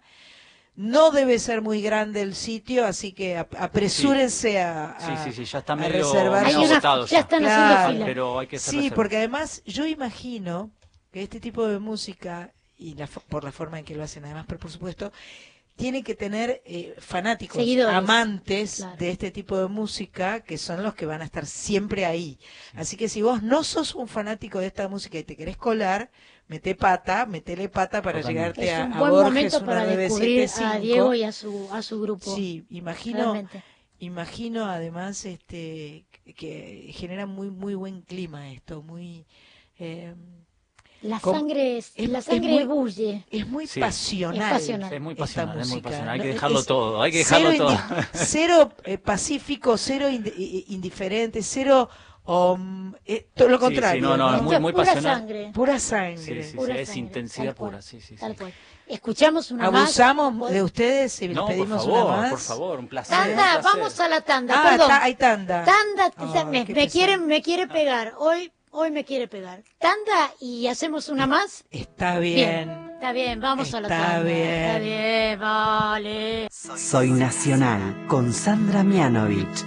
No 0.81 1.11
debe 1.11 1.39
ser 1.39 1.61
muy 1.61 1.81
grande 1.81 2.21
el 2.21 2.35
sitio, 2.35 2.85
así 2.85 3.11
que 3.11 3.37
ap- 3.37 3.53
apresúrense 3.59 4.61
a, 4.61 4.95
Sí, 4.97 5.11
a- 5.11 5.23
sí, 5.25 5.33
sí, 5.33 5.43
ya 5.43 5.59
está 5.59 5.73
a 5.73 5.75
medio, 5.75 5.91
reservar 5.91 6.47
ya 6.47 7.19
están 7.19 7.45
haciendo 7.45 7.89
fila. 7.91 8.05
Pero 8.05 8.39
hay 8.39 8.47
que 8.47 8.57
Sí, 8.59 8.77
reserva. 8.77 8.95
porque 8.95 9.17
además 9.17 9.61
yo 9.65 9.85
imagino 9.85 10.71
que 11.11 11.21
este 11.23 11.41
tipo 11.41 11.67
de 11.67 11.79
música, 11.79 12.53
y 12.77 12.93
la, 12.95 13.07
por 13.07 13.43
la 13.43 13.51
forma 13.51 13.79
en 13.79 13.83
que 13.83 13.93
lo 13.93 14.03
hacen 14.05 14.23
además, 14.23 14.45
pero 14.47 14.57
por 14.57 14.71
supuesto, 14.71 15.11
tiene 15.75 16.01
que 16.01 16.15
tener 16.15 16.61
eh, 16.65 16.95
fanáticos, 16.99 17.57
Seguidores. 17.57 17.95
amantes 17.97 18.75
Claro. 18.77 18.95
de 18.97 19.11
este 19.11 19.31
tipo 19.31 19.57
de 19.57 19.67
música, 19.67 20.39
que 20.41 20.57
son 20.57 20.81
los 20.81 20.93
que 20.95 21.05
van 21.05 21.21
a 21.21 21.25
estar 21.25 21.45
siempre 21.45 22.05
ahí. 22.05 22.39
Así 22.75 22.95
que 22.95 23.09
si 23.09 23.21
vos 23.21 23.43
no 23.43 23.65
sos 23.65 23.95
un 23.95 24.07
fanático 24.07 24.59
de 24.59 24.67
esta 24.67 24.87
música 24.87 25.17
y 25.19 25.23
te 25.25 25.35
querés 25.35 25.57
colar, 25.57 26.09
mete 26.49 26.75
pata, 26.75 27.25
metele 27.25 27.69
pata 27.69 28.01
para 28.01 28.19
Totalmente. 28.19 28.61
llegarte 28.61 28.73
Es 28.73 28.77
a, 28.79 28.85
un 28.85 28.93
a 28.93 28.99
buen 28.99 29.11
Borges 29.11 29.33
momento 29.53 29.65
para 29.65 29.85
descubrir 29.85 30.27
a 30.27 30.59
1975. 30.59 30.81
Diego 30.81 31.13
y 31.13 31.23
a 31.23 31.31
su, 31.31 31.69
a 31.71 31.81
su 31.81 32.01
grupo. 32.01 32.35
Sí, 32.35 32.65
imagino, 32.69 33.19
Realmente. 33.33 33.63
imagino 33.99 34.65
además 34.65 35.23
este 35.25 36.05
que 36.35 36.91
genera 36.93 37.25
muy 37.25 37.49
muy 37.49 37.73
buen 37.75 38.01
clima 38.01 38.51
esto, 38.51 38.81
muy 38.83 39.25
eh, 39.79 40.13
La 41.01 41.19
sangre, 41.19 41.77
es, 41.77 41.93
es- 41.95 42.09
la 42.09 42.19
es 42.19 42.25
sangre 42.25 42.53
muy- 42.55 42.63
bulle. 42.65 43.25
es 43.31 43.47
muy 43.47 43.65
Sí. 43.67 43.79
pasional. 43.79 44.41
Es 44.41 44.51
pasional. 44.59 44.93
Es 44.93 45.01
muy 45.01 45.13
esta 45.13 45.23
pasional, 45.23 45.59
es 45.61 45.67
muy 45.69 45.81
pasional. 45.81 46.09
Hay 46.09 46.19
que 46.19 46.27
Es- 46.29 46.33
dejarlo 46.35 46.59
es 46.59 46.65
todo, 46.65 47.01
hay 47.01 47.11
que 47.11 47.23
cero 47.23 47.49
dejarlo 47.51 47.67
todo. 47.69 47.77
indi- 47.77 48.07
cero 48.13 48.71
eh, 48.83 48.97
pacífico, 48.97 49.77
cero 49.77 50.09
indi- 50.09 50.33
i- 50.37 50.65
indiferente, 50.69 51.41
cero 51.41 51.89
om, 52.25 52.93
eh, 53.05 53.27
todo 53.33 53.47
lo 53.49 53.57
Sí, 53.57 53.65
sí, 53.65 53.65
contrario. 53.71 54.01
no, 54.01 54.17
no, 54.17 54.35
es 54.35 54.41
muy- 54.41 54.59
muy 54.59 54.71
pura 54.73 54.85
pasional. 54.85 55.17
sangre. 55.17 55.51
Pura 55.53 55.79
Sí, 55.79 55.87
sangre. 55.87 56.17
sí, 56.43 56.43
sí, 56.51 56.57
Pura 56.57 56.75
es 56.77 56.87
sangre, 56.87 56.99
intensidad 56.99 57.55
cual, 57.55 57.71
pura, 57.71 57.81
sí, 57.81 57.99
sí, 58.01 58.07
sí. 58.09 58.15
Tal 58.15 58.35
cual. 58.35 58.53
Escuchamos 58.87 59.51
una 59.51 59.69
más. 59.69 59.83
Abusamos 59.83 60.49
de 60.51 60.63
ustedes 60.63 61.21
y 61.21 61.27
les 61.27 61.35
No, 61.35 61.45
por 61.45 61.51
pedimos 61.51 61.83
favor, 61.85 62.05
una 62.05 62.17
más. 62.17 62.29
por 62.31 62.39
favor, 62.39 62.79
un 62.79 62.87
placer. 62.87 63.17
Tanda, 63.17 63.31
un 63.31 63.35
placer. 63.61 63.63
vamos 63.63 63.99
a 63.99 64.07
la 64.09 64.21
tanda. 64.21 64.53
Ah, 64.57 64.69
perdón. 64.69 64.91
hay 65.01 65.15
tanda. 65.15 65.63
Tanda, 65.63 66.11
Ah, 66.17 66.45
me, 66.45 66.65
me 66.65 67.17
me 67.19 67.41
quiere 67.41 67.67
pegar. 67.67 68.13
Hoy, 68.17 68.51
hoy 68.71 68.89
me 68.91 69.05
quiere 69.05 69.27
pegar. 69.27 69.63
Tanda 69.77 70.31
y 70.39 70.65
hacemos 70.67 71.09
una 71.09 71.27
más. 71.27 71.63
Está 71.71 72.17
bien. 72.19 72.89
Está 72.95 73.11
bien, 73.11 73.39
vamos 73.39 73.73
a 73.73 73.79
la 73.81 73.87
Está 73.87 74.07
tanda. 74.07 74.23
bien. 74.23 74.49
Está 74.49 74.79
bien, 74.79 75.39
vale. 75.39 76.47
Soy 76.51 77.11
Nacional 77.11 78.05
con 78.07 78.33
Sandra 78.33 78.83
Mianovich. 78.83 79.65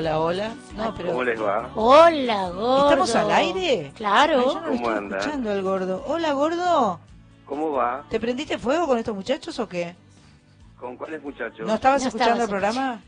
Hola, 0.00 0.18
hola. 0.20 0.50
No, 0.76 0.94
pero 0.94 1.08
¿Cómo 1.10 1.24
les 1.24 1.40
va? 1.42 1.70
Hola, 1.74 2.48
gordo. 2.48 2.84
¿Estamos 2.90 3.14
al 3.16 3.30
aire? 3.32 3.92
Claro. 3.94 4.38
Ay, 4.38 4.44
yo 4.46 4.54
no 4.54 4.60
lo 4.60 4.66
¿Cómo 4.66 4.74
estoy 4.76 4.94
anda? 4.96 5.18
escuchando 5.18 5.50
al 5.50 5.62
gordo. 5.62 6.04
Hola, 6.06 6.32
gordo. 6.32 7.00
¿Cómo 7.44 7.72
va? 7.72 8.04
¿Te 8.08 8.18
prendiste 8.18 8.58
fuego 8.58 8.86
con 8.86 8.96
estos 8.98 9.14
muchachos 9.14 9.58
o 9.58 9.68
qué? 9.68 9.94
¿Con 10.78 10.96
cuáles 10.96 11.22
muchachos? 11.22 11.66
¿No 11.66 11.74
estabas 11.74 12.02
No 12.02 12.08
escuchando 12.08 12.42
estabas 12.44 12.44
el 12.44 12.48
programa? 12.48 13.02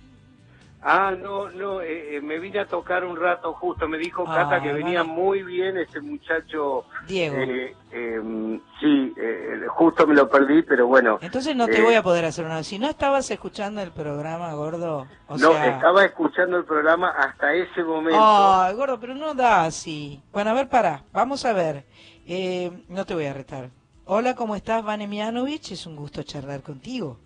Ah, 0.85 1.15
no, 1.17 1.49
no, 1.49 1.81
eh, 1.81 2.17
eh, 2.17 2.21
me 2.21 2.41
vine 2.41 2.59
a 2.59 2.67
tocar 2.67 3.05
un 3.05 3.17
rato 3.17 3.53
justo. 3.53 3.87
Me 3.89 3.99
dijo 3.99 4.25
Ah, 4.27 4.35
Cata 4.35 4.61
que 4.61 4.73
venía 4.73 5.03
vale. 5.03 5.13
muy 5.13 5.43
bien 5.45 5.77
ese 5.79 6.01
muchacho. 6.01 6.85
Diego. 7.07 7.37
Eh, 7.37 7.77
eh, 7.93 8.61
sí, 8.81 9.15
eh, 9.17 9.61
justo 9.69 10.09
me 10.09 10.15
lo 10.15 10.29
perdí, 10.29 10.63
pero 10.63 10.89
bueno. 10.89 11.19
Entonces 11.23 11.55
no 11.55 11.69
te 11.69 11.79
Eh, 11.79 11.83
voy 11.83 11.95
a 11.95 12.03
poder 12.03 12.25
hacer 12.25 12.45
una. 12.45 12.65
Si 12.65 12.81
no 12.81 12.89
estabas 12.89 13.31
escuchando 13.31 13.81
el 13.81 13.93
programa, 13.93 14.53
gordo. 14.55 15.07
O 15.29 15.39
no, 15.39 15.53
sea... 15.53 15.67
estaba 15.69 16.05
escuchando 16.05 16.57
el 16.57 16.65
programa 16.65 17.11
hasta 17.11 17.55
ese 17.55 17.85
momento. 17.85 18.19
Ay, 18.21 18.75
gordo, 18.75 18.99
pero 18.99 19.15
no 19.15 19.35
da 19.35 19.63
así. 19.65 20.21
Bueno, 20.33 20.51
a 20.51 20.55
ver, 20.55 20.69
para. 20.69 21.05
Vamos 21.13 21.45
a 21.45 21.53
ver. 21.53 21.85
Eh, 22.27 22.73
no 22.89 23.05
te 23.07 23.15
voy 23.15 23.27
a 23.27 23.33
retar. 23.35 23.71
Hola, 24.05 24.35
¿cómo 24.35 24.57
estás, 24.57 24.83
Vane 24.83 25.07
Mianovich? 25.07 25.71
Es 25.71 25.87
un 25.87 25.95
gusto 25.95 26.25
charlar 26.25 26.61
contigo. 26.63 27.19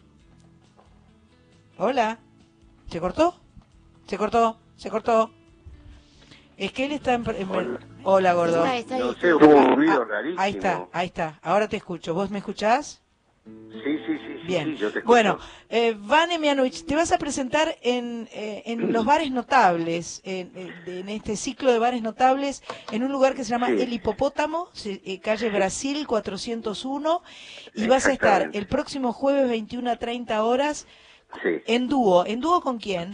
Hola. 1.78 2.18
¿Se 2.90 3.00
cortó? 3.00 3.34
¿Se 4.06 4.16
cortó? 4.18 4.58
¿Se 4.76 4.90
cortó? 4.90 5.30
Es 6.56 6.72
que 6.72 6.84
él 6.86 6.92
está 6.92 7.14
en... 7.14 7.24
en- 7.28 7.78
Hola, 8.04 8.34
gordo. 8.34 8.64
Está, 8.64 8.76
está 8.76 8.98
no 8.98 9.08
ahí. 9.10 9.16
sé, 9.20 9.34
hubo 9.34 9.46
un 9.46 9.76
ruido 9.76 10.02
Ah, 10.02 10.04
rarísimo. 10.08 10.40
Ahí 10.40 10.52
está, 10.52 10.88
ahí 10.92 11.06
está. 11.06 11.38
Ahora 11.42 11.68
te 11.68 11.76
escucho. 11.76 12.14
¿Vos 12.14 12.30
me 12.30 12.38
escuchás? 12.38 13.02
Sí, 13.44 13.52
sí, 13.84 14.00
sí, 14.06 14.18
sí, 14.40 14.46
Bien. 14.46 14.64
sí, 14.66 14.76
yo 14.76 14.90
te 14.92 14.98
escucho. 15.00 15.06
Bueno, 15.06 15.38
eh, 15.68 15.96
Vane 15.98 16.38
Mianovich, 16.38 16.84
te 16.84 16.94
vas 16.96 17.10
a 17.12 17.18
presentar 17.18 17.76
en, 17.82 18.28
eh, 18.32 18.62
en 18.66 18.92
los 18.92 19.04
bares 19.04 19.30
notables, 19.32 20.20
en, 20.24 20.52
en- 20.86 21.08
este 21.08 21.36
ciclo 21.36 21.72
de 21.72 21.78
bares 21.78 22.02
notables, 22.02 22.62
en 22.92 23.02
un 23.04 23.12
lugar 23.12 23.34
que 23.34 23.44
se 23.44 23.50
llama 23.50 23.68
Sí. 23.68 23.80
El 23.80 23.92
Hipopótamo, 23.92 24.68
eh, 24.84 25.20
calle 25.20 25.50
Brasil 25.50 26.06
401, 26.06 27.22
y 27.74 27.86
vas 27.88 28.06
a 28.06 28.12
estar 28.12 28.50
el 28.52 28.66
próximo 28.66 29.12
jueves 29.12 29.48
21 29.48 29.90
a 29.90 29.96
30 29.96 30.42
horas 30.44 30.86
Sí. 31.42 31.60
en 31.66 31.88
dúo. 31.88 32.24
¿En 32.26 32.40
dúo 32.40 32.60
con 32.62 32.78
quién? 32.78 33.12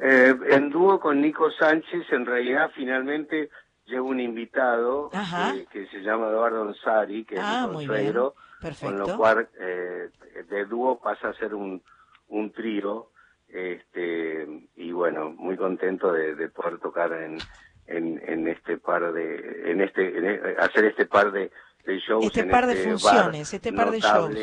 Eh, 0.00 0.34
en 0.50 0.70
dúo 0.70 0.98
con 1.00 1.20
Nico 1.20 1.50
Sánchez, 1.52 2.10
en 2.12 2.26
realidad 2.26 2.70
finalmente 2.74 3.50
llevo 3.84 4.08
un 4.08 4.20
invitado 4.20 5.10
eh, 5.54 5.66
que 5.70 5.86
se 5.88 6.00
llama 6.00 6.28
Eduardo 6.28 6.62
Ansari, 6.62 7.24
que 7.24 7.38
Ah, 7.38 7.62
es 7.64 7.68
mi 7.68 7.74
consuegro, 7.76 8.34
con 8.86 8.98
lo 8.98 9.06
cual 9.16 9.48
eh, 9.60 10.08
de 10.48 10.64
dúo 10.66 11.00
pasa 11.00 11.28
a 11.28 11.34
ser 11.34 11.54
un, 11.54 11.82
un 12.28 12.52
trío, 12.52 13.10
este, 13.48 14.46
y 14.76 14.92
bueno, 14.92 15.30
muy 15.30 15.56
contento 15.56 16.12
de, 16.12 16.34
de 16.34 16.48
poder 16.48 16.78
tocar 16.78 17.12
en, 17.12 17.38
en, 17.86 18.20
en 18.26 18.48
este 18.48 18.78
par 18.78 19.12
de, 19.12 19.70
en 19.70 19.80
este, 19.82 20.16
en 20.16 20.24
e- 20.24 20.56
hacer 20.58 20.86
este 20.86 21.06
par 21.06 21.30
de, 21.32 21.50
de 21.84 21.98
shows. 21.98 22.24
Este 22.26 22.40
en 22.40 22.50
par 22.50 22.66
de 22.66 22.72
este 22.72 22.88
funciones, 22.90 23.48
bar 23.50 23.54
este 23.56 23.72
par 23.72 23.90
de 23.90 24.00
shows. 24.00 24.38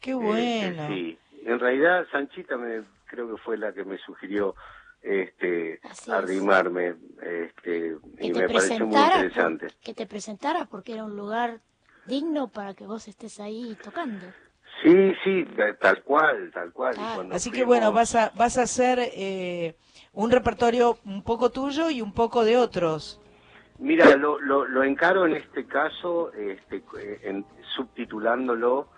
Qué 0.00 0.12
Este, 0.12 0.16
bueno. 0.16 0.86
sí, 0.88 1.18
en 1.44 1.58
realidad 1.58 2.06
Sanchita 2.12 2.56
me 2.56 2.82
creo 3.06 3.34
que 3.34 3.42
fue 3.42 3.56
la 3.58 3.72
que 3.72 3.84
me 3.84 3.98
sugirió 3.98 4.54
este 5.02 5.80
es. 5.86 6.08
arrimarme 6.08 6.94
este 7.22 7.96
y 8.20 8.32
me 8.32 8.48
pareció 8.48 8.86
muy 8.86 8.96
interesante. 9.00 9.66
que 9.82 9.94
te 9.94 10.06
presentara 10.06 10.64
porque 10.66 10.92
era 10.94 11.04
un 11.04 11.16
lugar 11.16 11.60
digno 12.06 12.48
para 12.48 12.74
que 12.74 12.86
vos 12.86 13.08
estés 13.08 13.38
ahí 13.40 13.76
tocando. 13.82 14.26
Sí, 14.82 15.12
sí, 15.22 15.44
ta- 15.56 15.76
tal 15.76 16.02
cual, 16.02 16.50
tal 16.52 16.72
cual. 16.72 16.94
Claro. 16.94 17.28
Así 17.32 17.50
que 17.50 17.58
fuimos- 17.58 17.68
bueno, 17.68 17.92
vas 17.92 18.14
a, 18.14 18.32
vas 18.34 18.58
a 18.58 18.62
hacer 18.62 18.98
eh, 19.00 19.76
un 20.12 20.30
repertorio 20.30 20.98
un 21.04 21.22
poco 21.22 21.50
tuyo 21.50 21.90
y 21.90 22.00
un 22.00 22.12
poco 22.12 22.44
de 22.44 22.56
otros. 22.56 23.20
Mira, 23.78 24.16
lo, 24.16 24.40
lo, 24.40 24.66
lo 24.66 24.82
encaro 24.84 25.26
en 25.26 25.34
este 25.34 25.66
caso, 25.66 26.32
este, 26.32 26.82
en- 27.22 27.44
subtitulándolo 27.76 28.88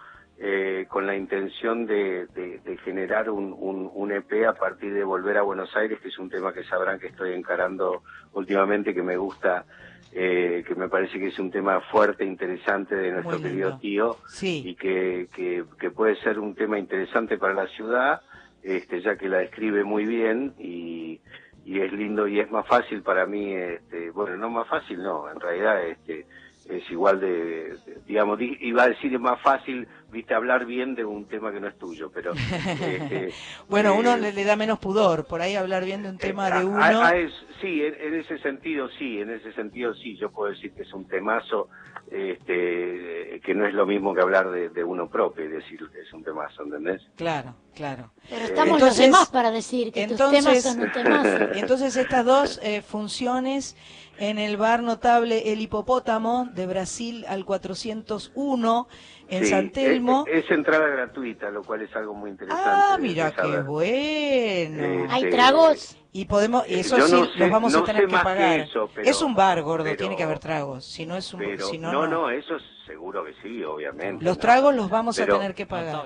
eh, 0.47 0.85
con 0.91 1.07
la 1.07 1.17
intención 1.17 1.87
de, 1.87 2.27
de- 2.27 2.59
de 2.59 2.77
generar 2.85 3.31
un, 3.31 3.55
un, 3.59 3.91
un 3.95 4.13
EP 4.13 4.47
a 4.47 4.53
partir 4.53 4.93
de 4.93 5.03
Volver 5.03 5.39
a 5.39 5.43
Buenos 5.43 5.75
Aires, 5.75 5.99
que 6.01 6.09
es 6.09 6.19
un 6.19 6.29
tema 6.29 6.53
que 6.53 6.65
sabrán 6.65 6.99
que 6.99 7.07
estoy 7.07 7.33
encarando 7.33 8.03
últimamente, 8.35 8.93
que 8.93 9.03
me 9.03 9.17
gusta, 9.17 9.65
eh, 10.13 10.63
que 10.69 10.75
me 10.75 10.91
parece 10.91 11.19
que 11.19 11.29
es 11.29 11.39
un 11.39 11.51
tema 11.51 11.81
fuerte, 11.91 12.27
interesante 12.27 12.95
de 12.95 13.13
nuestro 13.13 13.39
querido 13.41 13.79
tío 13.79 14.19
Sí. 14.27 14.63
y 14.67 14.75
que, 14.75 15.29
que, 15.35 15.65
que 15.79 15.91
puede 15.91 16.17
ser 16.17 16.39
un 16.39 16.55
tema 16.55 16.79
interesante 16.79 17.39
para 17.39 17.55
la 17.55 17.67
ciudad, 17.69 18.21
este, 18.63 19.01
ya 19.01 19.17
que 19.17 19.31
la 19.31 19.39
describe 19.39 19.83
muy 19.83 20.05
bien 20.05 20.53
y, 20.59 21.23
y 21.65 21.81
es 21.81 21.91
lindo 21.91 22.29
y 22.29 22.39
es 22.41 22.51
más 22.51 22.67
fácil 22.67 23.01
para 23.03 23.25
mí, 23.25 23.55
este, 23.55 24.11
bueno, 24.11 24.37
no 24.37 24.51
más 24.51 24.69
fácil, 24.69 25.03
no, 25.03 25.31
en 25.31 25.41
realidad 25.41 25.87
este, 25.89 26.27
es 26.69 26.91
igual 26.91 27.21
de, 27.21 27.29
de- 27.29 27.99
digamos, 28.07 28.39
di- 28.39 28.57
iba 28.61 28.85
a 28.85 28.89
decir 28.89 29.13
es 29.15 29.21
más 29.21 29.41
fácil, 29.43 29.87
viste, 30.11 30.35
hablar 30.35 30.65
bien 30.67 30.95
de 30.95 31.05
un 31.05 31.27
tema 31.27 31.53
que 31.53 31.61
no 31.61 31.69
es 31.69 31.77
tuyo, 31.79 32.11
pero... 32.13 32.33
este, 32.81 33.31
Bueno, 33.69 33.95
eh, 33.95 33.99
uno 33.99 34.17
le, 34.17 34.33
le 34.33 34.45
da 34.45 34.57
menos 34.57 34.79
pudor, 34.79 35.27
por 35.27 35.41
ahí 35.43 35.57
hablar 35.57 35.85
bien 35.85 36.03
de 36.03 36.09
un 36.11 36.19
tema 36.19 36.51
de 36.51 36.65
uno. 36.65 36.83
a- 36.83 37.09
a 37.09 37.17
es- 37.17 37.33
sí, 37.61 37.83
en, 37.83 37.95
en 38.01 38.21
ese 38.21 38.39
sentido 38.39 38.89
sí, 38.99 39.21
en 39.21 39.31
ese 39.31 39.53
sentido 39.53 39.95
sí, 39.95 40.17
yo 40.17 40.31
puedo 40.31 40.51
decir 40.53 40.73
que 40.73 40.83
es 40.83 40.93
un 40.95 41.07
temazo, 41.07 41.69
este, 42.11 43.41
que 43.45 43.55
no 43.55 43.67
es 43.67 43.75
lo 43.75 43.87
mismo 43.87 44.15
que 44.15 44.21
hablar 44.23 44.51
de, 44.51 44.69
de 44.71 44.85
uno 44.85 45.09
propio 45.09 45.45
y 45.45 45.49
decir 45.49 45.79
que 45.93 46.01
es 46.01 46.13
un 46.13 46.23
temazo, 46.25 46.63
¿entendés? 46.63 47.03
Claro, 47.17 47.55
claro. 47.75 48.11
Pero 48.29 48.45
estamos 48.45 48.81
los 48.81 48.83
Entonces- 48.91 49.05
demás 49.07 49.29
para 49.31 49.51
decir 49.51 49.93
que 49.93 50.07
tus 50.09 50.17
temas 50.17 50.63
son 50.63 50.81
un 50.81 50.93
temazo. 50.93 51.53
entonces 51.55 51.97
estas 51.97 52.25
dos 52.25 52.61
eh, 52.63 52.83
funciones 52.83 53.77
en 54.19 54.39
el 54.39 54.57
bar 54.57 54.83
notable 54.83 55.53
El 55.53 55.61
Hipopótamo 55.61 56.49
de 56.55 56.67
Brasil 56.67 57.25
al 57.29 57.45
401 57.45 58.89
en 59.29 59.45
Sí, 59.45 59.51
San 59.51 59.71
Telmo. 59.71 60.25
Es, 60.31 60.45
es 60.45 60.51
entrada 60.51 60.87
gratuita, 60.87 61.51
lo 61.51 61.63
cual 61.63 61.83
es 61.83 61.95
algo 61.97 62.15
muy 62.15 62.31
interesante. 62.31 62.65
ah, 62.67 62.97
mira 63.01 63.31
qué 63.31 63.37
saber. 63.43 63.63
bueno. 63.65 65.07
¿Hay 65.11 65.31
tragos? 65.31 65.97
Y 66.13 66.27
podemos, 66.27 66.63
Eh, 66.69 66.79
eso 66.81 66.97
yo 66.97 67.07
sí, 67.09 67.13
no 67.13 67.25
sé- 67.27 67.39
los 67.39 67.51
vamos 67.51 67.73
no 67.73 67.81
a 67.81 67.85
tener 67.85 68.07
que 68.07 68.13
más 68.13 68.21
que 68.21 68.25
pagar. 68.25 68.61
eso, 68.61 68.89
pero- 68.95 69.09
es 69.11 69.21
un 69.21 69.35
bar, 69.35 69.61
gordo, 69.63 69.83
pero- 69.85 69.97
tiene 69.97 70.15
que 70.17 70.23
haber 70.23 70.39
tragos. 70.39 70.85
Si 70.85 71.07
no 71.07 71.17
es 71.17 71.35
un, 71.35 71.41
Pero, 71.41 71.67
si 71.67 71.77
no, 71.79 71.91
no, 71.91 72.07
no. 72.07 72.21
no, 72.23 72.31
eso 72.31 72.55
es 72.55 72.63
seguro 72.87 73.25
que 73.25 73.33
sí, 73.43 73.65
obviamente. 73.65 74.25
Los 74.25 74.37
¿no? 74.37 74.41
tragos 74.41 74.75
los 74.77 74.89
vamos 74.91 75.17
Pero- 75.17 75.35
a 75.35 75.39
tener 75.41 75.55
que 75.57 75.67
pagar. 75.67 76.05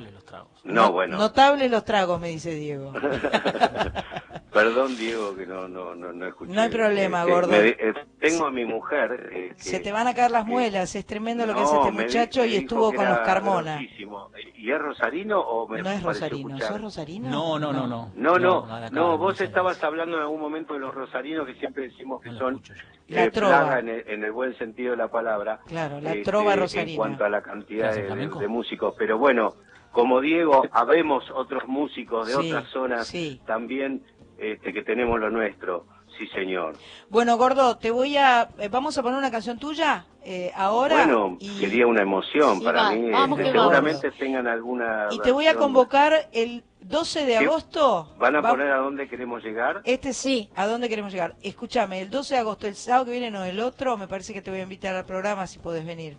No, 0.65 0.93
bueno. 0.93 1.17
Notables 1.17 1.71
los 1.71 1.85
tragos, 1.85 2.21
me 2.21 2.29
dice 2.29 2.51
Diego. 2.55 2.93
Perdón, 4.53 4.97
Diego, 4.97 5.37
que 5.37 5.47
no, 5.47 5.69
no, 5.69 5.95
no, 5.95 6.13
no 6.13 6.27
escuché. 6.27 6.53
No 6.53 6.61
hay 6.63 6.69
problema, 6.71 7.21
Este, 7.21 7.33
gordo. 7.33 7.49
me 7.49 7.61
de- 7.63 7.69
eh, 7.79 7.95
tengo 8.19 8.47
a 8.47 8.51
mi 8.51 8.65
mujer. 8.65 9.31
eh, 9.33 9.53
que- 9.57 9.63
Se 9.63 9.79
te 9.81 9.93
van 9.93 10.07
a 10.09 10.15
caer 10.15 10.31
las 10.31 10.47
muelas, 10.47 10.95
es 10.97 11.07
tremendo 11.07 11.47
lo 11.47 11.55
que 11.55 11.61
hace 11.61 11.77
este 11.77 11.91
muchacho 11.93 12.45
y 12.45 12.57
estuvo 12.57 12.93
con 12.93 13.05
los 13.07 13.19
Carmona. 13.21 13.77
grosísimo. 13.77 14.31
¿Y 14.57 14.71
es 14.73 14.79
rosarino 14.79 15.41
o 15.41 15.69
me 15.69 15.81
No 15.83 15.91
es 15.91 16.03
rosarino, 16.03 16.49
escuchar? 16.57 16.69
¿sos 16.73 16.81
rosarino? 16.81 17.29
No, 17.31 17.59
no, 17.59 17.73
no, 17.73 17.87
no. 17.87 18.11
No, 18.17 18.39
no, 18.39 18.67
no, 18.67 18.91
no 18.91 19.19
vos 19.19 19.41
estabas 19.41 19.83
hablando 19.85 20.17
en 20.17 20.23
algún 20.23 20.41
momento 20.41 20.75
de 20.75 20.81
los 20.81 20.95
rosarinos 20.95 21.47
que 21.47 21.55
siempre 21.55 21.85
decimos 21.85 22.21
que 22.21 22.31
son 22.33 22.61
La 23.07 23.25
eh, 23.25 23.31
trova. 23.31 23.61
plaga 23.61 23.79
en 23.81 23.89
el, 23.91 24.05
en 24.09 24.25
el 24.25 24.33
buen 24.33 24.57
sentido 24.59 24.91
de 24.93 24.97
la 24.97 25.09
palabra. 25.09 25.61
Claro, 25.67 26.01
la 26.01 26.11
este, 26.11 26.25
trova 26.25 26.55
En 26.55 26.61
rosarina. 26.61 26.97
cuanto 26.97 27.25
a 27.25 27.29
la 27.29 27.43
cantidad 27.43 27.95
de 27.95 28.49
músicos, 28.49 28.95
pero 28.99 29.19
bueno, 29.19 29.55
como 29.99 30.21
Diego, 30.21 30.63
habemos 30.71 31.29
otros 31.35 31.67
músicos 31.67 32.29
de 32.29 32.35
Sí, 32.35 32.53
otras 32.53 32.71
zonas 32.71 33.09
sí. 33.09 33.41
también 33.45 34.05
este, 34.37 34.73
que 34.73 34.83
tenemos 34.85 35.19
lo 35.19 35.29
nuestro. 35.29 35.87
Sí, 36.17 36.25
señor. 36.29 36.77
Bueno, 37.11 37.37
gordo, 37.37 37.79
te 37.79 37.91
voy 37.91 38.17
a... 38.17 38.49
eh, 38.59 38.69
vamos 38.69 38.97
a 38.97 39.03
poner 39.03 39.19
una 39.19 39.33
canción 39.33 39.59
tuya 39.59 40.07
eh, 40.25 40.53
ahora. 40.55 40.95
Bueno, 41.05 41.37
y, 41.41 41.49
sería 41.59 41.89
una 41.89 42.03
emoción 42.03 42.61
Sí, 42.61 42.65
para 42.65 42.83
va, 42.85 42.91
mí. 42.93 43.11
vamos 43.11 43.41
este, 43.41 43.51
vamos. 43.53 43.73
seguramente 43.73 44.11
tengan 44.13 44.47
alguna. 44.47 45.09
y 45.11 45.19
te 45.19 45.33
voy 45.33 45.49
a 45.49 45.57
convocar 45.57 46.29
el 46.33 46.63
12 46.81 47.27
de 47.27 47.37
agosto. 47.39 48.15
¿Van 48.19 48.37
a 48.37 48.41
Va- 48.41 48.51
poner 48.51 48.71
a 48.71 48.77
dónde 48.77 49.09
queremos 49.09 49.43
llegar? 49.43 49.81
Este 49.85 50.13
sí, 50.13 50.49
¿a 50.55 50.69
dónde 50.69 50.89
queremos 50.89 51.13
llegar? 51.13 51.35
Escúchame, 51.43 52.01
el 52.03 52.09
12 52.11 52.35
de 52.35 52.41
agosto, 52.41 52.69
el 52.69 52.77
sábado 52.77 53.07
que 53.07 53.11
viene, 53.13 53.33
no 53.33 53.45
el 53.45 53.59
otro, 53.59 53.97
me 53.97 54.07
parece 54.07 54.33
que 54.33 54.43
te 54.43 54.51
voy 54.53 54.61
a 54.61 54.63
invitar 54.63 54.95
al 54.95 55.05
programa 55.07 55.47
si 55.49 55.59
podés 55.59 55.85
venir. 55.85 56.17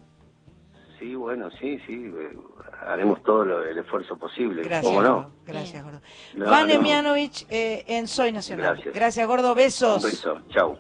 Sí, 1.00 1.16
bueno, 1.16 1.50
sí, 1.60 1.80
sí. 1.88 2.12
eh, 2.14 2.38
haremos 2.86 3.24
todo 3.24 3.46
lo- 3.46 3.64
el 3.64 3.78
esfuerzo 3.78 4.18
posible. 4.18 4.64
Gracias, 4.64 4.84
¿Cómo 4.84 5.02
no? 5.02 5.32
Gracias, 5.46 5.84
gordo. 5.84 6.02
No, 6.36 6.50
Vane 6.50 6.76
no. 6.76 6.82
Mianovich 6.82 7.46
eh, 7.50 7.86
en 7.88 8.08
Soy 8.08 8.32
Nacional. 8.34 8.74
Gracias. 8.76 8.94
Gracias, 8.94 9.28
gordo. 9.28 9.56
Besos. 9.56 10.04
Un 10.04 10.10
beso. 10.10 10.42
Chau. 10.50 10.78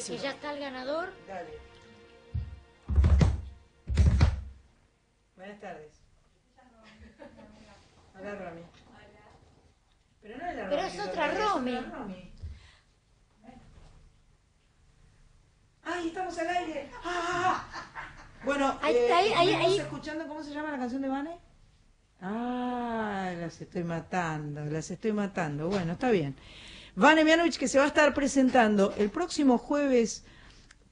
Rapidísimo. 0.00 0.16
Que 0.16 0.22
ya 0.22 0.30
está 0.30 0.52
el 0.52 0.60
ganador. 0.60 1.12
Buenas 5.36 5.60
tardes. 5.60 5.92
Hola, 8.18 8.34
Romy. 8.34 8.62
Pero 10.22 10.38
no 10.38 10.46
es 10.46 10.56
la 10.56 10.68
Pero 10.68 10.82
Romy, 10.82 10.94
es 10.94 11.00
otra 11.00 11.34
Romy. 11.34 11.80
Romy. 11.80 12.32
¡Ay, 15.82 16.08
estamos 16.08 16.38
al 16.38 16.48
aire! 16.48 16.90
¡Ah! 17.04 17.64
Bueno, 18.44 18.78
Ahí, 18.82 18.94
eh, 18.96 19.12
ahí, 19.12 19.32
ahí, 19.32 19.48
¿estuvimos 19.48 19.66
ahí. 19.72 19.78
escuchando 19.80 20.28
cómo 20.28 20.42
se 20.42 20.52
llama 20.52 20.70
la 20.70 20.78
canción 20.78 21.02
de 21.02 21.08
Vane? 21.08 21.38
Ah, 22.22 23.32
las 23.38 23.60
estoy 23.60 23.82
matando, 23.82 24.64
las 24.66 24.90
estoy 24.90 25.12
matando. 25.12 25.68
Bueno, 25.68 25.92
está 25.94 26.10
bien. 26.10 26.36
Vane 26.96 27.24
Mianovich 27.24 27.58
que 27.58 27.68
se 27.68 27.78
va 27.78 27.84
a 27.84 27.88
estar 27.88 28.12
presentando 28.14 28.92
el 28.96 29.10
próximo 29.10 29.58
jueves 29.58 30.24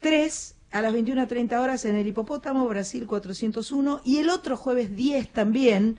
3 0.01 0.55
a 0.71 0.83
las 0.83 0.93
21.30 0.93 1.59
horas 1.59 1.85
en 1.85 1.97
el 1.97 2.07
Hipopótamo, 2.07 2.67
Brasil 2.69 3.07
401, 3.07 4.03
y 4.05 4.19
el 4.19 4.29
otro 4.29 4.57
jueves 4.57 4.95
10 4.95 5.29
también 5.33 5.99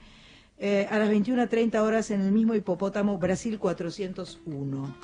eh, 0.57 0.87
a 0.89 0.99
las 0.99 1.09
21.30 1.09 1.79
horas 1.79 2.11
en 2.11 2.21
el 2.21 2.31
mismo 2.31 2.53
Hipopótamo, 2.53 3.17
Brasil 3.17 3.57
401. 3.57 4.95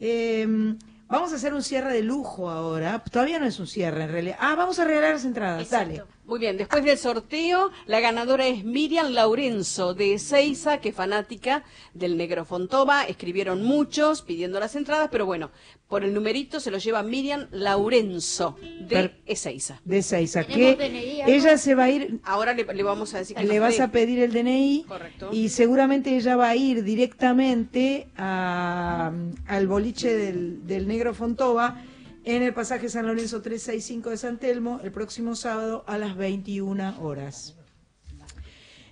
Eh, 0.00 0.76
vamos 1.08 1.32
a 1.32 1.36
hacer 1.36 1.54
un 1.54 1.62
cierre 1.62 1.92
de 1.92 2.02
lujo 2.02 2.50
ahora. 2.50 3.02
Todavía 3.02 3.38
no 3.38 3.46
es 3.46 3.58
un 3.58 3.66
cierre 3.66 4.04
en 4.04 4.12
realidad. 4.12 4.36
Ah, 4.40 4.54
vamos 4.54 4.78
a 4.78 4.84
regalar 4.84 5.14
las 5.14 5.24
entradas. 5.24 5.70
Dale. 5.70 6.02
Muy 6.26 6.38
bien, 6.40 6.56
después 6.56 6.82
del 6.84 6.96
sorteo, 6.96 7.70
la 7.84 8.00
ganadora 8.00 8.46
es 8.46 8.64
Miriam 8.64 9.12
Laurenzo 9.12 9.92
de 9.92 10.14
Ezeiza, 10.14 10.78
que 10.80 10.88
es 10.88 10.94
fanática 10.94 11.64
del 11.92 12.16
Negro 12.16 12.46
Fontova. 12.46 13.04
Escribieron 13.04 13.62
muchos 13.62 14.22
pidiendo 14.22 14.58
las 14.58 14.74
entradas, 14.74 15.10
pero 15.12 15.26
bueno, 15.26 15.50
por 15.86 16.02
el 16.02 16.14
numerito 16.14 16.60
se 16.60 16.70
lo 16.70 16.78
lleva 16.78 17.02
Miriam 17.02 17.46
Laurenzo 17.50 18.56
de 18.88 19.10
Ezeiza. 19.26 19.82
De 19.84 20.00
Seiza, 20.02 20.44
¿Tenemos 20.44 20.76
que 20.76 20.88
DNI, 20.88 21.22
ella 21.26 21.58
se 21.58 21.74
va 21.74 21.84
a 21.84 21.90
ir 21.90 22.18
Ahora 22.24 22.54
le, 22.54 22.64
le 22.72 22.82
vamos 22.82 23.12
a 23.12 23.18
decir 23.18 23.36
que 23.36 23.44
le 23.44 23.60
vas 23.60 23.78
a 23.80 23.88
pedir 23.92 24.18
el 24.20 24.32
DNI 24.32 24.86
Correcto. 24.88 25.28
y 25.30 25.50
seguramente 25.50 26.16
ella 26.16 26.36
va 26.36 26.48
a 26.48 26.56
ir 26.56 26.84
directamente 26.84 28.08
a- 28.16 29.12
al 29.46 29.66
boliche 29.68 30.16
del, 30.16 30.66
del 30.66 30.88
Negro 30.88 31.12
Fontova 31.12 31.82
en 32.24 32.42
el 32.42 32.52
pasaje 32.54 32.88
San 32.88 33.06
Lorenzo 33.06 33.40
365 33.42 34.10
de 34.10 34.16
San 34.16 34.38
Telmo 34.38 34.80
el 34.82 34.92
próximo 34.92 35.34
sábado 35.36 35.84
a 35.86 35.98
las 35.98 36.16
21 36.16 36.98
horas. 37.00 37.56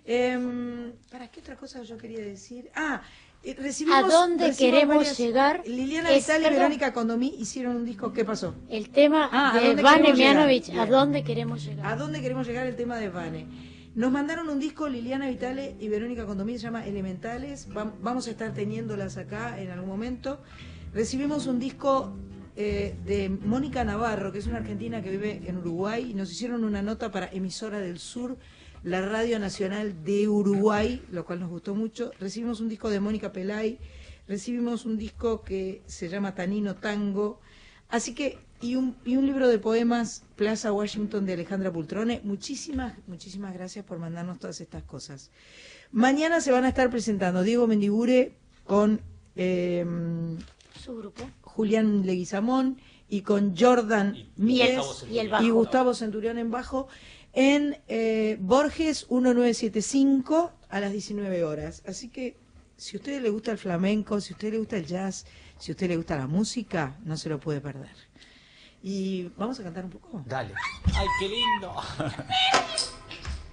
Em, 0.04 0.92
¿Para 1.10 1.28
qué 1.30 1.40
otra 1.40 1.56
cosa 1.56 1.82
yo 1.82 1.96
quería 1.96 2.18
decir? 2.20 2.70
Ah, 2.74 3.02
eh, 3.44 3.54
recibimos... 3.58 4.04
¿A 4.04 4.08
dónde 4.08 4.52
queremos 4.56 4.96
varias- 4.96 5.18
llegar? 5.18 5.62
Liliana 5.66 6.10
Vital 6.10 6.42
y. 6.42 6.50
Verónica 6.50 6.92
Condomí 6.92 7.34
hicieron 7.38 7.76
un 7.76 7.84
disco. 7.84 8.12
¿Qué 8.12 8.24
pasó? 8.24 8.54
El 8.68 8.90
tema 8.90 9.28
Ah, 9.32 9.52
¿a 9.56 9.60
de 9.60 9.80
Vane? 9.82 10.12
Mianovich, 10.12 10.70
¿a 10.70 10.86
dónde 10.86 11.22
queremos 11.22 11.64
llegar? 11.64 11.86
¿A 11.86 11.96
dónde 11.96 12.20
queremos 12.20 12.46
llegar 12.46 12.66
el 12.66 12.76
tema 12.76 12.96
de 12.98 13.08
Vane? 13.10 13.46
Nos 13.94 14.10
mandaron 14.10 14.48
un 14.48 14.58
disco 14.58 14.88
Liliana 14.88 15.28
Vitale 15.28 15.76
y 15.78 15.88
Verónica 15.88 16.24
Condomí, 16.26 16.54
se 16.58 16.64
llama 16.64 16.86
Elementales. 16.86 17.68
Vam- 17.68 17.92
Vamos 18.00 18.26
a 18.26 18.30
estar 18.30 18.52
teniéndolas 18.54 19.16
acá 19.18 19.60
en 19.60 19.70
algún 19.70 19.88
momento. 19.88 20.40
Recibimos 20.94 21.46
un 21.46 21.58
disco 21.60 22.12
eh, 22.56 22.94
de 23.06 23.28
Mónica 23.28 23.84
Navarro, 23.84 24.32
que 24.32 24.38
es 24.38 24.46
una 24.46 24.58
argentina 24.58 25.02
que 25.02 25.10
vive 25.10 25.42
en 25.46 25.56
Uruguay, 25.58 26.10
y 26.10 26.14
nos 26.14 26.30
hicieron 26.30 26.64
una 26.64 26.82
nota 26.82 27.10
para 27.10 27.30
Emisora 27.32 27.78
del 27.78 27.98
Sur, 27.98 28.36
la 28.84 29.00
Radio 29.00 29.38
Nacional 29.38 30.04
de 30.04 30.28
Uruguay, 30.28 31.02
lo 31.10 31.24
cual 31.24 31.40
nos 31.40 31.50
gustó 31.50 31.74
mucho. 31.74 32.10
Recibimos 32.20 32.60
un 32.60 32.68
disco 32.68 32.90
de 32.90 33.00
Mónica 33.00 33.32
Pelay, 33.32 33.78
recibimos 34.28 34.84
un 34.84 34.98
disco 34.98 35.42
que 35.42 35.82
se 35.86 36.08
llama 36.08 36.34
Tanino 36.34 36.74
Tango. 36.74 37.40
Así 37.88 38.14
que, 38.14 38.38
y 38.60 38.76
un, 38.76 38.96
y 39.04 39.16
un 39.16 39.26
libro 39.26 39.48
de 39.48 39.58
poemas, 39.58 40.24
Plaza 40.36 40.72
Washington 40.72 41.26
de 41.26 41.34
Alejandra 41.34 41.72
Pultrone. 41.72 42.20
Muchísimas, 42.24 42.94
muchísimas 43.06 43.54
gracias 43.54 43.84
por 43.84 43.98
mandarnos 43.98 44.38
todas 44.38 44.60
estas 44.60 44.82
cosas. 44.82 45.30
Mañana 45.90 46.40
se 46.40 46.52
van 46.52 46.64
a 46.64 46.68
estar 46.68 46.90
presentando 46.90 47.42
Diego 47.42 47.66
Mendibure 47.66 48.34
con 48.64 49.00
eh, 49.36 49.84
Su 50.82 50.96
grupo. 50.96 51.28
Julián 51.52 52.06
Leguizamón 52.06 52.80
y 53.08 53.20
con 53.20 53.54
Jordan 53.56 54.16
Gustavo 54.36 54.94
y 55.10 55.18
el 55.18 55.28
bajo. 55.28 55.44
y 55.44 55.50
Gustavo 55.50 55.94
Centurión 55.94 56.38
en 56.38 56.50
bajo 56.50 56.88
en 57.34 57.78
eh, 57.88 58.38
Borges 58.40 59.06
1975 59.10 60.52
a 60.70 60.80
las 60.80 60.92
19 60.92 61.44
horas. 61.44 61.82
Así 61.86 62.08
que 62.08 62.38
si 62.76 62.96
a 62.96 63.00
usted 63.00 63.20
le 63.20 63.28
gusta 63.28 63.52
el 63.52 63.58
flamenco, 63.58 64.18
si 64.20 64.32
a 64.32 64.36
usted 64.36 64.52
le 64.52 64.58
gusta 64.58 64.78
el 64.78 64.86
jazz, 64.86 65.26
si 65.58 65.70
a 65.70 65.72
usted 65.72 65.88
le 65.88 65.96
gusta 65.96 66.16
la 66.16 66.26
música, 66.26 66.96
no 67.04 67.18
se 67.18 67.28
lo 67.28 67.38
puede 67.38 67.60
perder. 67.60 67.94
Y 68.82 69.30
vamos 69.36 69.60
a 69.60 69.62
cantar 69.62 69.84
un 69.84 69.90
poco. 69.90 70.22
Dale. 70.26 70.54
¡Ay, 70.94 71.06
qué 71.20 71.28
lindo! 71.28 71.74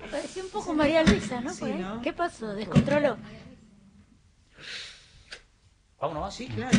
Pareció 0.09 0.43
un 0.43 0.49
poco 0.49 0.73
María 0.73 1.03
Luisa, 1.03 1.41
¿no? 1.41 2.01
¿Qué 2.01 2.13
pasó? 2.13 2.53
¿Descontroló? 2.55 3.17
¿Vamos 5.99 6.15
nomás? 6.15 6.33
Sí, 6.33 6.47
claro. 6.47 6.77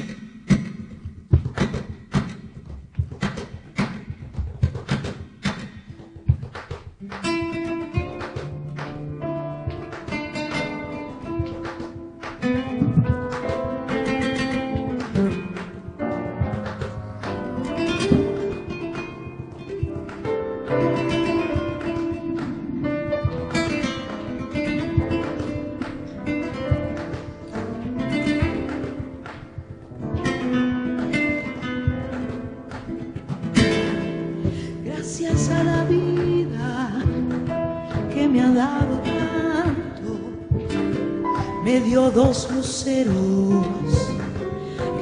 Dos 42.24 42.48
luceros 42.50 43.14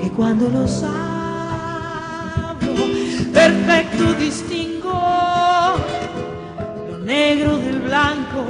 que 0.00 0.08
cuando 0.10 0.48
los 0.48 0.84
abro, 0.84 2.74
perfecto 3.32 4.14
distingo 4.14 5.00
lo 6.88 6.98
negro 6.98 7.58
del 7.58 7.80
blanco 7.80 8.44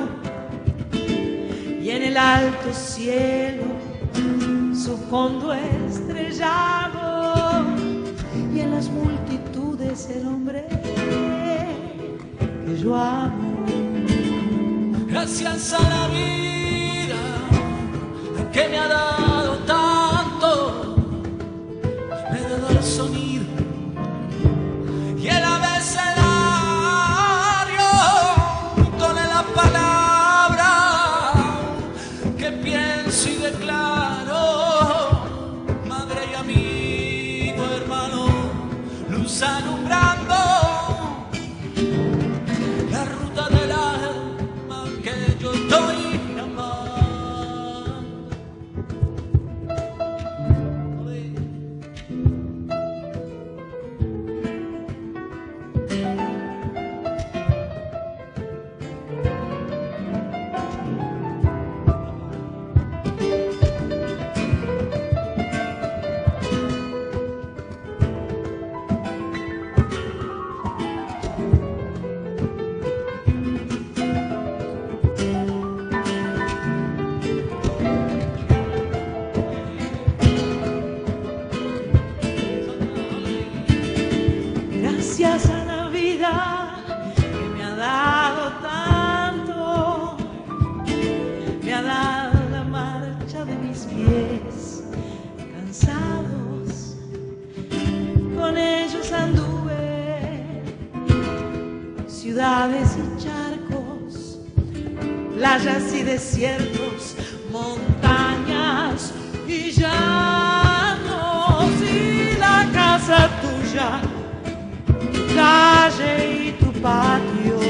y 1.83 1.89
en 1.89 2.03
el 2.03 2.17
alto 2.19 2.75
cielo 2.75 3.65
su 4.75 4.99
fondo 5.11 5.55
estrellado 5.55 7.65
y 8.55 8.61
en 8.61 8.71
las 8.71 8.91
multitudes 8.91 10.11
el 10.11 10.27
hombre 10.27 10.67
que 12.67 12.79
yo 12.83 12.95
amo. 12.95 13.65
Gracias 15.09 15.73
a 15.73 15.81
la 15.89 16.09
vida 16.09 16.58
que 18.59 18.69
me 18.69 19.28
y 105.79 106.03
desiertos, 106.03 107.15
montañas 107.53 109.13
y 109.47 109.71
llanos 109.71 111.71
y 111.81 112.37
la 112.37 112.69
casa 112.73 113.31
tuya, 113.41 114.01
tu 115.13 115.35
calle 115.35 116.49
y 116.49 116.53
tu 116.59 116.73
patio. 116.81 117.61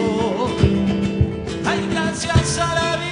Ay, 1.66 1.86
gracias 1.93 2.59
a 2.59 2.74
la 2.74 2.97
vida, 2.97 3.07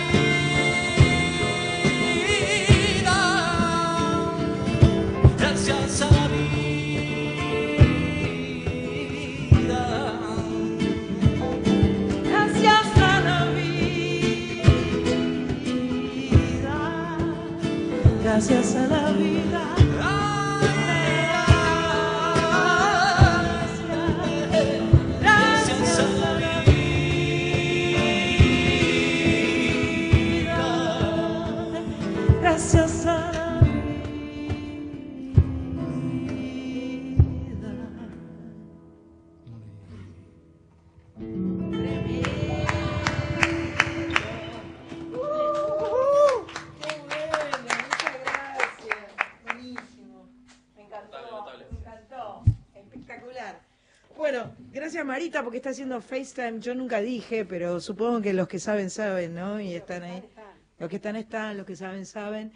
Marita 55.17 55.43
porque 55.43 55.57
está 55.57 55.71
haciendo 55.71 55.99
FaceTime. 56.03 56.61
Yo 56.61 56.75
nunca 56.75 57.01
dije, 57.01 57.47
pero 57.47 57.81
supongo 57.81 58.21
que 58.21 58.35
los 58.35 58.47
que 58.49 58.59
saben, 58.59 58.91
saben, 58.91 59.35
¿no? 59.35 59.59
Y 59.59 59.73
están 59.75 60.03
ahí. 60.03 60.23
Los 60.79 60.91
que 60.91 60.97
están, 60.97 61.17
están. 61.17 61.57
Los 61.57 61.65
que 61.65 61.75
saben, 61.75 62.05
saben. 62.05 62.53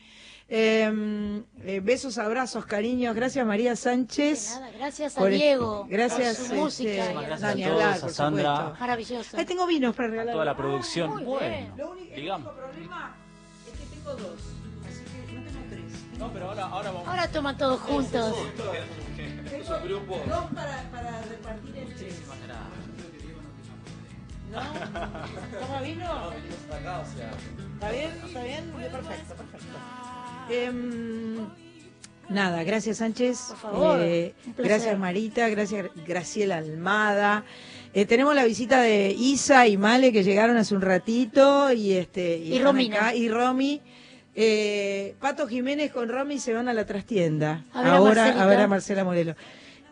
Eh, 0.46 1.42
eh, 1.64 1.80
besos, 1.82 2.18
abrazos, 2.18 2.66
cariños. 2.66 3.14
Gracias 3.16 3.46
María 3.46 3.76
Sánchez. 3.76 4.56
Nada, 4.60 4.70
gracias 4.76 5.16
a 5.16 5.20
por- 5.20 5.30
Diego. 5.30 5.86
Gracias. 5.88 6.36
por 6.36 6.48
su 6.48 6.54
música. 6.54 6.90
este, 6.90 7.14
Gracias 7.14 7.40
no, 7.40 7.48
a 7.48 7.52
todos, 7.54 7.66
hablar, 7.80 7.96
a 7.96 8.00
por 8.00 8.10
Sandra. 8.10 8.56
supuesto. 8.56 8.80
Maravilloso. 8.80 9.36
Ahí 9.38 9.44
tengo 9.46 9.66
vinos 9.66 9.96
para 9.96 10.08
regalar. 10.08 10.32
toda 10.34 10.44
la 10.44 10.56
producción. 10.56 11.10
muy 11.10 11.24
bueno, 11.24 11.74
Lo 11.78 11.90
único, 11.92 12.14
el 12.14 12.30
único 12.30 12.52
problema 12.52 13.16
es 13.72 13.78
que 13.80 13.86
tengo 13.96 14.10
dos. 14.16 14.40
Así 14.86 15.02
que 15.26 15.32
no 15.32 15.42
tengo 15.44 15.60
tres. 15.70 16.18
No, 16.18 16.30
pero 16.30 16.48
ahora, 16.50 16.64
ahora 16.66 16.90
vamos. 16.90 17.08
Ahora 17.08 17.28
toman 17.28 17.56
todos 17.56 17.80
juntos. 17.80 18.36
Tengo 19.50 20.22
dos 20.28 20.44
para, 20.54 20.82
para 20.92 21.22
repartir 21.22 21.76
en 21.76 21.94
tres. 21.96 22.14
¿No? 24.52 24.60
¿Toma 25.60 25.80
vino? 25.82 26.32
¿Está 27.74 27.90
bien? 27.90 28.10
¿Está 28.26 28.42
bien? 28.44 28.64
Perfecto, 28.72 29.34
perfecto. 29.34 29.78
Em, 30.50 31.46
nada, 32.28 32.62
gracias 32.64 32.98
Sánchez. 32.98 33.38
Por 33.48 33.56
favor, 33.58 34.00
Eh, 34.00 34.34
gracias 34.58 34.98
Marita, 34.98 35.48
gracias 35.48 35.86
Graciela 36.06 36.58
Almada. 36.58 37.44
Eh, 37.92 38.06
tenemos 38.06 38.34
la 38.36 38.44
visita 38.44 38.82
de 38.82 39.10
Isa 39.10 39.66
y 39.66 39.76
Male 39.76 40.12
que 40.12 40.22
llegaron 40.24 40.56
hace 40.56 40.74
un 40.74 40.82
ratito 40.82 41.72
y 41.72 41.92
este 41.92 42.38
Y 42.38 42.52
están 42.54 42.66
Romina. 42.66 42.96
acá, 42.96 43.14
y 43.14 43.28
Romy. 43.28 43.82
Eh, 44.34 45.14
Pato 45.20 45.46
Jiménez 45.48 45.92
con 45.92 46.08
Romy 46.08 46.38
se 46.38 46.52
van 46.54 46.68
a 46.68 46.72
la 46.72 46.86
trastienda. 46.86 47.64
A 47.72 47.82
ver 47.82 47.90
a 47.92 47.96
Ahora 47.96 48.42
a 48.42 48.46
ver 48.46 48.60
a 48.60 48.68
Marcela 48.68 49.04
Morelos. 49.04 49.36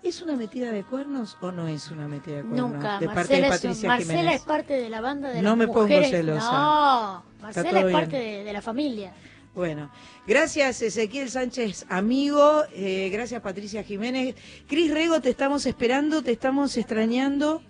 ¿Es 0.02 0.22
una 0.22 0.36
metida 0.36 0.70
de 0.70 0.84
cuernos 0.84 1.36
o 1.40 1.50
no 1.50 1.66
es 1.66 1.90
una 1.90 2.06
metida 2.06 2.36
de 2.36 2.42
cuernos? 2.42 2.70
Nunca. 2.70 3.00
De 3.00 3.06
parte 3.06 3.14
Marcela, 3.40 3.48
de 3.48 3.54
es- 3.54 3.60
Patricia 3.60 3.88
Marcela 3.88 4.12
Jiménez. 4.18 4.34
es 4.40 4.46
parte 4.46 4.74
de 4.74 4.88
la 4.88 5.00
banda 5.00 5.28
de 5.30 5.42
No 5.42 5.50
las 5.50 5.58
me 5.58 5.66
pongo 5.66 5.88
celosa. 5.88 6.52
No, 6.52 7.24
Marcela 7.42 7.80
es 7.80 7.92
parte 7.92 8.16
de, 8.16 8.44
de 8.44 8.52
la 8.52 8.62
familia. 8.62 9.12
Bueno, 9.54 9.90
gracias 10.24 10.82
Ezequiel 10.82 11.28
Sánchez, 11.30 11.84
amigo. 11.88 12.62
eh, 12.74 13.08
gracias 13.12 13.42
Patricia 13.42 13.82
Jiménez. 13.82 14.36
Cris 14.68 14.92
Rego, 14.94 15.20
te 15.20 15.30
estamos 15.30 15.66
esperando, 15.66 16.22
te 16.22 16.30
estamos 16.30 16.76
extrañando. 16.76 17.60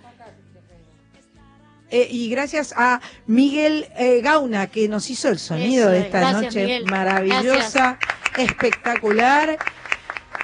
Eh, 1.90 2.06
y 2.10 2.28
gracias 2.28 2.74
a 2.76 3.00
Miguel 3.26 3.88
eh, 3.96 4.20
Gauna, 4.20 4.66
que 4.66 4.88
nos 4.88 5.08
hizo 5.10 5.28
el 5.28 5.38
sonido 5.38 5.84
Eso 5.84 5.92
de 5.92 5.98
es. 6.00 6.04
esta 6.06 6.18
Gracias, 6.20 6.42
noche 6.42 6.62
Miguel. 6.62 6.84
maravillosa, 6.86 7.98
espectacular. 8.36 9.58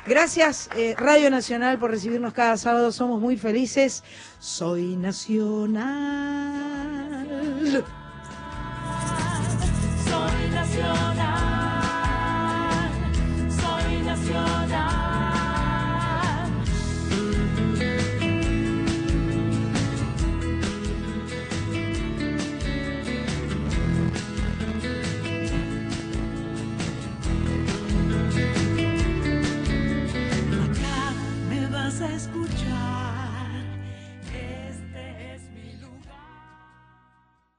Gracias 0.06 0.68
eh, 0.76 0.94
Radio 0.98 1.30
Nacional 1.30 1.78
por 1.78 1.90
recibirnos 1.90 2.32
cada 2.34 2.56
sábado, 2.56 2.92
somos 2.92 3.20
muy 3.20 3.36
felices. 3.36 4.02
Soy 4.38 4.96
Nacional. 4.96 5.84